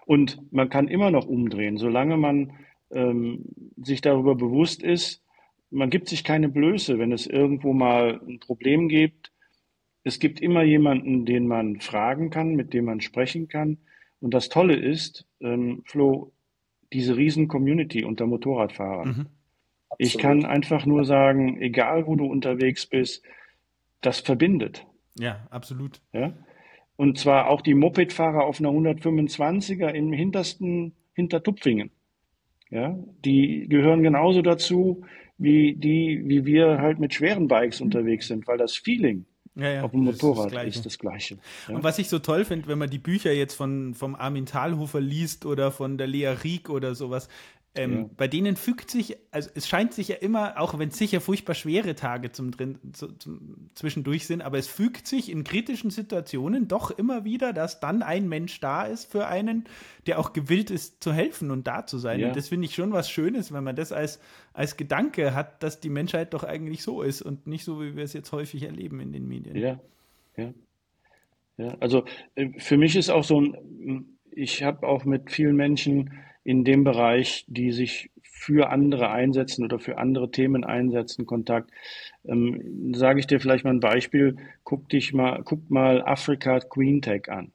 [0.05, 2.53] Und man kann immer noch umdrehen, solange man
[2.91, 3.45] ähm,
[3.77, 5.22] sich darüber bewusst ist,
[5.73, 9.33] man gibt sich keine Blöße, wenn es irgendwo mal ein Problem gibt.
[10.05, 13.79] Es gibt immer jemanden, den man fragen kann, mit dem man sprechen kann.
[14.21, 16.33] Und das Tolle ist, ähm, Flo,
[16.93, 19.09] diese riesen Community unter Motorradfahrern.
[19.09, 19.27] Mhm.
[19.99, 23.23] Ich kann einfach nur sagen, egal wo du unterwegs bist,
[24.01, 24.87] das verbindet.
[25.19, 26.01] Ja, absolut.
[26.13, 26.35] Ja?
[26.97, 31.91] Und zwar auch die Mopedfahrer auf einer 125er im hintersten Hintertupfingen.
[32.71, 35.05] Ja, die gehören genauso dazu
[35.43, 39.25] wie die, wie wir halt mit schweren Bikes unterwegs sind, weil das Feeling
[39.55, 41.37] ja, ja, auf dem Motorrad ist das, ist das Gleiche.
[41.69, 41.75] Ja.
[41.75, 45.01] Und was ich so toll finde, wenn man die Bücher jetzt von, vom Armin Thalhofer
[45.01, 47.29] liest oder von der Lea Rieck oder sowas,
[47.75, 48.11] ähm, ja.
[48.19, 51.55] Bei denen fügt sich, also es scheint sich ja immer, auch wenn es sicher furchtbar
[51.55, 56.69] schwere Tage zum drin, zu, zum, zwischendurch sind, aber es fügt sich in kritischen Situationen
[56.69, 59.65] doch immer wieder, dass dann ein Mensch da ist für einen,
[60.07, 62.21] der auch gewillt ist zu helfen und da zu sein.
[62.21, 62.29] Ja.
[62.29, 64.21] Und das finde ich schon was Schönes, wenn man das als,
[64.53, 68.05] als Gedanke hat, dass die Menschheit doch eigentlich so ist und nicht so, wie wir
[68.05, 69.57] es jetzt häufig erleben in den Medien.
[69.57, 69.81] Ja,
[70.37, 70.53] ja.
[71.57, 71.75] ja.
[71.81, 72.05] Also
[72.35, 76.11] äh, für mich ist auch so ein, ich habe auch mit vielen Menschen
[76.45, 81.71] in dem Bereich, die sich für andere einsetzen oder für andere Themen einsetzen, Kontakt.
[82.25, 84.37] Ähm, Sage ich dir vielleicht mal ein Beispiel.
[84.65, 87.53] Guck dich mal, guck mal Africa Green Tech an.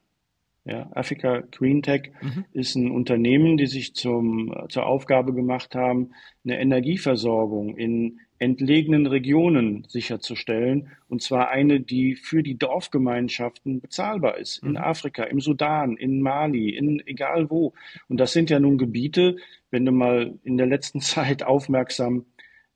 [0.68, 2.44] Ja, Africa Green Tech mhm.
[2.52, 6.10] ist ein Unternehmen, die sich zum, zur Aufgabe gemacht haben,
[6.44, 10.90] eine Energieversorgung in entlegenen Regionen sicherzustellen.
[11.08, 14.62] Und zwar eine, die für die Dorfgemeinschaften bezahlbar ist.
[14.62, 14.76] In mhm.
[14.76, 17.72] Afrika, im Sudan, in Mali, in egal wo.
[18.08, 19.36] Und das sind ja nun Gebiete,
[19.70, 22.26] wenn du mal in der letzten Zeit aufmerksam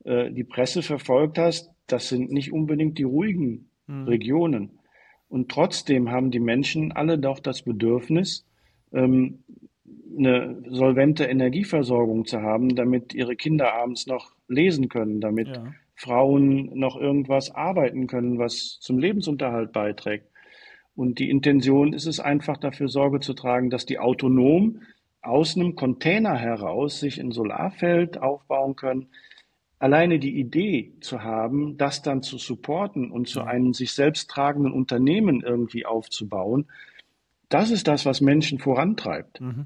[0.03, 4.05] äh, die Presse verfolgt hast, das sind nicht unbedingt die ruhigen mhm.
[4.05, 4.79] Regionen.
[5.33, 8.45] Und trotzdem haben die Menschen alle doch das Bedürfnis,
[8.91, 9.39] ähm,
[10.15, 15.73] eine solvente Energieversorgung zu haben, damit ihre Kinder abends noch lesen können, damit ja.
[15.95, 20.27] Frauen noch irgendwas arbeiten können, was zum Lebensunterhalt beiträgt.
[20.93, 24.83] Und die Intention ist es einfach dafür Sorge zu tragen, dass die autonom
[25.23, 29.07] aus einem Container heraus sich ein Solarfeld aufbauen können.
[29.83, 34.71] Alleine die Idee zu haben, das dann zu supporten und zu einem sich selbst tragenden
[34.71, 36.67] Unternehmen irgendwie aufzubauen,
[37.49, 39.41] das ist das, was Menschen vorantreibt.
[39.41, 39.65] Mhm.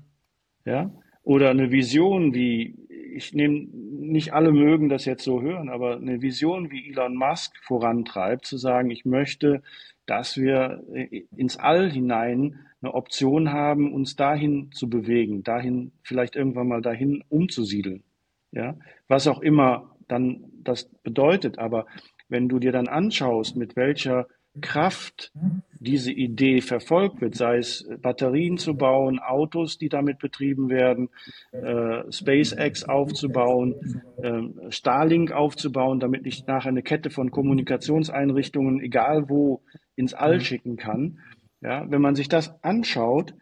[0.65, 0.89] Ja?
[1.22, 6.19] Oder eine Vision wie, ich nehme nicht alle mögen das jetzt so hören, aber eine
[6.19, 9.61] Vision wie Elon Musk vorantreibt, zu sagen, ich möchte,
[10.07, 16.35] dass wir äh, ins All hinein eine Option haben, uns dahin zu bewegen, dahin vielleicht
[16.35, 18.03] irgendwann mal dahin umzusiedeln.
[18.52, 18.76] Ja,
[19.07, 21.60] was auch immer dann das bedeutet.
[21.60, 21.86] Aber
[22.30, 24.28] wenn du dir dann anschaust, mit welcher
[24.62, 25.32] Kraft
[25.80, 31.10] diese Idee verfolgt wird, sei es Batterien zu bauen, Autos, die damit betrieben werden,
[31.52, 33.76] äh, SpaceX aufzubauen,
[34.22, 39.62] äh, Starlink aufzubauen, damit ich nachher eine Kette von Kommunikationseinrichtungen, egal wo,
[39.96, 41.20] ins All schicken kann.
[41.62, 43.34] Ja, wenn man sich das anschaut,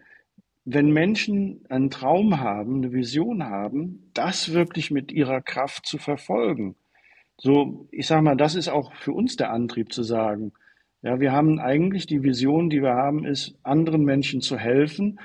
[0.66, 6.76] wenn Menschen einen Traum haben, eine Vision haben, das wirklich mit ihrer Kraft zu verfolgen.
[7.38, 10.54] So, ich sage mal, das ist auch für uns der Antrieb zu sagen,
[11.04, 15.20] ja, wir haben eigentlich die Vision, die wir haben, ist, anderen Menschen zu helfen,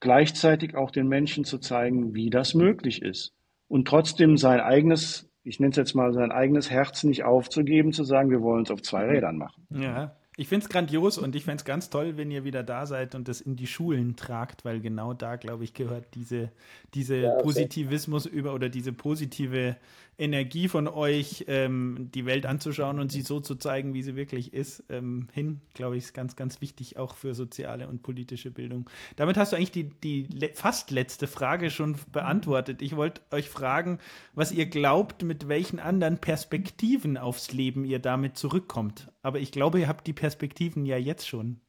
[0.00, 3.32] gleichzeitig auch den Menschen zu zeigen, wie das möglich ist.
[3.68, 8.02] Und trotzdem sein eigenes, ich nenne es jetzt mal, sein eigenes Herz nicht aufzugeben, zu
[8.02, 9.66] sagen, wir wollen es auf zwei Rädern machen.
[9.70, 12.86] Ja, ich finde es grandios und ich fände es ganz toll, wenn ihr wieder da
[12.86, 16.50] seid und das in die Schulen tragt, weil genau da, glaube ich, gehört diese,
[16.92, 19.76] diese ja, Positivismus über oder diese positive
[20.18, 24.54] Energie von euch, ähm, die Welt anzuschauen und sie so zu zeigen, wie sie wirklich
[24.54, 28.88] ist, ähm, hin, glaube ich, ist ganz, ganz wichtig, auch für soziale und politische Bildung.
[29.16, 32.82] Damit hast du eigentlich die, die le fast letzte Frage schon beantwortet.
[32.82, 33.98] Ich wollte euch fragen,
[34.34, 39.10] was ihr glaubt, mit welchen anderen Perspektiven aufs Leben ihr damit zurückkommt.
[39.22, 41.60] Aber ich glaube, ihr habt die Perspektiven ja jetzt schon.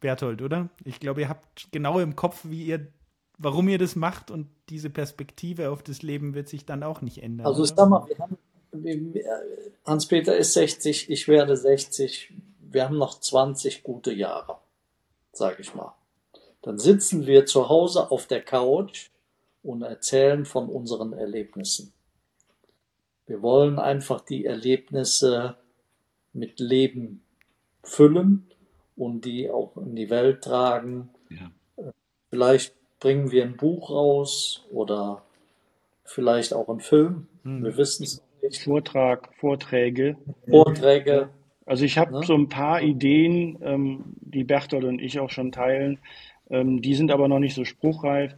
[0.00, 0.70] Berthold, oder?
[0.84, 2.92] Ich glaube, ihr habt genau im Kopf, wie ihr
[3.38, 7.22] warum ihr das macht und diese Perspektive auf das Leben wird sich dann auch nicht
[7.22, 7.46] ändern.
[7.46, 8.38] Also ich sag mal, wir haben,
[9.86, 14.58] Hans-Peter ist 60, ich werde 60, wir haben noch 20 gute Jahre,
[15.32, 15.94] sage ich mal.
[16.62, 19.10] Dann sitzen wir zu Hause auf der Couch
[19.62, 21.92] und erzählen von unseren Erlebnissen.
[23.26, 25.56] Wir wollen einfach die Erlebnisse
[26.32, 27.22] mit Leben
[27.82, 28.46] füllen
[28.96, 31.10] und die auch in die Welt tragen.
[31.30, 31.50] Ja.
[32.30, 35.22] Vielleicht bringen wir ein Buch raus oder
[36.04, 37.26] vielleicht auch einen Film.
[37.44, 37.64] Hm.
[37.64, 38.62] Wir wissen es nicht.
[38.62, 40.16] Vortrag, Vorträge.
[40.48, 41.30] Vorträge.
[41.66, 42.22] Also ich habe ne?
[42.24, 45.98] so ein paar Ideen, ähm, die Bertolt und ich auch schon teilen.
[46.50, 48.34] Ähm, die sind aber noch nicht so spruchreif.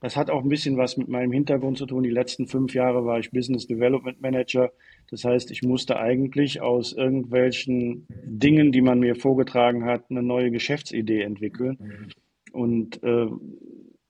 [0.00, 2.02] Das hat auch ein bisschen was mit meinem Hintergrund zu tun.
[2.02, 4.70] Die letzten fünf Jahre war ich Business Development Manager.
[5.10, 10.50] Das heißt, ich musste eigentlich aus irgendwelchen Dingen, die man mir vorgetragen hat, eine neue
[10.50, 11.78] Geschäftsidee entwickeln.
[11.80, 12.08] Mhm.
[12.52, 13.28] Und äh,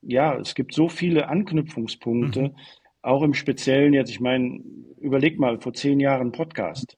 [0.06, 2.56] ja, es gibt so viele Anknüpfungspunkte, mhm.
[3.02, 4.60] auch im Speziellen jetzt, ich meine,
[4.98, 6.96] überleg mal, vor zehn Jahren Podcast.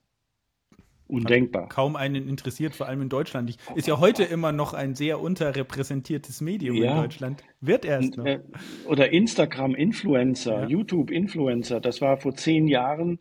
[1.08, 1.68] Undenkbar.
[1.68, 3.50] Kaum einen interessiert, vor allem in Deutschland.
[3.50, 6.96] Ich, ist ja heute immer noch ein sehr unterrepräsentiertes Medium ja.
[6.96, 7.44] in Deutschland.
[7.60, 8.26] Wird erst noch.
[8.26, 8.40] Äh,
[8.86, 10.66] oder Instagram-Influencer, ja.
[10.66, 11.80] YouTube-Influencer.
[11.80, 13.20] Das war vor zehn Jahren,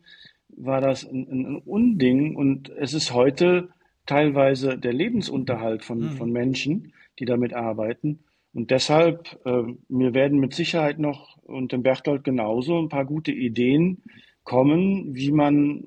[0.50, 3.70] war das ein, ein, Unding und es ist heute
[4.08, 6.12] teilweise der Lebensunterhalt von, mhm.
[6.12, 8.25] von Menschen, die damit arbeiten.
[8.56, 13.34] Und deshalb, äh, mir werden mit Sicherheit noch und dem Berthold genauso ein paar gute
[13.34, 14.02] Ideen
[14.46, 15.84] kommen, wie man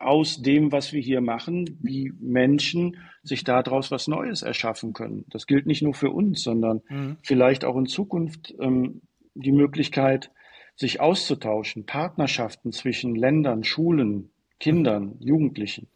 [0.00, 5.26] aus dem, was wir hier machen, wie Menschen sich daraus was Neues erschaffen können.
[5.30, 7.18] Das gilt nicht nur für uns, sondern mhm.
[7.22, 9.02] vielleicht auch in Zukunft ähm,
[9.34, 10.32] die Möglichkeit,
[10.74, 15.86] sich auszutauschen, Partnerschaften zwischen Ländern, Schulen, Kindern, Jugendlichen.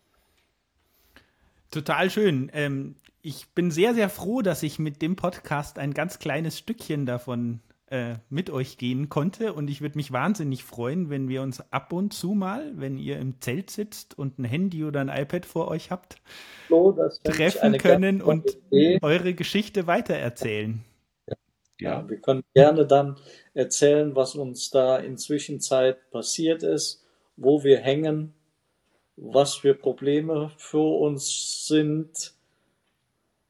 [1.72, 2.48] Total schön.
[2.54, 2.94] Ähm,
[3.26, 7.58] ich bin sehr, sehr froh, dass ich mit dem Podcast ein ganz kleines Stückchen davon
[7.90, 9.52] äh, mit euch gehen konnte.
[9.52, 13.18] Und ich würde mich wahnsinnig freuen, wenn wir uns ab und zu mal, wenn ihr
[13.18, 16.18] im Zelt sitzt und ein Handy oder ein iPad vor euch habt,
[16.68, 19.00] so, treffen können und Idee.
[19.02, 20.84] eure Geschichte weitererzählen.
[21.26, 21.34] Ja.
[21.80, 23.16] ja, wir können gerne dann
[23.54, 27.04] erzählen, was uns da inzwischen Zeit passiert ist,
[27.36, 28.34] wo wir hängen,
[29.16, 32.35] was für Probleme für uns sind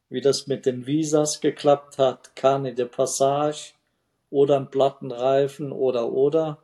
[0.09, 3.75] wie das mit den Visas geklappt hat, Carne de Passage
[4.31, 6.59] oder ein Plattenreifen oder oder.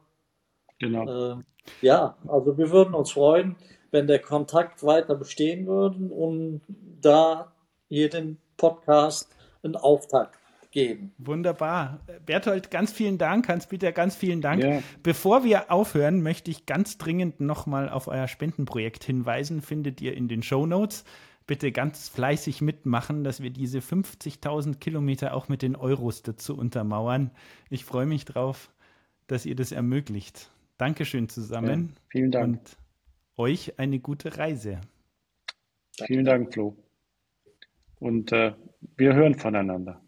[0.79, 1.37] Genau.
[1.37, 1.37] Äh,
[1.81, 3.57] ja, also wir würden uns freuen,
[3.91, 6.63] wenn der Kontakt weiter bestehen würde und
[7.01, 7.53] da
[7.89, 10.39] hier den Podcast einen Auftakt
[10.71, 11.13] geben.
[11.19, 12.01] Wunderbar.
[12.25, 13.49] Berthold, ganz vielen Dank.
[13.49, 14.65] Hans-Peter, ganz vielen Dank.
[14.65, 14.83] Ja.
[15.03, 19.61] Bevor wir aufhören, möchte ich ganz dringend nochmal auf euer Spendenprojekt hinweisen.
[19.61, 21.05] Findet ihr in den Show Notes
[21.47, 27.31] bitte ganz fleißig mitmachen, dass wir diese 50.000 Kilometer auch mit den Euros dazu untermauern.
[27.71, 28.73] Ich freue mich drauf,
[29.27, 30.51] dass ihr das ermöglicht.
[30.79, 31.93] Dankeschön zusammen.
[31.95, 32.55] Ja, vielen Dank.
[32.55, 32.77] Und
[33.37, 34.81] euch eine gute Reise.
[36.07, 36.77] Vielen Dank, Flo.
[37.99, 38.53] Und äh,
[38.97, 40.01] wir hören voneinander.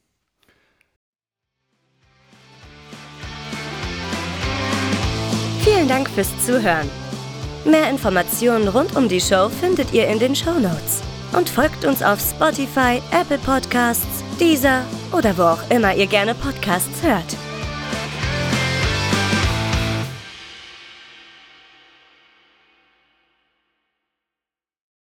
[5.60, 6.90] Vielen Dank fürs Zuhören.
[7.64, 11.02] Mehr Informationen rund um die Show findet ihr in den Show Notes.
[11.36, 17.02] Und folgt uns auf Spotify, Apple Podcasts, Deezer oder wo auch immer ihr gerne Podcasts
[17.02, 17.36] hört.